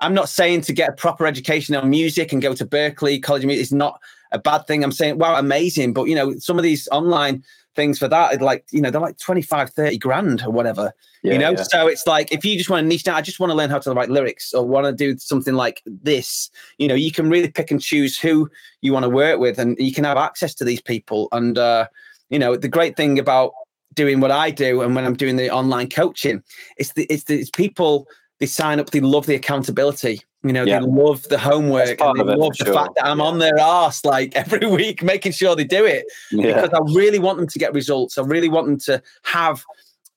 I'm 0.00 0.14
not 0.14 0.28
saying 0.28 0.62
to 0.62 0.72
get 0.72 0.90
a 0.90 0.92
proper 0.92 1.26
education 1.26 1.74
on 1.74 1.88
music 1.88 2.32
and 2.32 2.42
go 2.42 2.54
to 2.54 2.66
Berklee 2.66 3.22
College 3.22 3.44
of 3.44 3.46
Music 3.46 3.62
is 3.62 3.72
not 3.72 4.00
a 4.34 4.38
bad 4.38 4.66
thing. 4.66 4.84
I'm 4.84 4.92
saying, 4.92 5.18
wow, 5.18 5.38
amazing. 5.38 5.92
But, 5.92 6.04
you 6.04 6.14
know, 6.14 6.36
some 6.38 6.58
of 6.58 6.62
these 6.62 6.88
online 6.92 7.42
things 7.74 7.98
for 7.98 8.08
that, 8.08 8.40
like, 8.40 8.66
you 8.70 8.80
know, 8.80 8.90
they're 8.90 9.00
like 9.00 9.18
25, 9.18 9.70
30 9.70 9.98
grand 9.98 10.42
or 10.42 10.50
whatever, 10.50 10.92
yeah, 11.22 11.32
you 11.32 11.38
know? 11.38 11.50
Yeah. 11.52 11.62
So 11.62 11.86
it's 11.86 12.06
like, 12.06 12.32
if 12.32 12.44
you 12.44 12.56
just 12.56 12.68
want 12.68 12.84
to 12.84 12.88
niche 12.88 13.04
down, 13.04 13.16
I 13.16 13.20
just 13.22 13.40
want 13.40 13.50
to 13.50 13.56
learn 13.56 13.70
how 13.70 13.78
to 13.78 13.92
write 13.92 14.10
lyrics 14.10 14.52
or 14.52 14.66
want 14.66 14.86
to 14.86 14.92
do 14.92 15.18
something 15.18 15.54
like 15.54 15.82
this, 15.86 16.50
you 16.78 16.88
know, 16.88 16.94
you 16.94 17.10
can 17.10 17.30
really 17.30 17.48
pick 17.48 17.70
and 17.70 17.80
choose 17.80 18.18
who 18.18 18.50
you 18.80 18.92
want 18.92 19.04
to 19.04 19.10
work 19.10 19.38
with 19.38 19.58
and 19.58 19.76
you 19.78 19.92
can 19.92 20.04
have 20.04 20.16
access 20.16 20.54
to 20.56 20.64
these 20.64 20.82
people. 20.82 21.28
And, 21.32 21.56
uh, 21.56 21.86
you 22.30 22.38
know, 22.38 22.56
the 22.56 22.68
great 22.68 22.96
thing 22.96 23.18
about 23.18 23.52
doing 23.94 24.20
what 24.20 24.30
I 24.30 24.50
do 24.50 24.82
and 24.82 24.94
when 24.94 25.04
I'm 25.04 25.16
doing 25.16 25.36
the 25.36 25.50
online 25.50 25.88
coaching, 25.88 26.42
it's 26.76 26.92
the, 26.92 27.04
it's 27.04 27.24
the, 27.24 27.40
it's 27.40 27.50
people 27.50 28.06
they 28.40 28.46
sign 28.46 28.80
up, 28.80 28.90
they 28.90 29.00
love 29.00 29.26
the 29.26 29.34
accountability. 29.34 30.20
You 30.44 30.52
know, 30.52 30.64
yeah. 30.64 30.80
they 30.80 30.86
love 30.86 31.22
the 31.24 31.38
homework 31.38 31.98
and 32.00 32.18
they 32.20 32.34
love 32.36 32.56
the 32.58 32.66
sure. 32.66 32.74
fact 32.74 32.96
that 32.96 33.06
I'm 33.06 33.18
yeah. 33.18 33.24
on 33.24 33.38
their 33.38 33.58
ass 33.58 34.04
like 34.04 34.36
every 34.36 34.66
week, 34.66 35.02
making 35.02 35.32
sure 35.32 35.56
they 35.56 35.64
do 35.64 35.86
it. 35.86 36.04
Yeah. 36.30 36.60
Because 36.60 36.70
I 36.74 36.94
really 36.94 37.18
want 37.18 37.38
them 37.38 37.48
to 37.48 37.58
get 37.58 37.72
results. 37.72 38.18
I 38.18 38.22
really 38.22 38.50
want 38.50 38.66
them 38.66 38.78
to 38.80 39.02
have 39.22 39.64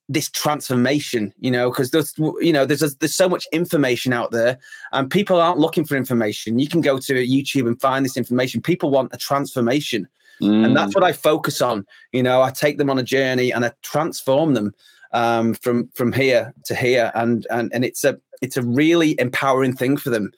this 0.09 0.30
transformation, 0.30 1.34
you 1.39 1.49
know, 1.49 1.69
because 1.69 1.91
there's, 1.91 2.13
you 2.17 2.51
know, 2.51 2.65
there's 2.65 2.95
there's 2.95 3.15
so 3.15 3.30
much 3.30 3.45
information 3.51 4.13
out 4.13 4.32
there, 4.32 4.57
and 4.91 5.09
people 5.09 5.39
aren't 5.39 5.59
looking 5.59 5.86
for 5.86 5.95
information. 5.95 6.59
You 6.59 6.67
can 6.67 6.82
go 6.82 6.97
to 6.97 7.13
YouTube 7.13 7.67
and 7.67 7.80
find 7.80 8.05
this 8.05 8.17
information. 8.17 8.61
People 8.61 8.89
want 8.89 9.13
a 9.13 9.17
transformation, 9.17 10.07
mm. 10.41 10.65
and 10.65 10.75
that's 10.75 10.91
mm. 10.91 10.95
what 10.95 11.03
I 11.03 11.13
focus 11.13 11.61
on. 11.61 11.86
You 12.11 12.23
know, 12.23 12.41
I 12.41 12.51
take 12.51 12.78
them 12.78 12.89
on 12.89 12.97
a 12.99 13.03
journey 13.03 13.51
and 13.51 13.65
I 13.65 13.71
transform 13.82 14.53
them 14.53 14.73
um, 15.11 15.53
from 15.55 15.89
from 15.93 16.13
here 16.13 16.53
to 16.65 16.75
here, 16.75 17.11
and 17.15 17.45
and 17.49 17.71
and 17.73 17.84
it's 17.84 18.03
a 18.03 18.19
it's 18.42 18.58
a 18.58 18.62
really 18.62 19.20
empowering 19.20 19.74
thing 19.74 19.98
for 19.98 20.10
them, 20.10 20.32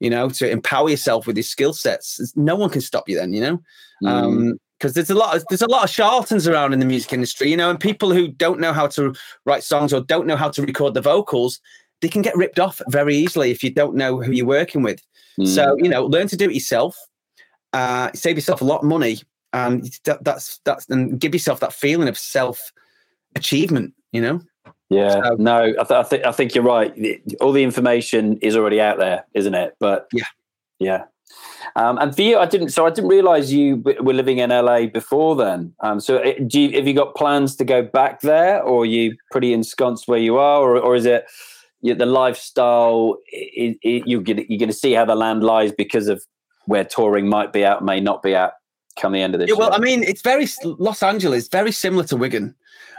you 0.00 0.10
know, 0.10 0.28
to 0.30 0.48
empower 0.50 0.90
yourself 0.90 1.26
with 1.26 1.36
these 1.36 1.48
skill 1.48 1.72
sets. 1.72 2.32
No 2.36 2.56
one 2.56 2.70
can 2.70 2.80
stop 2.80 3.08
you 3.08 3.16
then, 3.16 3.32
you 3.32 3.40
know. 3.40 3.62
Mm. 4.02 4.08
Um, 4.08 4.58
because 4.78 4.94
there's 4.94 5.10
a 5.10 5.14
lot 5.14 5.36
of 5.36 5.44
there's 5.48 5.62
a 5.62 5.70
lot 5.70 5.84
of 5.84 5.90
charlatans 5.90 6.48
around 6.48 6.72
in 6.72 6.80
the 6.80 6.84
music 6.84 7.12
industry, 7.12 7.48
you 7.48 7.56
know, 7.56 7.70
and 7.70 7.78
people 7.78 8.12
who 8.12 8.26
don't 8.26 8.58
know 8.58 8.72
how 8.72 8.88
to 8.88 9.14
write 9.46 9.62
songs 9.62 9.92
or 9.92 10.00
don't 10.00 10.26
know 10.26 10.34
how 10.34 10.48
to 10.48 10.60
record 10.60 10.94
the 10.94 11.00
vocals, 11.00 11.60
they 12.00 12.08
can 12.08 12.20
get 12.20 12.36
ripped 12.36 12.58
off 12.58 12.82
very 12.88 13.14
easily 13.14 13.52
if 13.52 13.62
you 13.62 13.70
don't 13.70 13.94
know 13.94 14.20
who 14.20 14.32
you're 14.32 14.44
working 14.44 14.82
with. 14.82 15.00
Mm. 15.38 15.46
So 15.46 15.76
you 15.76 15.88
know, 15.88 16.04
learn 16.06 16.26
to 16.26 16.36
do 16.36 16.46
it 16.46 16.54
yourself. 16.54 16.96
Uh, 17.72 18.10
save 18.12 18.36
yourself 18.36 18.60
a 18.60 18.64
lot 18.64 18.80
of 18.80 18.88
money, 18.88 19.20
and 19.52 19.88
that, 20.04 20.24
that's 20.24 20.58
that's 20.64 20.88
and 20.88 21.20
give 21.20 21.32
yourself 21.32 21.60
that 21.60 21.72
feeling 21.72 22.08
of 22.08 22.18
self 22.18 22.72
achievement 23.36 23.94
you 24.12 24.20
know? 24.20 24.40
Yeah, 24.92 25.22
so, 25.22 25.36
no, 25.38 25.62
I, 25.62 25.84
th- 25.84 25.90
I 25.90 26.02
think 26.02 26.24
I 26.24 26.32
think 26.32 26.54
you're 26.54 26.64
right. 26.64 27.20
All 27.40 27.52
the 27.52 27.62
information 27.62 28.38
is 28.38 28.56
already 28.56 28.80
out 28.80 28.98
there, 28.98 29.24
isn't 29.34 29.54
it? 29.54 29.74
But 29.78 30.08
yeah, 30.12 30.24
yeah. 30.78 31.04
Um, 31.76 31.98
and 31.98 32.14
for 32.14 32.22
you, 32.22 32.38
I 32.38 32.46
didn't. 32.46 32.70
So 32.70 32.86
I 32.86 32.90
didn't 32.90 33.08
realize 33.08 33.52
you 33.52 33.76
were 33.76 34.12
living 34.12 34.38
in 34.38 34.50
LA 34.50 34.86
before 34.86 35.36
then. 35.36 35.74
Um, 35.80 36.00
so 36.00 36.18
eh, 36.18 36.38
do 36.46 36.60
you, 36.60 36.76
have 36.76 36.86
you 36.86 36.94
got 36.94 37.14
plans 37.14 37.56
to 37.56 37.64
go 37.64 37.82
back 37.82 38.20
there, 38.20 38.62
or 38.62 38.82
are 38.82 38.86
you 38.86 39.16
pretty 39.30 39.52
ensconced 39.52 40.08
where 40.08 40.18
you 40.18 40.36
are, 40.36 40.60
or, 40.60 40.78
or 40.78 40.94
is 40.94 41.06
it 41.06 41.24
you, 41.80 41.94
the 41.94 42.06
lifestyle? 42.06 43.16
It, 43.28 43.78
it, 43.82 44.06
you're 44.06 44.22
going 44.22 44.44
you're 44.48 44.66
to 44.66 44.74
see 44.74 44.92
how 44.92 45.04
the 45.04 45.14
land 45.14 45.42
lies 45.42 45.72
because 45.72 46.08
of 46.08 46.22
where 46.66 46.84
touring 46.84 47.28
might 47.28 47.52
be 47.52 47.64
out, 47.64 47.84
may 47.84 48.00
not 48.00 48.22
be 48.22 48.36
out 48.36 48.52
come 48.98 49.12
the 49.12 49.22
end 49.22 49.34
of 49.34 49.40
this. 49.40 49.48
Yeah, 49.48 49.56
well, 49.56 49.70
year. 49.70 49.78
I 49.78 49.80
mean, 49.80 50.02
it's 50.02 50.22
very 50.22 50.46
Los 50.64 51.02
Angeles, 51.02 51.48
very 51.48 51.72
similar 51.72 52.04
to 52.04 52.16
Wigan. 52.16 52.54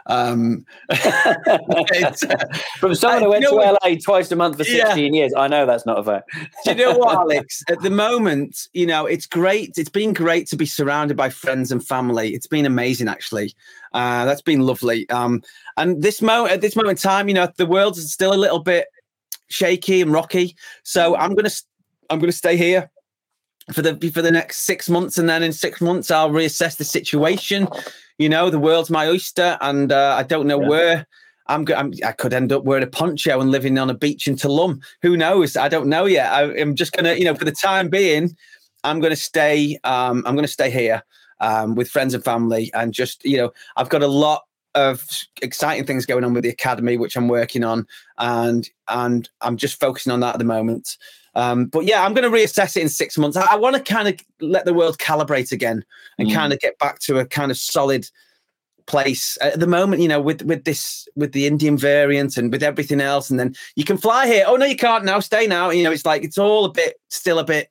Um, 0.07 0.65
From 2.79 2.95
someone 2.95 3.23
who 3.23 3.29
went 3.29 3.45
to 3.45 3.55
LA 3.55 3.95
twice 4.03 4.31
a 4.31 4.35
month 4.35 4.57
for 4.57 4.63
16 4.63 5.13
yeah. 5.13 5.21
years, 5.21 5.33
I 5.35 5.47
know 5.47 5.65
that's 5.65 5.85
not 5.85 5.99
a 5.99 6.03
fact. 6.03 6.29
Do 6.65 6.71
you 6.71 6.75
know 6.75 6.97
what, 6.97 7.17
Alex? 7.19 7.63
At 7.69 7.81
the 7.81 7.89
moment, 7.89 8.67
you 8.73 8.85
know, 8.85 9.05
it's 9.05 9.25
great. 9.25 9.77
It's 9.77 9.89
been 9.89 10.13
great 10.13 10.47
to 10.47 10.55
be 10.55 10.65
surrounded 10.65 11.15
by 11.15 11.29
friends 11.29 11.71
and 11.71 11.85
family. 11.85 12.33
It's 12.33 12.47
been 12.47 12.65
amazing, 12.65 13.07
actually. 13.07 13.53
Uh, 13.93 14.25
that's 14.25 14.41
been 14.41 14.61
lovely. 14.61 15.09
Um, 15.09 15.41
and 15.77 16.01
this 16.01 16.21
moment, 16.21 16.53
at 16.53 16.61
this 16.61 16.75
moment 16.75 16.99
in 16.99 17.01
time, 17.01 17.27
you 17.27 17.33
know, 17.33 17.47
the 17.57 17.65
world 17.65 17.97
is 17.97 18.11
still 18.11 18.33
a 18.33 18.35
little 18.35 18.59
bit 18.59 18.87
shaky 19.49 20.01
and 20.01 20.11
rocky. 20.11 20.55
So 20.83 21.15
I'm 21.15 21.35
gonna, 21.35 21.51
I'm 22.09 22.19
gonna 22.19 22.31
stay 22.31 22.57
here 22.57 22.89
for 23.71 23.81
the 23.81 23.95
for 24.13 24.21
the 24.21 24.31
next 24.31 24.61
six 24.61 24.89
months, 24.89 25.17
and 25.17 25.29
then 25.29 25.43
in 25.43 25.53
six 25.53 25.79
months 25.79 26.11
I'll 26.11 26.31
reassess 26.31 26.77
the 26.77 26.83
situation 26.83 27.67
you 28.17 28.29
know, 28.29 28.49
the 28.49 28.59
world's 28.59 28.89
my 28.89 29.07
oyster, 29.07 29.57
and 29.61 29.91
uh, 29.91 30.15
I 30.17 30.23
don't 30.23 30.47
know 30.47 30.61
yeah. 30.61 30.67
where. 30.67 31.07
I'm, 31.47 31.67
I'm, 31.75 31.91
i 32.05 32.13
could 32.13 32.33
end 32.33 32.53
up 32.53 32.63
wearing 32.63 32.85
a 32.85 32.87
poncho 32.87 33.41
and 33.41 33.51
living 33.51 33.77
on 33.77 33.89
a 33.89 33.93
beach 33.93 34.29
in 34.29 34.37
Tulum. 34.37 34.81
Who 35.01 35.17
knows? 35.17 35.57
I 35.57 35.67
don't 35.67 35.87
know 35.87 36.05
yet. 36.05 36.31
I, 36.31 36.43
am 36.53 36.73
just 36.73 36.93
gonna, 36.93 37.15
you 37.15 37.25
know, 37.25 37.35
for 37.35 37.43
the 37.43 37.51
time 37.51 37.89
being, 37.89 38.33
I'm 38.85 39.01
gonna 39.01 39.17
stay. 39.17 39.77
Um, 39.83 40.23
I'm 40.25 40.35
gonna 40.35 40.47
stay 40.47 40.71
here 40.71 41.03
um, 41.41 41.75
with 41.75 41.89
friends 41.89 42.13
and 42.13 42.23
family, 42.23 42.71
and 42.73 42.93
just, 42.93 43.25
you 43.25 43.35
know, 43.35 43.51
I've 43.75 43.89
got 43.89 44.03
a 44.03 44.07
lot 44.07 44.43
of 44.75 45.05
exciting 45.41 45.85
things 45.85 46.05
going 46.05 46.23
on 46.23 46.33
with 46.33 46.43
the 46.43 46.49
academy, 46.49 46.97
which 46.97 47.15
I'm 47.15 47.27
working 47.27 47.63
on, 47.63 47.85
and 48.17 48.69
and 48.87 49.29
I'm 49.41 49.57
just 49.57 49.79
focusing 49.79 50.11
on 50.11 50.21
that 50.21 50.35
at 50.35 50.39
the 50.39 50.45
moment. 50.45 50.97
Um, 51.35 51.65
but 51.65 51.85
yeah, 51.85 52.03
I'm 52.03 52.13
going 52.13 52.29
to 52.29 52.35
reassess 52.35 52.77
it 52.77 52.81
in 52.81 52.89
six 52.89 53.17
months. 53.17 53.35
I, 53.37 53.53
I 53.53 53.55
want 53.55 53.75
to 53.75 53.81
kind 53.81 54.07
of 54.07 54.19
let 54.39 54.65
the 54.65 54.73
world 54.73 54.97
calibrate 54.99 55.51
again 55.51 55.83
and 56.17 56.29
mm. 56.29 56.33
kind 56.33 56.53
of 56.53 56.59
get 56.59 56.77
back 56.77 56.99
to 56.99 57.19
a 57.19 57.25
kind 57.25 57.51
of 57.51 57.57
solid 57.57 58.07
place 58.85 59.37
at 59.41 59.59
the 59.59 59.67
moment 59.67 60.01
you 60.01 60.07
know 60.07 60.19
with 60.19 60.41
with 60.41 60.65
this 60.65 61.07
with 61.15 61.31
the 61.31 61.47
indian 61.47 61.77
variant 61.77 62.35
and 62.35 62.51
with 62.51 62.61
everything 62.61 62.99
else 62.99 63.29
and 63.29 63.39
then 63.39 63.55
you 63.75 63.83
can 63.85 63.97
fly 63.97 64.27
here 64.27 64.43
oh 64.45 64.55
no 64.55 64.65
you 64.65 64.75
can't 64.75 65.05
now 65.05 65.19
stay 65.19 65.47
now 65.47 65.69
you 65.69 65.83
know 65.83 65.91
it's 65.91 66.05
like 66.05 66.23
it's 66.23 66.37
all 66.37 66.65
a 66.65 66.71
bit 66.71 66.95
still 67.09 67.39
a 67.39 67.45
bit 67.45 67.69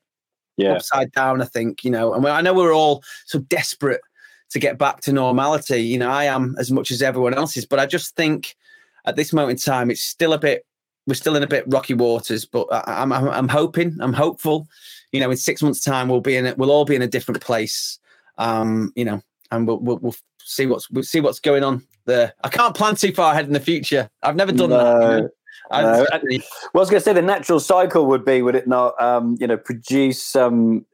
yeah. 0.57 0.73
upside 0.73 1.13
down 1.13 1.43
i 1.43 1.45
think 1.45 1.85
you 1.85 1.91
know 1.91 2.15
and 2.15 2.27
i 2.27 2.41
know 2.41 2.55
we're 2.55 2.75
all 2.75 3.03
so 3.27 3.39
desperate 3.41 4.01
to 4.49 4.59
get 4.59 4.79
back 4.79 5.01
to 5.03 5.13
normality 5.13 5.83
you 5.83 5.99
know 5.99 6.11
i 6.11 6.25
am 6.25 6.57
as 6.59 6.71
much 6.71 6.91
as 6.91 7.03
everyone 7.03 7.35
else 7.35 7.57
is 7.57 7.67
but 7.67 7.79
i 7.79 7.85
just 7.85 8.17
think 8.17 8.57
at 9.05 9.17
this 9.17 9.33
moment 9.35 9.61
in 9.61 9.73
time 9.73 9.91
it's 9.91 10.03
still 10.03 10.33
a 10.33 10.39
bit 10.39 10.65
we're 11.07 11.15
still 11.15 11.37
in 11.37 11.43
a 11.43 11.49
bit 11.49 11.65
rocky 11.67 11.95
waters 11.95 12.45
but 12.45 12.67
I, 12.71 13.03
am 13.03 13.13
I'm, 13.13 13.29
I'm 13.29 13.49
hoping 13.49 13.97
i'm 14.01 14.13
hopeful 14.13 14.69
you 15.13 15.21
know 15.21 15.31
in 15.31 15.37
six 15.37 15.63
months 15.63 15.81
time 15.81 16.09
we'll 16.09 16.21
be 16.21 16.37
in 16.37 16.47
it 16.47 16.59
we'll 16.59 16.71
all 16.71 16.85
be 16.85 16.97
in 16.97 17.03
a 17.03 17.07
different 17.07 17.41
place 17.41 17.99
um 18.39 18.93
you 18.95 19.05
know 19.05 19.21
and 19.51 19.67
we'll, 19.67 19.79
we'll, 19.79 19.99
we'll 19.99 20.17
see 20.45 20.67
what's 20.67 20.91
we'll 20.91 21.05
see 21.05 21.21
what's 21.21 21.41
going 21.41 21.63
on 21.63 21.87
there. 22.05 22.35
I 22.43 22.49
can't 22.49 22.75
plan 22.75 22.97
too 22.97 23.13
far 23.13 23.33
ahead 23.33 23.47
in 23.47 23.53
the 23.53 23.61
future. 23.61 24.11
I've 24.23 24.37
never 24.37 24.53
done 24.53 24.71
no, 24.71 24.77
that. 24.77 24.95
You 24.95 25.01
know? 25.01 25.21
no. 25.21 25.29
I, 25.71 25.83
well, 25.85 26.07
I 26.13 26.39
was 26.75 26.91
going 26.91 27.01
to 27.01 27.05
say 27.05 27.13
the 27.13 27.23
natural 27.23 27.61
cycle 27.61 28.07
would 28.07 28.25
be, 28.25 28.43
would 28.43 28.57
it 28.57 28.67
not? 28.67 29.01
Um, 29.01 29.37
you 29.41 29.47
know, 29.47 29.57
produce 29.57 30.23
some 30.23 30.85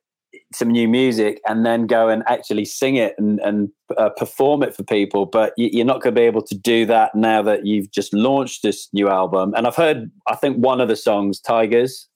some 0.53 0.69
new 0.69 0.89
music 0.89 1.41
and 1.47 1.67
then 1.67 1.87
go 1.87 2.09
and 2.09 2.23
actually 2.27 2.65
sing 2.65 2.97
it 2.97 3.15
and, 3.19 3.39
and 3.41 3.69
uh, 3.99 4.09
perform 4.11 4.63
it 4.63 4.75
for 4.75 4.83
people. 4.83 5.27
But 5.27 5.53
you, 5.57 5.83
are 5.83 5.85
not 5.85 6.01
going 6.01 6.15
to 6.15 6.21
be 6.21 6.27
able 6.27 6.43
to 6.43 6.55
do 6.55 6.87
that 6.87 7.15
now 7.15 7.43
that 7.43 7.67
you've 7.67 7.91
just 7.91 8.15
launched 8.15 8.63
this 8.63 8.89
new 8.93 9.09
album. 9.09 9.55
And 9.55 9.67
I've 9.67 9.77
heard, 9.77 10.11
I 10.27 10.37
think 10.37 10.57
one 10.57 10.81
of 10.81 10.89
the 10.89 10.97
songs, 10.97 11.41
Tigers. 11.41 12.09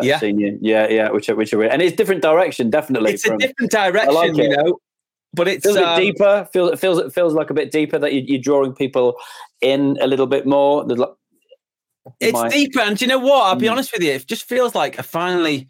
yeah, 0.00 0.18
yeah, 0.22 0.88
yeah, 0.88 1.10
which 1.10 1.28
are, 1.28 1.36
which 1.36 1.52
are, 1.52 1.62
and 1.62 1.82
it's 1.82 1.94
different 1.94 2.22
direction, 2.22 2.70
definitely. 2.70 3.12
It's 3.12 3.24
from, 3.24 3.36
a 3.36 3.38
different 3.38 3.70
direction, 3.70 4.14
like 4.14 4.34
you 4.34 4.48
know 4.48 4.78
but 5.34 5.48
it's 5.48 5.64
feels 5.64 5.76
um, 5.76 5.98
deeper. 5.98 6.48
Feels 6.52 6.72
it 6.72 6.78
feels 6.78 6.98
it 6.98 7.12
feels 7.12 7.34
like 7.34 7.50
a 7.50 7.54
bit 7.54 7.72
deeper 7.72 7.98
that 7.98 8.12
you, 8.12 8.38
are 8.38 8.42
drawing 8.42 8.72
people 8.72 9.16
in 9.60 9.98
a 10.00 10.06
little 10.06 10.26
bit 10.26 10.46
more. 10.46 10.84
Like, 10.84 11.10
it's 12.20 12.32
might... 12.32 12.52
deeper, 12.52 12.80
and 12.80 13.00
you 13.00 13.08
know 13.08 13.18
what? 13.18 13.44
I'll 13.44 13.56
be 13.56 13.66
mm. 13.66 13.72
honest 13.72 13.92
with 13.92 14.02
you. 14.02 14.12
It 14.12 14.26
just 14.26 14.44
feels 14.44 14.74
like 14.74 14.98
I 14.98 15.02
finally 15.02 15.68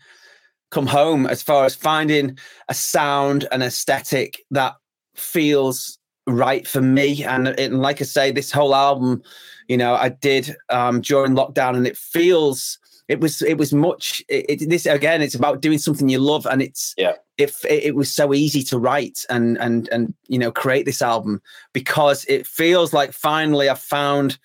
come 0.75 0.87
home 0.89 1.25
as 1.27 1.41
far 1.41 1.65
as 1.65 1.75
finding 1.75 2.37
a 2.69 2.75
sound 2.75 3.47
and 3.53 3.63
aesthetic 3.63 4.45
that 4.51 4.75
feels 5.15 5.99
right 6.27 6.67
for 6.67 6.81
me. 6.81 7.23
And, 7.25 7.49
and 7.49 7.81
like 7.81 8.01
I 8.01 8.05
say, 8.05 8.33
this 8.33 8.51
whole 8.51 8.75
album, 8.75 9.23
you 9.69 9.77
know, 9.77 9.95
I 9.95 10.09
did 10.09 10.57
um, 10.71 11.01
during 11.01 11.35
lockdown, 11.35 11.77
and 11.77 11.87
it 11.87 11.97
feels 11.97 12.79
it 13.07 13.21
was 13.21 13.43
it 13.43 13.59
was 13.59 13.73
much 13.73 14.23
it, 14.29 14.63
it, 14.63 14.71
this 14.71 14.87
again 14.87 15.21
it's 15.21 15.35
about 15.35 15.61
doing 15.61 15.77
something 15.77 16.09
you 16.09 16.19
love 16.19 16.47
and 16.47 16.63
it's 16.63 16.95
yeah 16.97 17.13
if 17.37 17.63
it, 17.67 17.83
it, 17.85 17.95
was 17.95 18.11
so 18.11 18.33
easy 18.33 18.63
to 18.63 18.79
write 18.79 19.27
and 19.29 19.59
and 19.59 19.91
and 19.91 20.15
you 20.27 20.39
know 20.39 20.51
create 20.51 20.87
this 20.87 21.03
album 21.03 21.43
because 21.75 22.25
it 22.31 22.47
feels 22.47 22.95
like 22.95 23.13
finally 23.13 23.69
i've 23.69 23.79
found 23.79 24.39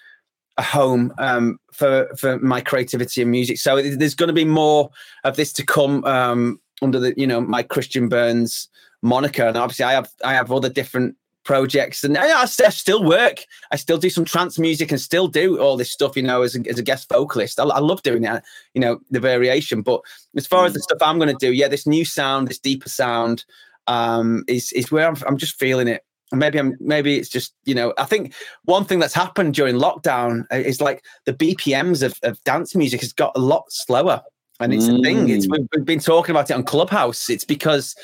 a 0.60 0.62
home 0.62 1.14
um, 1.18 1.58
for 1.72 2.10
for 2.18 2.38
my 2.40 2.60
creativity 2.62 3.22
and 3.22 3.32
music. 3.32 3.58
So 3.58 3.82
there's 3.82 4.14
going 4.14 4.28
to 4.28 4.34
be 4.34 4.46
more 4.46 4.92
of 5.24 5.38
this 5.38 5.54
to 5.54 5.66
come 5.66 6.04
um, 6.04 6.60
under 6.82 7.00
the 7.00 7.14
you 7.18 7.26
know 7.26 7.42
my 7.42 7.64
christian 7.64 8.10
burns 8.10 8.68
moniker. 9.02 9.44
And 9.44 9.58
obviously 9.58 9.86
i 9.86 9.94
have 9.94 10.10
i 10.24 10.34
have 10.34 10.52
other 10.52 10.70
different 10.70 11.16
projects. 11.46 12.04
And 12.04 12.16
I, 12.18 12.42
I, 12.42 12.46
still 12.46 13.04
work. 13.04 13.46
I 13.72 13.78
still 13.78 13.98
do 13.98 14.10
some 14.10 14.26
trance 14.26 14.60
music 14.60 14.92
and 14.92 15.02
still 15.02 15.28
do 15.28 15.58
all 15.60 15.78
this 15.78 15.90
stuff 15.90 16.18
you 16.18 16.22
know 16.22 16.42
as 16.42 16.56
a, 16.56 16.60
as 16.70 16.78
a 16.78 16.84
guest 16.84 17.08
vocalist. 17.10 17.60
I, 17.60 17.64
I, 17.64 17.80
love 17.80 18.04
doing 18.04 18.22
that. 18.24 18.44
you 18.74 18.82
know 18.82 19.00
the 19.10 19.22
variation. 19.22 19.82
But 19.82 20.02
as 20.36 20.46
far 20.46 20.66
as 20.66 20.74
the 20.74 20.82
stuff 20.82 21.00
i'm 21.02 21.18
going 21.18 21.36
to 21.36 21.46
do 21.46 21.54
yeah 21.54 21.70
this 21.70 21.88
new 21.88 22.04
sound 22.04 22.50
this 22.50 22.60
deeper 22.60 22.90
sound 22.90 23.46
um 23.88 24.44
is 24.48 24.72
is 24.74 24.92
where 24.92 25.08
i'm, 25.08 25.16
I'm 25.26 25.38
just 25.38 25.58
feeling 25.58 25.88
it 25.88 26.04
maybe 26.32 26.60
i'm 26.60 26.76
maybe 26.80 27.18
it's 27.18 27.30
just 27.30 27.54
you 27.66 27.74
know 27.74 27.94
i 27.98 28.06
think 28.06 28.34
one 28.66 28.86
thing 28.86 29.00
that's 29.00 29.14
happened 29.14 29.54
during 29.54 29.76
lockdown 29.76 30.46
uh, 30.52 30.56
is 30.56 30.82
like 30.82 31.04
the 31.26 31.34
bpms 31.34 32.04
of, 32.04 32.18
of 32.24 32.42
dance 32.44 32.76
music 32.76 33.02
has 33.02 33.14
got 33.14 33.32
a 33.36 33.40
lot 33.40 33.64
slower 33.70 34.22
and 34.60 34.74
it's 34.74 34.86
mm. 34.86 35.00
a 35.00 35.04
thing 35.04 35.30
it's 35.30 35.48
mm. 35.48 35.68
we've 35.76 35.86
been 35.86 36.00
talking 36.00 36.32
about 36.32 36.50
it 36.50 36.54
on 36.54 36.64
clubhouse 36.64 37.30
it's 37.30 37.46
because 37.46 37.96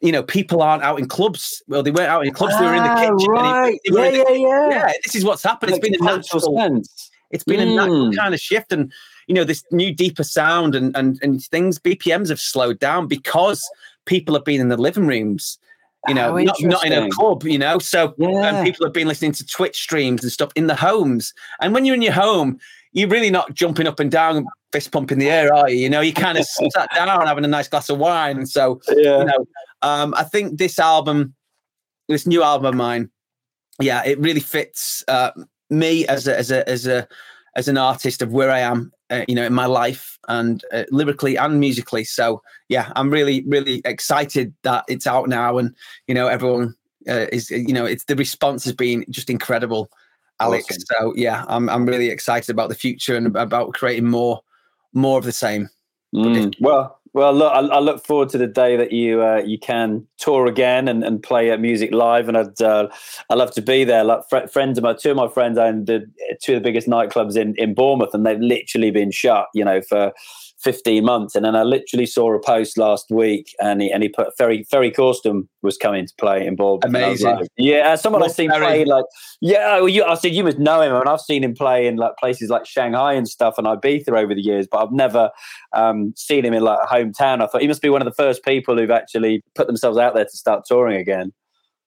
you 0.00 0.12
know, 0.12 0.22
people 0.22 0.62
aren't 0.62 0.82
out 0.82 0.98
in 0.98 1.08
clubs. 1.08 1.62
Well, 1.68 1.82
they 1.82 1.90
weren't 1.90 2.08
out 2.08 2.26
in 2.26 2.32
clubs; 2.32 2.54
ah, 2.56 2.60
they 2.60 2.66
were 2.66 2.74
in 2.74 2.82
the 2.82 2.88
ah, 2.88 3.00
kitchen. 3.00 3.30
Right. 3.30 3.80
Yeah, 3.84 4.08
yeah, 4.08 4.24
yeah, 4.30 4.70
yeah. 4.70 4.92
This 5.04 5.14
is 5.14 5.24
what's 5.24 5.42
happened. 5.42 5.72
It's 5.72 5.78
been 5.78 5.94
a 5.94 6.04
natural 6.04 6.56
sense. 6.56 7.10
It's 7.30 7.44
been 7.44 7.60
mm. 7.60 7.72
a 7.72 7.74
natural 7.74 8.12
kind 8.12 8.34
of 8.34 8.40
shift, 8.40 8.72
and 8.72 8.90
you 9.26 9.34
know, 9.34 9.44
this 9.44 9.62
new 9.70 9.94
deeper 9.94 10.24
sound 10.24 10.74
and 10.74 10.96
and 10.96 11.18
and 11.22 11.42
things. 11.44 11.78
BPMs 11.78 12.30
have 12.30 12.40
slowed 12.40 12.78
down 12.78 13.08
because 13.08 13.62
people 14.06 14.34
have 14.34 14.44
been 14.44 14.60
in 14.60 14.68
the 14.68 14.76
living 14.76 15.06
rooms. 15.06 15.58
You 16.08 16.14
know, 16.14 16.36
not, 16.38 16.56
not 16.62 16.86
in 16.86 16.92
a 16.92 17.10
club. 17.10 17.44
You 17.44 17.58
know, 17.58 17.78
so 17.78 18.14
yeah. 18.16 18.28
and 18.28 18.66
people 18.66 18.86
have 18.86 18.94
been 18.94 19.08
listening 19.08 19.32
to 19.32 19.46
Twitch 19.46 19.82
streams 19.82 20.22
and 20.22 20.32
stuff 20.32 20.50
in 20.56 20.66
the 20.66 20.74
homes. 20.74 21.34
And 21.60 21.74
when 21.74 21.84
you're 21.84 21.94
in 21.94 22.02
your 22.02 22.12
home, 22.12 22.58
you're 22.92 23.08
really 23.08 23.30
not 23.30 23.54
jumping 23.54 23.86
up 23.86 24.00
and 24.00 24.10
down, 24.10 24.46
fist 24.72 24.90
pumping 24.92 25.18
the 25.18 25.30
air, 25.30 25.54
are 25.54 25.68
you? 25.68 25.76
You 25.76 25.90
know, 25.90 26.00
you 26.00 26.12
kind 26.12 26.38
of 26.38 26.44
sat 26.44 26.88
down 26.94 27.26
having 27.26 27.44
a 27.44 27.48
nice 27.48 27.68
glass 27.68 27.88
of 27.88 27.98
wine. 27.98 28.38
And 28.38 28.48
so, 28.48 28.80
yeah. 28.88 29.18
you 29.18 29.24
know, 29.24 29.46
um, 29.82 30.14
I 30.16 30.24
think 30.24 30.58
this 30.58 30.78
album, 30.78 31.34
this 32.08 32.26
new 32.26 32.42
album 32.42 32.66
of 32.66 32.74
mine, 32.74 33.10
yeah, 33.80 34.02
it 34.04 34.18
really 34.18 34.40
fits 34.40 35.04
uh, 35.08 35.30
me 35.70 36.06
as 36.06 36.26
a, 36.26 36.36
as 36.36 36.50
a 36.50 36.68
as 36.68 36.86
a 36.86 37.08
as 37.56 37.68
an 37.68 37.78
artist 37.78 38.22
of 38.22 38.32
where 38.32 38.50
I 38.50 38.60
am, 38.60 38.92
uh, 39.10 39.24
you 39.26 39.34
know, 39.34 39.44
in 39.44 39.52
my 39.52 39.66
life 39.66 40.18
and 40.28 40.64
uh, 40.72 40.84
lyrically 40.90 41.36
and 41.36 41.58
musically. 41.58 42.04
So 42.04 42.42
yeah, 42.68 42.92
I'm 42.96 43.10
really 43.10 43.42
really 43.46 43.82
excited 43.84 44.54
that 44.62 44.84
it's 44.88 45.06
out 45.06 45.28
now, 45.28 45.58
and 45.58 45.74
you 46.06 46.14
know, 46.14 46.28
everyone 46.28 46.74
uh, 47.08 47.26
is 47.32 47.50
you 47.50 47.72
know, 47.72 47.84
it's 47.84 48.04
the 48.04 48.16
response 48.16 48.64
has 48.64 48.74
been 48.74 49.04
just 49.10 49.30
incredible, 49.30 49.90
Alex. 50.38 50.66
Awesome. 50.70 50.84
So 50.88 51.14
yeah, 51.16 51.44
I'm 51.48 51.68
I'm 51.68 51.86
really 51.86 52.10
excited 52.10 52.50
about 52.50 52.68
the 52.68 52.74
future 52.74 53.16
and 53.16 53.34
about 53.36 53.74
creating 53.74 54.06
more 54.06 54.40
more 54.92 55.18
of 55.18 55.24
the 55.24 55.32
same. 55.32 55.68
Mm. 56.14 56.54
Well, 56.60 56.99
well, 57.12 57.32
look, 57.32 57.52
I, 57.52 57.58
I, 57.58 57.78
look 57.80 58.06
forward 58.06 58.28
to 58.30 58.38
the 58.38 58.46
day 58.46 58.76
that 58.76 58.92
you 58.92 59.22
uh, 59.22 59.42
you 59.44 59.58
can 59.58 60.06
tour 60.18 60.46
again 60.46 60.86
and, 60.86 61.02
and 61.02 61.22
play 61.22 61.50
uh, 61.50 61.58
music 61.58 61.92
live, 61.92 62.28
and 62.28 62.36
I'd 62.36 62.62
uh, 62.62 62.88
I 63.28 63.34
love 63.34 63.52
to 63.54 63.62
be 63.62 63.82
there. 63.84 64.04
Like 64.04 64.28
fr- 64.28 64.46
friends 64.46 64.78
of 64.78 64.84
my 64.84 64.94
two 64.94 65.10
of 65.10 65.16
my 65.16 65.28
friends 65.28 65.58
own 65.58 65.86
the 65.86 66.08
two 66.40 66.54
of 66.54 66.62
the 66.62 66.68
biggest 66.68 66.88
nightclubs 66.88 67.36
in 67.36 67.56
in 67.56 67.74
Bournemouth, 67.74 68.14
and 68.14 68.24
they've 68.24 68.38
literally 68.38 68.90
been 68.90 69.10
shut, 69.10 69.48
you 69.54 69.64
know, 69.64 69.82
for 69.82 70.12
15 70.62 71.04
months. 71.04 71.34
And 71.34 71.44
then 71.44 71.56
I 71.56 71.62
literally 71.62 72.06
saw 72.06 72.34
a 72.34 72.40
post 72.40 72.76
last 72.76 73.10
week 73.10 73.54
and 73.60 73.80
he, 73.80 73.90
and 73.90 74.02
he 74.02 74.08
put 74.08 74.36
Ferry, 74.36 74.64
Ferry 74.64 74.90
Corsten 74.90 75.48
was 75.62 75.76
coming 75.76 76.06
to 76.06 76.14
play 76.16 76.46
in 76.46 76.56
Bob. 76.56 76.84
Amazing. 76.84 77.36
Like, 77.36 77.48
yeah. 77.56 77.94
Someone 77.94 78.22
I've 78.22 78.32
seen 78.32 78.50
Ferry. 78.50 78.64
play 78.64 78.84
like, 78.84 79.04
yeah, 79.40 79.76
well, 79.76 79.88
you, 79.88 80.04
I 80.04 80.14
said, 80.14 80.32
you 80.32 80.44
must 80.44 80.58
know 80.58 80.82
him. 80.82 80.94
And 80.94 81.08
I've 81.08 81.20
seen 81.20 81.42
him 81.42 81.54
play 81.54 81.86
in 81.86 81.96
like 81.96 82.16
places 82.18 82.50
like 82.50 82.66
Shanghai 82.66 83.14
and 83.14 83.28
stuff 83.28 83.54
and 83.58 83.66
Ibiza 83.66 84.12
over 84.12 84.34
the 84.34 84.42
years, 84.42 84.66
but 84.70 84.82
I've 84.84 84.92
never 84.92 85.30
um, 85.72 86.12
seen 86.16 86.44
him 86.44 86.54
in 86.54 86.62
like 86.62 86.80
hometown. 86.80 87.42
I 87.42 87.46
thought 87.46 87.62
he 87.62 87.68
must 87.68 87.82
be 87.82 87.88
one 87.88 88.02
of 88.02 88.06
the 88.06 88.14
first 88.14 88.44
people 88.44 88.76
who've 88.76 88.90
actually 88.90 89.42
put 89.54 89.66
themselves 89.66 89.98
out 89.98 90.14
there 90.14 90.24
to 90.24 90.36
start 90.36 90.64
touring 90.66 90.96
again. 90.96 91.32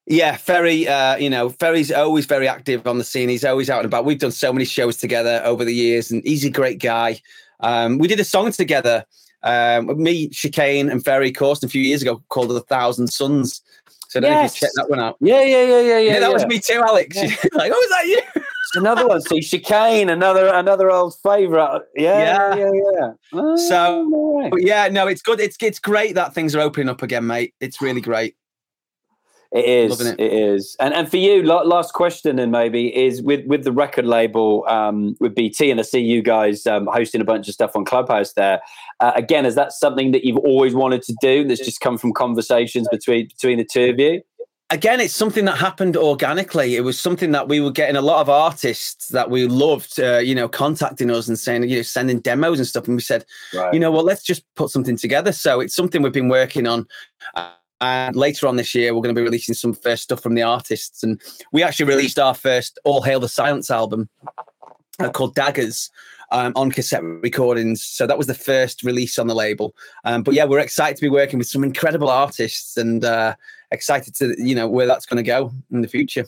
Yeah, 0.06 0.36
Ferry, 0.36 0.86
uh, 0.86 1.16
you 1.16 1.30
know, 1.30 1.50
Ferry's 1.50 1.92
always 1.92 2.26
very 2.26 2.46
active 2.46 2.86
on 2.86 2.98
the 2.98 3.06
scene. 3.06 3.30
He's 3.30 3.46
always 3.46 3.70
out 3.70 3.80
and 3.80 3.86
about. 3.86 4.04
We've 4.04 4.20
done 4.20 4.32
so 4.32 4.52
many 4.52 4.66
shows 4.66 4.98
together 4.98 5.42
over 5.46 5.64
the 5.64 5.74
years, 5.74 6.12
and 6.12 6.22
he's 6.26 6.44
a 6.44 6.50
great 6.50 6.80
guy. 6.80 7.22
Um, 7.64 7.98
we 7.98 8.08
did 8.08 8.20
a 8.20 8.24
song 8.24 8.52
together, 8.52 9.06
um, 9.42 10.02
me, 10.02 10.30
Chicane, 10.30 10.90
and 10.90 11.04
Ferry 11.04 11.32
Corsten 11.32 11.64
a 11.64 11.70
few 11.70 11.82
years 11.82 12.02
ago 12.02 12.22
called 12.30 12.52
"A 12.52 12.60
Thousand 12.60 13.08
Suns." 13.08 13.62
So 14.10 14.20
I 14.20 14.22
don't 14.22 14.32
yes. 14.32 14.40
know 14.40 14.46
if 14.46 14.54
you 14.54 14.60
checked 14.60 14.74
that 14.76 14.90
one 14.90 15.00
out. 15.00 15.18
Yeah, 15.22 15.42
yeah, 15.42 15.64
yeah, 15.64 15.66
yeah, 15.66 15.82
yeah. 15.82 15.98
yeah 15.98 16.20
that 16.20 16.28
yeah. 16.28 16.34
was 16.34 16.46
me 16.46 16.60
too, 16.60 16.84
Alex. 16.86 17.16
Yeah. 17.16 17.24
like, 17.54 17.72
oh, 17.72 17.76
was 17.76 17.90
that 17.90 18.06
you? 18.06 18.42
another 18.76 19.08
one. 19.08 19.22
See, 19.22 19.42
Chicane, 19.42 20.10
another 20.10 20.48
another 20.48 20.92
old 20.92 21.16
favorite. 21.24 21.84
Yeah, 21.96 22.56
yeah, 22.56 22.56
yeah. 22.56 22.72
yeah. 22.74 23.12
Oh, 23.34 23.56
so, 23.56 24.52
yeah, 24.58 24.88
no, 24.90 25.08
it's 25.08 25.22
good. 25.22 25.40
It's 25.40 25.58
it's 25.62 25.80
great 25.80 26.16
that 26.16 26.34
things 26.34 26.56
are 26.56 26.60
opening 26.60 26.90
up 26.90 27.02
again, 27.02 27.26
mate. 27.26 27.54
It's 27.60 27.82
really 27.82 28.02
great. 28.02 28.36
It 29.54 29.66
is. 29.66 30.02
It. 30.02 30.20
it 30.20 30.34
is. 30.34 30.76
And 30.80 30.96
and 30.96 31.10
for 31.10 31.18
you, 31.18 31.44
last 31.44 31.94
question, 31.94 32.40
and 32.40 32.52
maybe 32.52 32.88
is 32.96 33.22
with 33.22 33.46
with 33.46 33.64
the 33.64 33.72
record 33.72 34.06
label 34.06 34.66
um, 34.68 35.16
with 35.20 35.36
BT, 35.36 35.70
and 35.70 35.80
I 35.80 35.84
see 35.84 36.00
you 36.00 36.24
guys 36.24 36.66
um, 36.66 36.88
hosting 36.92 37.22
a 37.22 37.24
bunch 37.24 37.48
of 37.48 37.54
stuff 37.54 37.76
on 37.76 37.86
Clubhouse 37.86 38.34
there. 38.34 38.62
Uh, 39.00 39.12
again, 39.16 39.46
is 39.46 39.54
that 39.54 39.72
something 39.72 40.12
that 40.12 40.24
you've 40.26 40.38
always 40.38 40.74
wanted 40.74 41.04
to 41.04 41.16
do? 41.22 41.48
That's 41.48 41.64
just 41.64 41.82
come 41.82 42.00
from 42.00 42.14
conversations 42.14 42.88
between 42.90 43.28
between 43.28 43.60
the 43.60 43.66
two 43.66 43.92
of 43.92 44.00
you. 44.00 44.22
Again, 44.72 45.00
it's 45.00 45.14
something 45.14 45.46
that 45.46 45.60
happened 45.60 45.96
organically. 45.96 46.76
It 46.76 46.82
was 46.82 47.00
something 47.00 47.30
that 47.32 47.48
we 47.48 47.62
were 47.62 47.70
getting 47.70 47.96
a 47.96 48.02
lot 48.02 48.22
of 48.22 48.30
artists 48.30 49.10
that 49.10 49.30
we 49.30 49.46
loved, 49.46 50.00
uh, 50.00 50.18
you 50.18 50.34
know, 50.34 50.48
contacting 50.48 51.12
us 51.12 51.28
and 51.28 51.38
saying, 51.38 51.70
you 51.70 51.76
know, 51.76 51.82
sending 51.84 52.22
demos 52.22 52.58
and 52.58 52.68
stuff. 52.68 52.88
And 52.88 52.96
we 52.96 53.02
said, 53.04 53.24
right. 53.54 53.72
you 53.72 53.80
know, 53.80 53.92
well, 53.92 54.04
let's 54.04 54.24
just 54.24 54.44
put 54.56 54.72
something 54.72 54.98
together. 54.98 55.32
So 55.32 55.60
it's 55.60 55.76
something 55.76 56.02
we've 56.02 56.12
been 56.12 56.28
working 56.28 56.66
on. 56.66 56.88
Uh, 57.36 57.52
and 57.84 58.16
later 58.16 58.48
on 58.48 58.56
this 58.56 58.74
year, 58.74 58.94
we're 58.94 59.02
going 59.02 59.14
to 59.14 59.20
be 59.20 59.26
releasing 59.26 59.54
some 59.56 59.74
first 59.74 60.04
stuff 60.04 60.22
from 60.22 60.36
the 60.36 60.42
artists. 60.42 61.04
And 61.04 61.22
we 61.52 61.64
actually 61.64 61.88
released 61.88 62.18
our 62.18 62.34
first 62.34 62.80
All 62.86 63.02
Hail 63.02 63.20
the 63.20 63.28
Silence 63.28 63.70
album 63.70 64.10
uh, 65.00 65.10
called 65.10 65.36
Daggers. 65.36 65.90
Um, 66.32 66.52
on 66.56 66.72
cassette 66.72 67.04
recordings. 67.04 67.84
So 67.84 68.08
that 68.08 68.18
was 68.18 68.26
the 68.26 68.34
first 68.34 68.82
release 68.82 69.20
on 69.20 69.28
the 69.28 69.36
label. 69.36 69.76
Um, 70.04 70.24
but 70.24 70.34
yeah, 70.34 70.46
we're 70.46 70.62
excited 70.62 70.96
to 70.96 71.02
be 71.02 71.10
working 71.10 71.38
with 71.38 71.48
some 71.48 71.64
incredible 71.64 72.10
artists 72.10 72.76
and 72.76 73.06
uh, 73.06 73.36
excited 73.70 74.16
to 74.16 74.34
you 74.40 74.56
know 74.56 74.68
where 74.68 74.88
that's 74.88 75.06
going 75.06 75.24
to 75.24 75.28
go 75.28 75.52
in 75.72 75.82
the 75.82 75.88
future. 75.88 76.26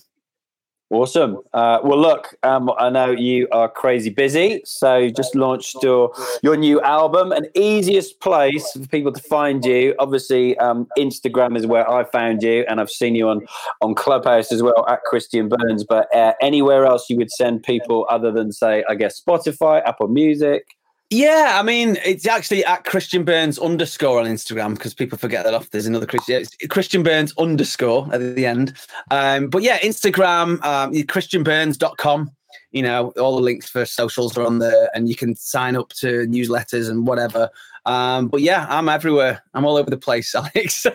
Awesome. 0.92 1.40
Uh, 1.52 1.80
well, 1.84 2.00
look, 2.00 2.36
um, 2.44 2.72
I 2.78 2.92
know 2.92 3.10
you 3.10 3.48
are 3.52 3.68
crazy 3.68 4.12
busy, 4.12 4.62
so 4.66 4.98
you 4.98 5.12
just 5.12 5.34
launched 5.34 5.78
your 5.82 6.14
your 6.44 6.56
new 6.56 6.80
album. 6.82 7.32
An 7.32 7.48
easiest 7.56 8.20
place 8.20 8.72
for 8.72 8.86
people 8.88 9.12
to 9.12 9.22
find 9.22 9.66
you, 9.66 9.96
obviously, 9.98 10.56
um, 10.60 10.88
Instagram 10.96 11.58
is 11.58 11.66
where 11.66 11.90
I 11.90 12.04
found 12.04 12.44
you, 12.44 12.66
and 12.70 12.80
I've 12.80 12.92
seen 12.92 13.16
you 13.16 13.28
on 13.30 13.48
on 13.82 13.96
Clubhouse 13.96 14.52
as 14.52 14.62
well 14.62 14.86
at 14.88 15.02
Christian 15.06 15.50
Burns. 15.50 15.84
But 15.84 16.14
uh, 16.16 16.34
anywhere 16.40 16.86
else 16.86 17.10
you 17.10 17.18
would 17.18 17.32
send 17.32 17.64
people 17.64 18.06
other 18.08 18.32
than 18.32 18.52
say, 18.52 18.84
I 18.88 18.94
guess 18.94 19.20
Spotify, 19.20 19.82
Apple 19.88 20.08
Music. 20.08 20.76
Yeah, 21.12 21.58
I 21.60 21.64
mean, 21.64 21.97
it's 22.03 22.28
actually 22.28 22.66
at 22.66 22.84
Christian 22.84 23.24
Burns 23.24 23.60
underscore 23.60 24.20
on 24.20 24.26
Instagram 24.26 24.74
because 24.74 24.93
people 24.95 25.18
forget 25.18 25.45
that 25.45 25.53
off. 25.53 25.70
There's 25.70 25.86
another 25.86 26.08
Christian, 26.08 26.43
Christian 26.70 27.03
Burns 27.03 27.34
underscore 27.38 28.10
at 28.12 28.36
the 28.36 28.45
end. 28.45 28.74
Um, 29.12 29.47
but 29.47 29.62
yeah, 29.62 29.78
Instagram, 29.80 30.64
um, 30.66 30.91
christianburns.com. 30.93 32.32
You 32.72 32.82
know, 32.82 33.12
all 33.20 33.36
the 33.36 33.41
links 33.41 33.70
for 33.70 33.86
socials 33.86 34.38
are 34.38 34.45
on 34.45 34.60
there 34.60 34.89
and 34.95 35.08
you 35.08 35.16
can 35.16 35.36
sign 35.36 35.76
up 35.78 35.89
to 35.93 36.26
newsletters 36.28 36.89
and 36.89 37.06
whatever. 37.08 37.49
Um, 37.86 38.28
but 38.28 38.41
yeah, 38.41 38.66
I'm 38.68 38.89
everywhere. 38.89 39.43
I'm 39.53 39.64
all 39.64 39.78
over 39.78 39.89
the 39.89 39.97
place, 39.97 40.34
Alex. 40.36 40.86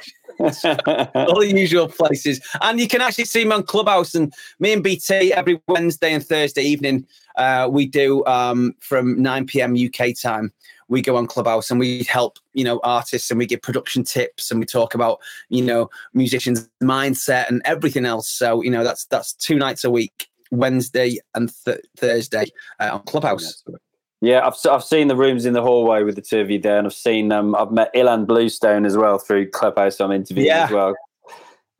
all 0.40 1.40
the 1.40 1.52
usual 1.54 1.88
places. 1.88 2.40
And 2.61 2.80
you 2.80 2.88
can 2.88 3.00
actually 3.00 3.26
see 3.26 3.44
me 3.44 3.52
on 3.52 3.62
Clubhouse 3.62 4.14
and 4.14 4.34
me 4.58 4.72
and 4.72 4.82
BT 4.82 5.32
every 5.32 5.61
Wednesday 5.68 6.12
and 6.12 6.26
Thursday 6.26 6.62
evening 6.62 7.06
uh, 7.41 7.66
we 7.68 7.86
do 7.86 8.24
um, 8.26 8.74
from 8.80 9.20
9 9.20 9.47
p.m. 9.47 9.74
UK 9.74 10.14
time. 10.14 10.53
We 10.88 11.01
go 11.01 11.16
on 11.16 11.26
Clubhouse 11.26 11.70
and 11.70 11.80
we 11.80 12.03
help, 12.05 12.38
you 12.53 12.64
know, 12.64 12.80
artists 12.84 13.30
and 13.30 13.38
we 13.38 13.47
give 13.47 13.62
production 13.62 14.05
tips 14.05 14.51
and 14.51 14.61
we 14.61 14.66
talk 14.66 14.95
about, 14.95 15.20
you 15.49 15.64
know, 15.64 15.88
musicians' 16.12 16.68
mindset 16.82 17.49
and 17.49 17.62
everything 17.64 18.05
else. 18.05 18.28
So, 18.28 18.61
you 18.62 18.70
know, 18.70 18.84
that's 18.84 19.07
that's 19.07 19.32
two 19.32 19.57
nights 19.57 19.84
a 19.84 19.91
week, 19.91 20.28
Wednesday 20.51 21.18
and 21.34 21.51
th- 21.64 21.80
Thursday 21.97 22.47
uh, 22.78 22.91
on 22.93 23.03
Clubhouse. 23.05 23.64
Yeah, 24.20 24.47
I've 24.47 24.57
I've 24.70 24.84
seen 24.84 25.09
the 25.09 25.16
rooms 25.16 25.47
in 25.47 25.55
the 25.55 25.62
hallway 25.62 26.03
with 26.03 26.16
the 26.16 26.22
two 26.22 26.41
of 26.41 26.51
you 26.51 26.59
there, 26.59 26.76
and 26.76 26.86
I've 26.86 26.93
seen 26.93 27.32
um 27.32 27.55
I've 27.55 27.70
met 27.70 27.95
Ilan 27.95 28.26
Bluestone 28.26 28.84
as 28.84 28.99
well 28.99 29.16
through 29.16 29.49
Clubhouse. 29.49 29.99
I'm 29.99 30.12
interviewing 30.12 30.49
yeah. 30.49 30.64
as 30.64 30.70
well. 30.70 30.95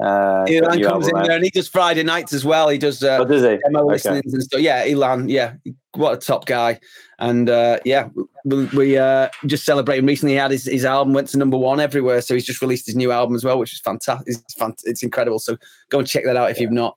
Uh, 0.01 0.47
Ilan 0.47 0.83
comes 0.83 1.09
in 1.09 1.15
there 1.15 1.33
and 1.33 1.45
he 1.45 1.51
does 1.51 1.69
Friday 1.69 2.03
nights 2.03 2.33
as 2.33 2.45
well. 2.45 2.69
He 2.69 2.79
does, 2.79 3.03
uh, 3.03 3.19
oh, 3.21 3.25
does 3.25 3.43
he? 3.43 3.59
demo 3.59 3.81
okay. 3.81 3.93
listenings 3.93 4.33
and 4.33 4.43
stuff. 4.43 4.61
Yeah, 4.61 4.87
Ilan, 4.87 5.31
yeah, 5.31 5.55
what 5.93 6.15
a 6.15 6.17
top 6.17 6.47
guy. 6.47 6.81
And 7.19 7.51
uh, 7.51 7.81
yeah, 7.85 8.09
we, 8.45 8.65
we 8.67 8.97
uh, 8.97 9.29
just 9.45 9.65
celebrated 9.65 10.07
recently. 10.07 10.33
He 10.33 10.39
had 10.39 10.53
his, 10.53 10.65
his 10.65 10.85
album 10.87 11.13
went 11.13 11.29
to 11.29 11.39
number 11.39 11.59
one 11.59 11.81
everywhere, 11.81 12.23
so 12.23 12.35
he's 12.35 12.47
just 12.47 12.63
released 12.63 12.87
his 12.87 12.97
new 12.97 13.13
album 13.13 13.35
as 13.35 13.45
well, 13.45 13.59
which 13.59 13.75
is 13.75 13.81
fantastic. 13.81 14.27
It's, 14.29 14.55
fant- 14.55 14.83
it's 14.85 15.03
incredible. 15.03 15.39
So 15.39 15.59
go 15.91 15.99
and 15.99 16.09
check 16.09 16.25
that 16.25 16.37
out 16.37 16.51
if 16.51 16.57
yeah. 16.57 16.63
you've 16.63 16.73
not. 16.73 16.97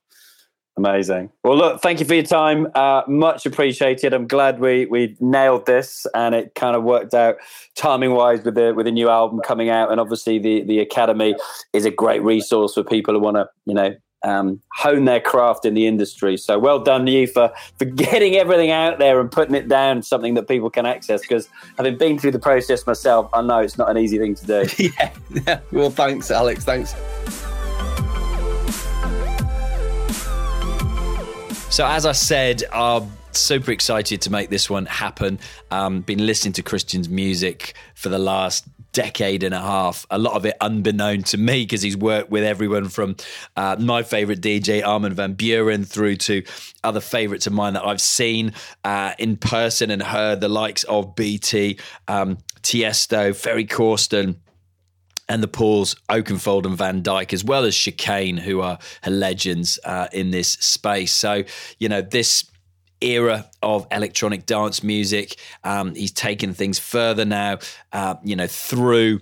Amazing. 0.76 1.30
Well, 1.44 1.56
look, 1.56 1.80
thank 1.82 2.00
you 2.00 2.06
for 2.06 2.14
your 2.14 2.24
time. 2.24 2.66
Uh, 2.74 3.02
much 3.06 3.46
appreciated. 3.46 4.12
I'm 4.12 4.26
glad 4.26 4.58
we 4.58 4.86
we 4.86 5.16
nailed 5.20 5.66
this 5.66 6.04
and 6.14 6.34
it 6.34 6.56
kind 6.56 6.74
of 6.74 6.82
worked 6.82 7.14
out 7.14 7.36
timing 7.76 8.12
wise 8.12 8.42
with 8.42 8.56
the 8.56 8.74
with 8.74 8.86
the 8.86 8.92
new 8.92 9.08
album 9.08 9.40
coming 9.44 9.68
out. 9.68 9.92
And 9.92 10.00
obviously, 10.00 10.40
the 10.40 10.64
the 10.64 10.80
academy 10.80 11.36
is 11.72 11.84
a 11.84 11.92
great 11.92 12.22
resource 12.22 12.74
for 12.74 12.82
people 12.82 13.14
who 13.14 13.20
want 13.20 13.36
to 13.36 13.48
you 13.66 13.74
know 13.74 13.94
um, 14.24 14.60
hone 14.72 15.04
their 15.04 15.20
craft 15.20 15.64
in 15.64 15.74
the 15.74 15.86
industry. 15.86 16.36
So 16.36 16.58
well 16.58 16.80
done 16.80 17.06
to 17.06 17.12
you 17.12 17.28
for 17.28 17.52
for 17.78 17.84
getting 17.84 18.34
everything 18.34 18.72
out 18.72 18.98
there 18.98 19.20
and 19.20 19.30
putting 19.30 19.54
it 19.54 19.68
down 19.68 20.02
something 20.02 20.34
that 20.34 20.48
people 20.48 20.70
can 20.70 20.86
access. 20.86 21.20
Because 21.20 21.48
having 21.76 21.96
been 21.98 22.18
through 22.18 22.32
the 22.32 22.40
process 22.40 22.84
myself, 22.84 23.30
I 23.32 23.42
know 23.42 23.58
it's 23.58 23.78
not 23.78 23.90
an 23.90 23.98
easy 23.98 24.18
thing 24.18 24.34
to 24.34 24.46
do. 24.46 24.66
yeah. 24.98 25.12
yeah. 25.46 25.60
Well, 25.70 25.90
thanks, 25.90 26.30
Alex. 26.30 26.64
Thanks. 26.64 26.94
So, 31.74 31.84
as 31.84 32.06
I 32.06 32.12
said, 32.12 32.62
I'm 32.72 33.10
super 33.32 33.72
excited 33.72 34.20
to 34.20 34.30
make 34.30 34.48
this 34.48 34.70
one 34.70 34.86
happen. 34.86 35.40
Um, 35.72 36.02
been 36.02 36.24
listening 36.24 36.52
to 36.52 36.62
Christian's 36.62 37.08
music 37.08 37.74
for 37.96 38.10
the 38.10 38.18
last 38.20 38.64
decade 38.92 39.42
and 39.42 39.52
a 39.52 39.60
half. 39.60 40.06
A 40.08 40.16
lot 40.16 40.34
of 40.34 40.46
it 40.46 40.56
unbeknown 40.60 41.24
to 41.24 41.36
me 41.36 41.64
because 41.64 41.82
he's 41.82 41.96
worked 41.96 42.30
with 42.30 42.44
everyone 42.44 42.90
from 42.90 43.16
uh, 43.56 43.74
my 43.80 44.04
favorite 44.04 44.40
DJ 44.40 44.86
Armin 44.86 45.14
van 45.14 45.34
Buuren 45.34 45.84
through 45.84 46.14
to 46.14 46.44
other 46.84 47.00
favorites 47.00 47.48
of 47.48 47.52
mine 47.52 47.74
that 47.74 47.84
I've 47.84 48.00
seen 48.00 48.52
uh, 48.84 49.14
in 49.18 49.36
person 49.36 49.90
and 49.90 50.00
heard 50.00 50.40
the 50.40 50.48
likes 50.48 50.84
of 50.84 51.16
BT, 51.16 51.80
um, 52.06 52.38
Tiesto, 52.62 53.34
Ferry 53.34 53.66
Corsten 53.66 54.36
and 55.28 55.42
the 55.42 55.48
Pauls, 55.48 55.96
Oakenfold 56.08 56.66
and 56.66 56.76
Van 56.76 57.02
Dyk, 57.02 57.32
as 57.32 57.44
well 57.44 57.64
as 57.64 57.74
Chicane, 57.74 58.36
who 58.36 58.60
are 58.60 58.78
legends 59.06 59.78
uh, 59.84 60.08
in 60.12 60.30
this 60.30 60.52
space. 60.52 61.12
So, 61.12 61.44
you 61.78 61.88
know, 61.88 62.02
this 62.02 62.44
era 63.00 63.50
of 63.62 63.86
electronic 63.90 64.46
dance 64.46 64.82
music, 64.82 65.36
um, 65.62 65.94
he's 65.94 66.12
taken 66.12 66.54
things 66.54 66.78
further 66.78 67.24
now, 67.24 67.58
uh, 67.92 68.16
you 68.22 68.36
know, 68.36 68.46
through 68.46 69.20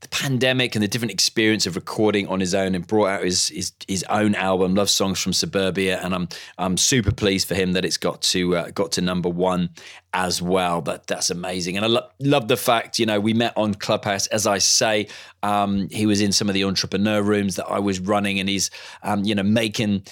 the 0.00 0.08
pandemic 0.08 0.76
and 0.76 0.82
the 0.82 0.88
different 0.88 1.10
experience 1.10 1.66
of 1.66 1.74
recording 1.74 2.28
on 2.28 2.38
his 2.38 2.54
own 2.54 2.74
and 2.74 2.86
brought 2.86 3.08
out 3.08 3.24
his 3.24 3.48
his, 3.48 3.72
his 3.88 4.04
own 4.04 4.34
album 4.36 4.74
love 4.74 4.88
songs 4.88 5.20
from 5.20 5.32
suburbia. 5.32 6.00
And 6.02 6.14
i'm 6.14 6.28
i'm 6.56 6.76
super 6.76 7.12
pleased 7.12 7.48
for 7.48 7.54
him 7.54 7.72
that 7.72 7.84
it's 7.84 7.96
got 7.96 8.22
to 8.22 8.56
uh, 8.56 8.70
got 8.70 8.92
to 8.92 9.00
number 9.00 9.28
one 9.28 9.70
as 10.14 10.40
well. 10.40 10.80
But 10.80 11.06
that's 11.06 11.30
amazing. 11.30 11.76
And 11.76 11.84
i 11.84 11.88
lo- 11.88 12.08
love 12.20 12.48
the 12.48 12.56
fact 12.56 12.98
you 12.98 13.06
know 13.06 13.18
we 13.18 13.34
met 13.34 13.52
on 13.56 13.74
clubhouse. 13.74 14.26
As 14.28 14.46
i 14.46 14.58
say 14.58 15.08
um, 15.42 15.88
he 15.90 16.06
was 16.06 16.20
in 16.20 16.32
some 16.32 16.48
of 16.48 16.54
the 16.54 16.64
entrepreneur 16.64 17.22
rooms 17.22 17.56
that 17.56 17.66
i 17.66 17.78
was 17.78 18.00
running 18.00 18.40
and 18.40 18.48
he's 18.48 18.70
um, 19.02 19.24
you 19.24 19.34
know 19.34 19.42
making 19.42 20.02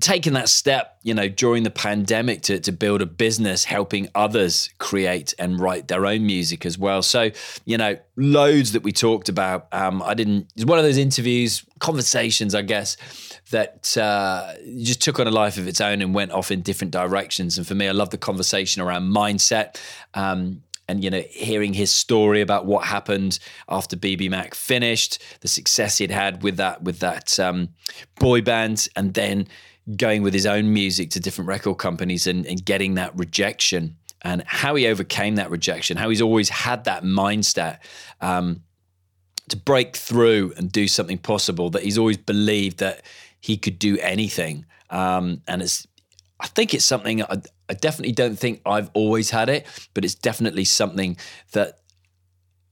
taking 0.00 0.34
that 0.34 0.48
step, 0.48 0.98
you 1.02 1.14
know, 1.14 1.28
during 1.28 1.62
the 1.62 1.70
pandemic 1.70 2.42
to, 2.42 2.60
to 2.60 2.72
build 2.72 3.02
a 3.02 3.06
business, 3.06 3.64
helping 3.64 4.08
others 4.14 4.70
create 4.78 5.34
and 5.38 5.58
write 5.58 5.88
their 5.88 6.06
own 6.06 6.26
music 6.26 6.66
as 6.66 6.78
well. 6.78 7.02
So, 7.02 7.30
you 7.64 7.78
know, 7.78 7.96
loads 8.16 8.72
that 8.72 8.82
we 8.82 8.92
talked 8.92 9.28
about. 9.28 9.66
Um, 9.72 10.02
I 10.02 10.14
didn't, 10.14 10.52
it's 10.54 10.64
one 10.64 10.78
of 10.78 10.84
those 10.84 10.98
interviews, 10.98 11.64
conversations, 11.78 12.54
I 12.54 12.62
guess, 12.62 12.96
that 13.50 13.96
uh, 13.96 14.54
just 14.82 15.00
took 15.00 15.18
on 15.18 15.26
a 15.26 15.30
life 15.30 15.56
of 15.56 15.66
its 15.66 15.80
own 15.80 16.02
and 16.02 16.14
went 16.14 16.32
off 16.32 16.50
in 16.50 16.62
different 16.62 16.92
directions. 16.92 17.56
And 17.56 17.66
for 17.66 17.74
me, 17.74 17.88
I 17.88 17.92
love 17.92 18.10
the 18.10 18.18
conversation 18.18 18.82
around 18.82 19.10
mindset. 19.12 19.80
Um, 20.14 20.62
and 20.90 21.04
you 21.04 21.10
know 21.10 21.22
hearing 21.28 21.74
his 21.74 21.92
story 21.92 22.40
about 22.40 22.64
what 22.64 22.86
happened 22.86 23.38
after 23.68 23.94
BBMak 23.94 24.54
finished, 24.54 25.22
the 25.40 25.48
success 25.48 25.98
he'd 25.98 26.10
had 26.10 26.42
with 26.42 26.56
that 26.56 26.82
with 26.82 27.00
that 27.00 27.38
um, 27.38 27.68
boy 28.18 28.40
band, 28.40 28.88
and 28.96 29.12
then 29.12 29.46
going 29.96 30.22
with 30.22 30.34
his 30.34 30.46
own 30.46 30.72
music 30.72 31.10
to 31.10 31.20
different 31.20 31.48
record 31.48 31.78
companies 31.78 32.26
and, 32.26 32.46
and 32.46 32.64
getting 32.64 32.94
that 32.94 33.16
rejection 33.16 33.96
and 34.22 34.42
how 34.46 34.74
he 34.74 34.86
overcame 34.86 35.36
that 35.36 35.50
rejection, 35.50 35.96
how 35.96 36.08
he's 36.08 36.20
always 36.20 36.48
had 36.48 36.84
that 36.84 37.04
mindset 37.04 37.78
um, 38.20 38.62
to 39.48 39.56
break 39.56 39.96
through 39.96 40.52
and 40.56 40.70
do 40.72 40.88
something 40.88 41.18
possible, 41.18 41.70
that 41.70 41.82
he's 41.82 41.98
always 41.98 42.16
believed 42.16 42.78
that 42.78 43.02
he 43.40 43.56
could 43.56 43.78
do 43.78 43.96
anything. 44.00 44.66
Um, 44.90 45.42
and 45.46 45.62
it's, 45.62 45.86
I 46.40 46.48
think 46.48 46.74
it's 46.74 46.84
something 46.84 47.22
I, 47.22 47.40
I 47.68 47.74
definitely 47.74 48.12
don't 48.12 48.36
think 48.36 48.60
I've 48.66 48.90
always 48.94 49.30
had 49.30 49.48
it, 49.48 49.66
but 49.94 50.04
it's 50.04 50.14
definitely 50.14 50.64
something 50.64 51.16
that 51.52 51.78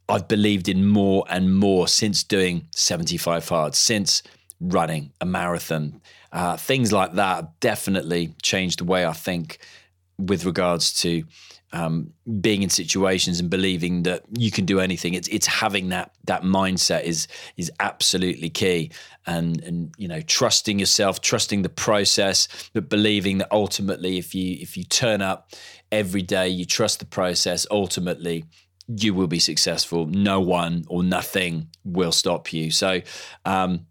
I've 0.09 0.29
believed 0.29 0.69
in 0.69 0.87
more 0.87 1.25
and 1.29 1.57
more 1.57 1.89
since 1.89 2.23
doing 2.23 2.69
75 2.73 3.49
hard, 3.49 3.75
since 3.75 4.23
running 4.61 5.13
a 5.21 5.27
marathon, 5.27 6.01
uh, 6.33 6.57
things 6.57 6.93
like 6.93 7.15
that 7.15 7.61
definitely 7.61 8.35
changed 8.43 8.81
the 8.81 8.85
way 8.85 9.05
I 9.05 9.13
think 9.13 9.59
with 10.19 10.45
regards 10.45 10.93
to 11.03 11.25
um, 11.73 12.13
being 12.41 12.63
in 12.63 12.71
situations 12.71 13.41
and 13.41 13.51
believing 13.51 14.05
that 14.05 14.23
you 14.33 14.51
can 14.51 14.65
do 14.65 14.81
anything. 14.81 15.15
It's 15.15 15.29
it's 15.29 15.47
having 15.47 15.91
that 15.91 16.13
that 16.25 16.43
mindset 16.43 17.03
is 17.05 17.27
is 17.57 17.71
absolutely 17.81 18.51
key, 18.51 18.93
and 19.27 19.63
and 19.63 19.93
you 19.99 20.09
know 20.09 20.21
trusting 20.23 20.79
yourself, 20.79 21.21
trusting 21.21 21.63
the 21.63 21.69
process, 21.69 22.49
but 22.73 22.89
believing 22.89 23.39
that 23.39 23.49
ultimately, 23.51 24.17
if 24.17 24.35
you 24.35 24.57
if 24.61 24.77
you 24.77 24.85
turn 24.85 25.21
up 25.21 25.53
every 25.93 26.23
day, 26.23 26.49
you 26.49 26.65
trust 26.65 27.01
the 27.01 27.07
process, 27.07 27.67
ultimately 27.71 28.45
you 28.89 29.13
will 29.13 29.27
be 29.27 29.41
successful. 29.41 30.07
No 30.07 30.41
one 30.41 30.85
or 30.89 31.03
nothing 31.03 31.69
will 31.85 32.13
stop 32.13 32.53
you. 32.53 32.71
So. 32.71 33.03
Um, 33.45 33.87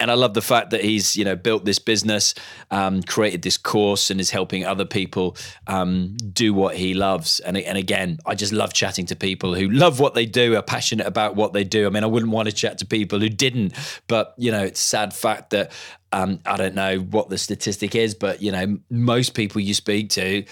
and 0.00 0.10
I 0.10 0.14
love 0.14 0.34
the 0.34 0.42
fact 0.42 0.70
that 0.70 0.84
he's 0.84 1.16
you 1.16 1.24
know 1.24 1.34
built 1.34 1.64
this 1.64 1.78
business, 1.78 2.34
um, 2.70 3.02
created 3.02 3.42
this 3.42 3.56
course, 3.56 4.10
and 4.10 4.20
is 4.20 4.30
helping 4.30 4.64
other 4.64 4.84
people 4.84 5.36
um, 5.66 6.16
do 6.32 6.54
what 6.54 6.76
he 6.76 6.94
loves. 6.94 7.40
And 7.40 7.56
and 7.56 7.76
again, 7.76 8.18
I 8.26 8.34
just 8.34 8.52
love 8.52 8.72
chatting 8.72 9.06
to 9.06 9.16
people 9.16 9.54
who 9.54 9.68
love 9.68 10.00
what 10.00 10.14
they 10.14 10.26
do, 10.26 10.56
are 10.56 10.62
passionate 10.62 11.06
about 11.06 11.36
what 11.36 11.52
they 11.52 11.64
do. 11.64 11.86
I 11.86 11.90
mean, 11.90 12.04
I 12.04 12.06
wouldn't 12.06 12.32
want 12.32 12.48
to 12.48 12.54
chat 12.54 12.78
to 12.78 12.86
people 12.86 13.18
who 13.18 13.28
didn't, 13.28 13.74
but 14.06 14.34
you 14.38 14.50
know, 14.50 14.62
it's 14.62 14.80
a 14.80 14.86
sad 14.86 15.14
fact 15.14 15.50
that 15.50 15.72
um, 16.12 16.40
I 16.46 16.56
don't 16.56 16.74
know 16.74 16.98
what 16.98 17.28
the 17.28 17.38
statistic 17.38 17.94
is, 17.94 18.14
but 18.14 18.40
you 18.40 18.52
know, 18.52 18.78
most 18.90 19.34
people 19.34 19.60
you 19.60 19.74
speak 19.74 20.10
to, 20.10 20.44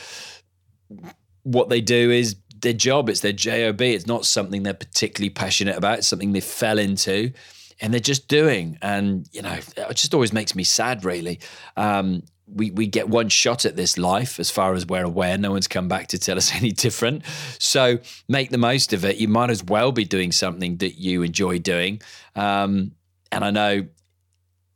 what 1.44 1.68
they 1.68 1.80
do 1.80 2.10
is 2.10 2.36
their 2.60 2.72
job. 2.72 3.08
It's 3.08 3.20
their 3.20 3.32
job. 3.32 3.80
It's 3.80 4.06
not 4.06 4.24
something 4.24 4.62
they're 4.62 4.74
particularly 4.74 5.30
passionate 5.30 5.76
about. 5.76 5.98
It's 5.98 6.08
something 6.08 6.32
they 6.32 6.40
fell 6.40 6.78
into 6.78 7.32
and 7.80 7.92
they're 7.92 8.00
just 8.00 8.28
doing. 8.28 8.78
And, 8.82 9.28
you 9.32 9.42
know, 9.42 9.58
it 9.76 9.94
just 9.94 10.14
always 10.14 10.32
makes 10.32 10.54
me 10.54 10.64
sad, 10.64 11.04
really. 11.04 11.40
Um, 11.76 12.22
we, 12.46 12.70
we 12.70 12.86
get 12.86 13.08
one 13.08 13.28
shot 13.28 13.64
at 13.64 13.76
this 13.76 13.98
life 13.98 14.38
as 14.38 14.50
far 14.50 14.74
as 14.74 14.86
we're 14.86 15.04
aware. 15.04 15.36
No 15.36 15.50
one's 15.50 15.66
come 15.66 15.88
back 15.88 16.08
to 16.08 16.18
tell 16.18 16.36
us 16.36 16.54
any 16.54 16.72
different. 16.72 17.24
So 17.58 17.98
make 18.28 18.50
the 18.50 18.58
most 18.58 18.92
of 18.92 19.04
it. 19.04 19.16
You 19.16 19.28
might 19.28 19.50
as 19.50 19.64
well 19.64 19.92
be 19.92 20.04
doing 20.04 20.32
something 20.32 20.76
that 20.78 20.98
you 20.98 21.22
enjoy 21.22 21.58
doing. 21.58 22.00
Um, 22.34 22.92
and 23.32 23.44
I 23.44 23.50
know 23.50 23.86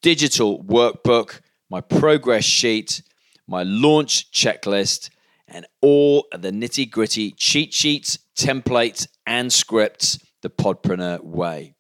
digital 0.00 0.64
workbook, 0.64 1.42
my 1.68 1.82
progress 1.82 2.44
sheet, 2.44 3.02
my 3.46 3.64
launch 3.64 4.32
checklist, 4.32 5.10
and 5.48 5.66
all 5.80 6.26
of 6.32 6.42
the 6.42 6.50
nitty 6.50 6.90
gritty 6.90 7.30
cheat 7.32 7.72
sheets, 7.72 8.18
templates, 8.36 9.06
and 9.26 9.52
scripts 9.52 10.18
the 10.42 10.50
Podpreneur 10.50 11.22
way. 11.22 11.74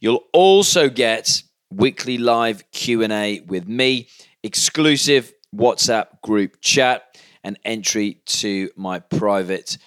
You'll 0.00 0.24
also 0.32 0.88
get 0.88 1.42
weekly 1.70 2.18
live 2.18 2.70
Q&A 2.70 3.40
with 3.40 3.68
me, 3.68 4.08
exclusive 4.42 5.32
WhatsApp 5.54 6.20
group 6.22 6.60
chat, 6.60 7.18
and 7.44 7.58
entry 7.64 8.20
to 8.26 8.70
my 8.76 8.98
private 8.98 9.78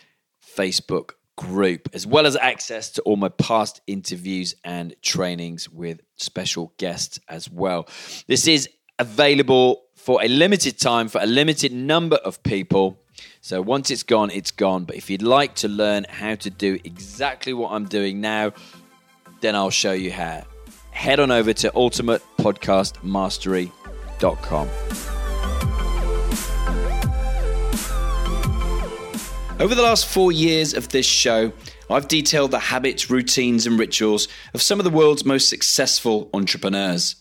Facebook 0.58 1.12
group, 1.38 1.90
as 1.94 2.06
well 2.06 2.26
as 2.26 2.36
access 2.36 2.92
to 2.92 3.02
all 3.02 3.16
my 3.16 3.30
past 3.30 3.82
interviews 3.88 4.56
and 4.64 4.96
trainings 5.02 5.70
with 5.70 6.00
special 6.18 6.74
guests 6.78 7.20
as 7.28 7.50
well. 7.50 7.88
This 8.28 8.48
is 8.48 8.70
available 9.00 9.84
for 9.96 10.24
a 10.24 10.28
limited 10.28 10.80
time 10.80 11.08
for 11.08 11.20
a 11.22 11.26
limited 11.26 11.72
number 11.72 12.18
of 12.18 12.42
people. 12.44 13.01
So 13.44 13.60
once 13.60 13.90
it's 13.90 14.04
gone, 14.04 14.30
it's 14.30 14.52
gone. 14.52 14.84
But 14.86 14.98
if 14.98 15.10
you'd 15.10 15.24
like 15.24 15.56
to 15.56 15.68
learn 15.68 16.06
how 16.08 16.36
to 16.36 16.52
do 16.52 16.78
exactly 16.84 17.54
what 17.54 17.72
I'm 17.72 17.86
doing 17.86 18.22
now, 18.22 18.54
then 19.42 19.56
I'll 19.56 19.72
show 19.72 19.94
you 19.94 20.12
how. 20.12 20.44
Head 20.92 21.20
on 21.20 21.32
over 21.32 21.52
to 21.54 21.72
ultimatepodcastmastery.com. 21.72 24.68
Over 29.60 29.76
the 29.76 29.82
last 29.82 30.06
four 30.06 30.32
years 30.32 30.76
of 30.76 30.90
this 30.90 31.08
show, 31.08 31.52
I've 31.90 32.08
detailed 32.08 32.52
the 32.52 32.60
habits, 32.60 33.10
routines, 33.10 33.66
and 33.66 33.80
rituals 33.80 34.28
of 34.54 34.62
some 34.62 34.80
of 34.80 34.84
the 34.84 34.92
world's 34.92 35.26
most 35.26 35.50
successful 35.50 36.30
entrepreneurs. 36.34 37.16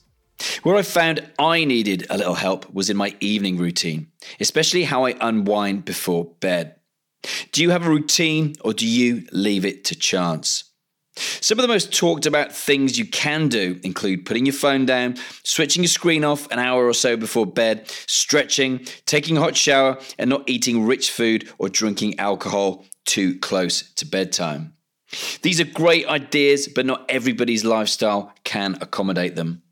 Where 0.62 0.76
I 0.76 0.82
found 0.82 1.26
I 1.38 1.64
needed 1.64 2.06
a 2.08 2.16
little 2.16 2.34
help 2.34 2.72
was 2.72 2.90
in 2.90 2.96
my 2.96 3.14
evening 3.20 3.58
routine, 3.58 4.08
especially 4.40 4.84
how 4.84 5.04
I 5.04 5.14
unwind 5.20 5.84
before 5.84 6.24
bed. 6.40 6.76
Do 7.52 7.62
you 7.62 7.70
have 7.70 7.86
a 7.86 7.90
routine 7.90 8.54
or 8.62 8.72
do 8.72 8.86
you 8.86 9.26
leave 9.32 9.64
it 9.64 9.84
to 9.86 9.94
chance? 9.94 10.64
Some 11.16 11.58
of 11.58 11.62
the 11.62 11.68
most 11.68 11.92
talked 11.92 12.24
about 12.24 12.52
things 12.52 12.98
you 12.98 13.04
can 13.04 13.48
do 13.48 13.78
include 13.82 14.24
putting 14.24 14.46
your 14.46 14.54
phone 14.54 14.86
down, 14.86 15.16
switching 15.42 15.82
your 15.82 15.88
screen 15.88 16.24
off 16.24 16.50
an 16.50 16.58
hour 16.58 16.86
or 16.86 16.94
so 16.94 17.16
before 17.16 17.46
bed, 17.46 17.88
stretching, 18.06 18.86
taking 19.06 19.36
a 19.36 19.40
hot 19.40 19.56
shower, 19.56 19.98
and 20.18 20.30
not 20.30 20.48
eating 20.48 20.86
rich 20.86 21.10
food 21.10 21.48
or 21.58 21.68
drinking 21.68 22.18
alcohol 22.18 22.84
too 23.04 23.38
close 23.40 23.92
to 23.94 24.06
bedtime. 24.06 24.74
These 25.42 25.60
are 25.60 25.64
great 25.64 26.06
ideas, 26.06 26.68
but 26.68 26.86
not 26.86 27.04
everybody's 27.08 27.64
lifestyle 27.64 28.32
can 28.44 28.78
accommodate 28.80 29.34
them. 29.34 29.62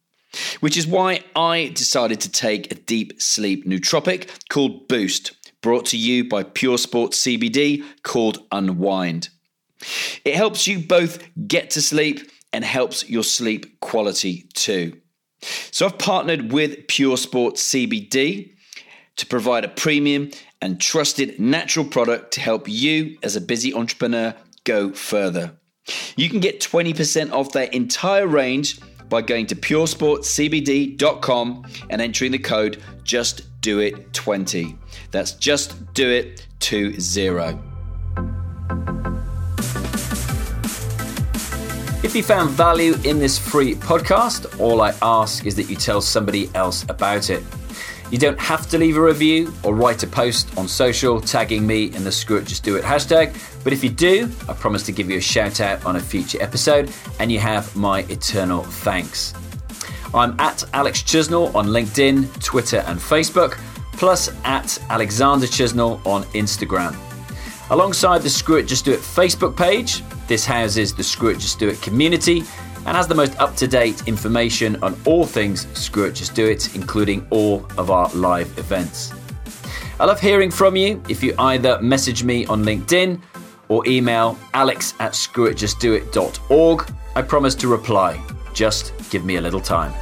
Which 0.60 0.76
is 0.76 0.86
why 0.86 1.24
I 1.34 1.72
decided 1.74 2.20
to 2.20 2.30
take 2.30 2.70
a 2.70 2.74
deep 2.74 3.20
sleep 3.20 3.66
nootropic 3.66 4.28
called 4.48 4.88
Boost, 4.88 5.32
brought 5.62 5.86
to 5.86 5.96
you 5.96 6.28
by 6.28 6.42
Pure 6.42 6.78
Sports 6.78 7.20
CBD 7.22 7.84
called 8.02 8.38
Unwind. 8.52 9.30
It 10.24 10.34
helps 10.34 10.66
you 10.66 10.80
both 10.80 11.22
get 11.46 11.70
to 11.70 11.82
sleep 11.82 12.30
and 12.52 12.64
helps 12.64 13.08
your 13.08 13.24
sleep 13.24 13.80
quality 13.80 14.48
too. 14.54 15.00
So 15.70 15.86
I've 15.86 15.98
partnered 15.98 16.52
with 16.52 16.88
Pure 16.88 17.18
Sports 17.18 17.62
CBD 17.70 18.54
to 19.16 19.26
provide 19.26 19.64
a 19.64 19.68
premium 19.68 20.30
and 20.60 20.80
trusted 20.80 21.38
natural 21.38 21.84
product 21.84 22.32
to 22.32 22.40
help 22.40 22.68
you 22.68 23.18
as 23.22 23.36
a 23.36 23.40
busy 23.40 23.72
entrepreneur 23.72 24.34
go 24.64 24.92
further. 24.92 25.52
You 26.16 26.28
can 26.28 26.40
get 26.40 26.60
20% 26.60 27.32
off 27.32 27.52
their 27.52 27.64
entire 27.64 28.26
range 28.26 28.80
by 29.08 29.22
going 29.22 29.46
to 29.46 29.56
puresportscbd.com 29.56 31.66
and 31.90 32.00
entering 32.00 32.32
the 32.32 32.38
code 32.38 32.82
just 33.02 33.60
do 33.60 33.80
it 33.80 34.12
20. 34.12 34.76
That's 35.10 35.32
just 35.32 35.92
do 35.94 36.08
it 36.10 36.46
20. 36.60 36.94
If 42.04 42.14
you 42.14 42.22
found 42.22 42.50
value 42.50 42.94
in 43.04 43.18
this 43.18 43.38
free 43.38 43.74
podcast, 43.74 44.60
all 44.60 44.80
I 44.80 44.94
ask 45.02 45.44
is 45.44 45.56
that 45.56 45.68
you 45.68 45.76
tell 45.76 46.00
somebody 46.00 46.48
else 46.54 46.84
about 46.84 47.28
it. 47.28 47.42
You 48.10 48.16
don't 48.16 48.38
have 48.38 48.68
to 48.70 48.78
leave 48.78 48.96
a 48.96 49.02
review 49.02 49.52
or 49.62 49.74
write 49.74 50.02
a 50.02 50.06
post 50.06 50.56
on 50.56 50.66
social 50.68 51.20
tagging 51.20 51.66
me 51.66 51.92
in 51.94 52.04
the 52.04 52.12
Screw 52.12 52.38
It 52.38 52.46
Just 52.46 52.64
Do 52.64 52.76
It 52.76 52.84
hashtag, 52.84 53.36
but 53.68 53.74
if 53.74 53.84
you 53.84 53.90
do, 53.90 54.30
I 54.48 54.54
promise 54.54 54.82
to 54.84 54.92
give 54.92 55.10
you 55.10 55.18
a 55.18 55.20
shout 55.20 55.60
out 55.60 55.84
on 55.84 55.96
a 55.96 56.00
future 56.00 56.42
episode 56.42 56.90
and 57.20 57.30
you 57.30 57.38
have 57.38 57.76
my 57.76 58.00
eternal 58.04 58.62
thanks. 58.62 59.34
I'm 60.14 60.40
at 60.40 60.64
Alex 60.72 61.02
Chisnall 61.02 61.54
on 61.54 61.66
LinkedIn, 61.66 62.42
Twitter, 62.42 62.78
and 62.86 62.98
Facebook, 62.98 63.60
plus 63.92 64.30
at 64.44 64.78
Alexander 64.88 65.44
Chisnall 65.44 66.00
on 66.06 66.22
Instagram. 66.32 66.96
Alongside 67.68 68.22
the 68.22 68.30
Screw 68.30 68.56
It 68.56 68.62
Just 68.62 68.86
Do 68.86 68.92
It 68.92 69.00
Facebook 69.00 69.54
page, 69.54 70.02
this 70.28 70.46
houses 70.46 70.94
the 70.94 71.04
Screw 71.04 71.28
It 71.28 71.38
Just 71.38 71.58
Do 71.58 71.68
It 71.68 71.82
community 71.82 72.44
and 72.86 72.96
has 72.96 73.06
the 73.06 73.14
most 73.14 73.38
up 73.38 73.54
to 73.56 73.68
date 73.68 74.08
information 74.08 74.82
on 74.82 74.98
all 75.04 75.26
things 75.26 75.66
Screw 75.78 76.04
It 76.04 76.14
Just 76.14 76.34
Do 76.34 76.46
It, 76.46 76.74
including 76.74 77.26
all 77.28 77.66
of 77.76 77.90
our 77.90 78.08
live 78.14 78.48
events. 78.56 79.12
I 80.00 80.06
love 80.06 80.20
hearing 80.20 80.50
from 80.50 80.74
you 80.74 81.02
if 81.10 81.22
you 81.22 81.34
either 81.38 81.78
message 81.82 82.24
me 82.24 82.46
on 82.46 82.64
LinkedIn 82.64 83.20
or 83.68 83.86
email 83.86 84.38
alex 84.54 84.94
at 85.00 85.12
screwitjustdoit.org. 85.12 86.92
I 87.16 87.22
promise 87.22 87.54
to 87.56 87.68
reply. 87.68 88.22
Just 88.52 88.92
give 89.10 89.24
me 89.24 89.36
a 89.36 89.40
little 89.40 89.60
time. 89.60 89.92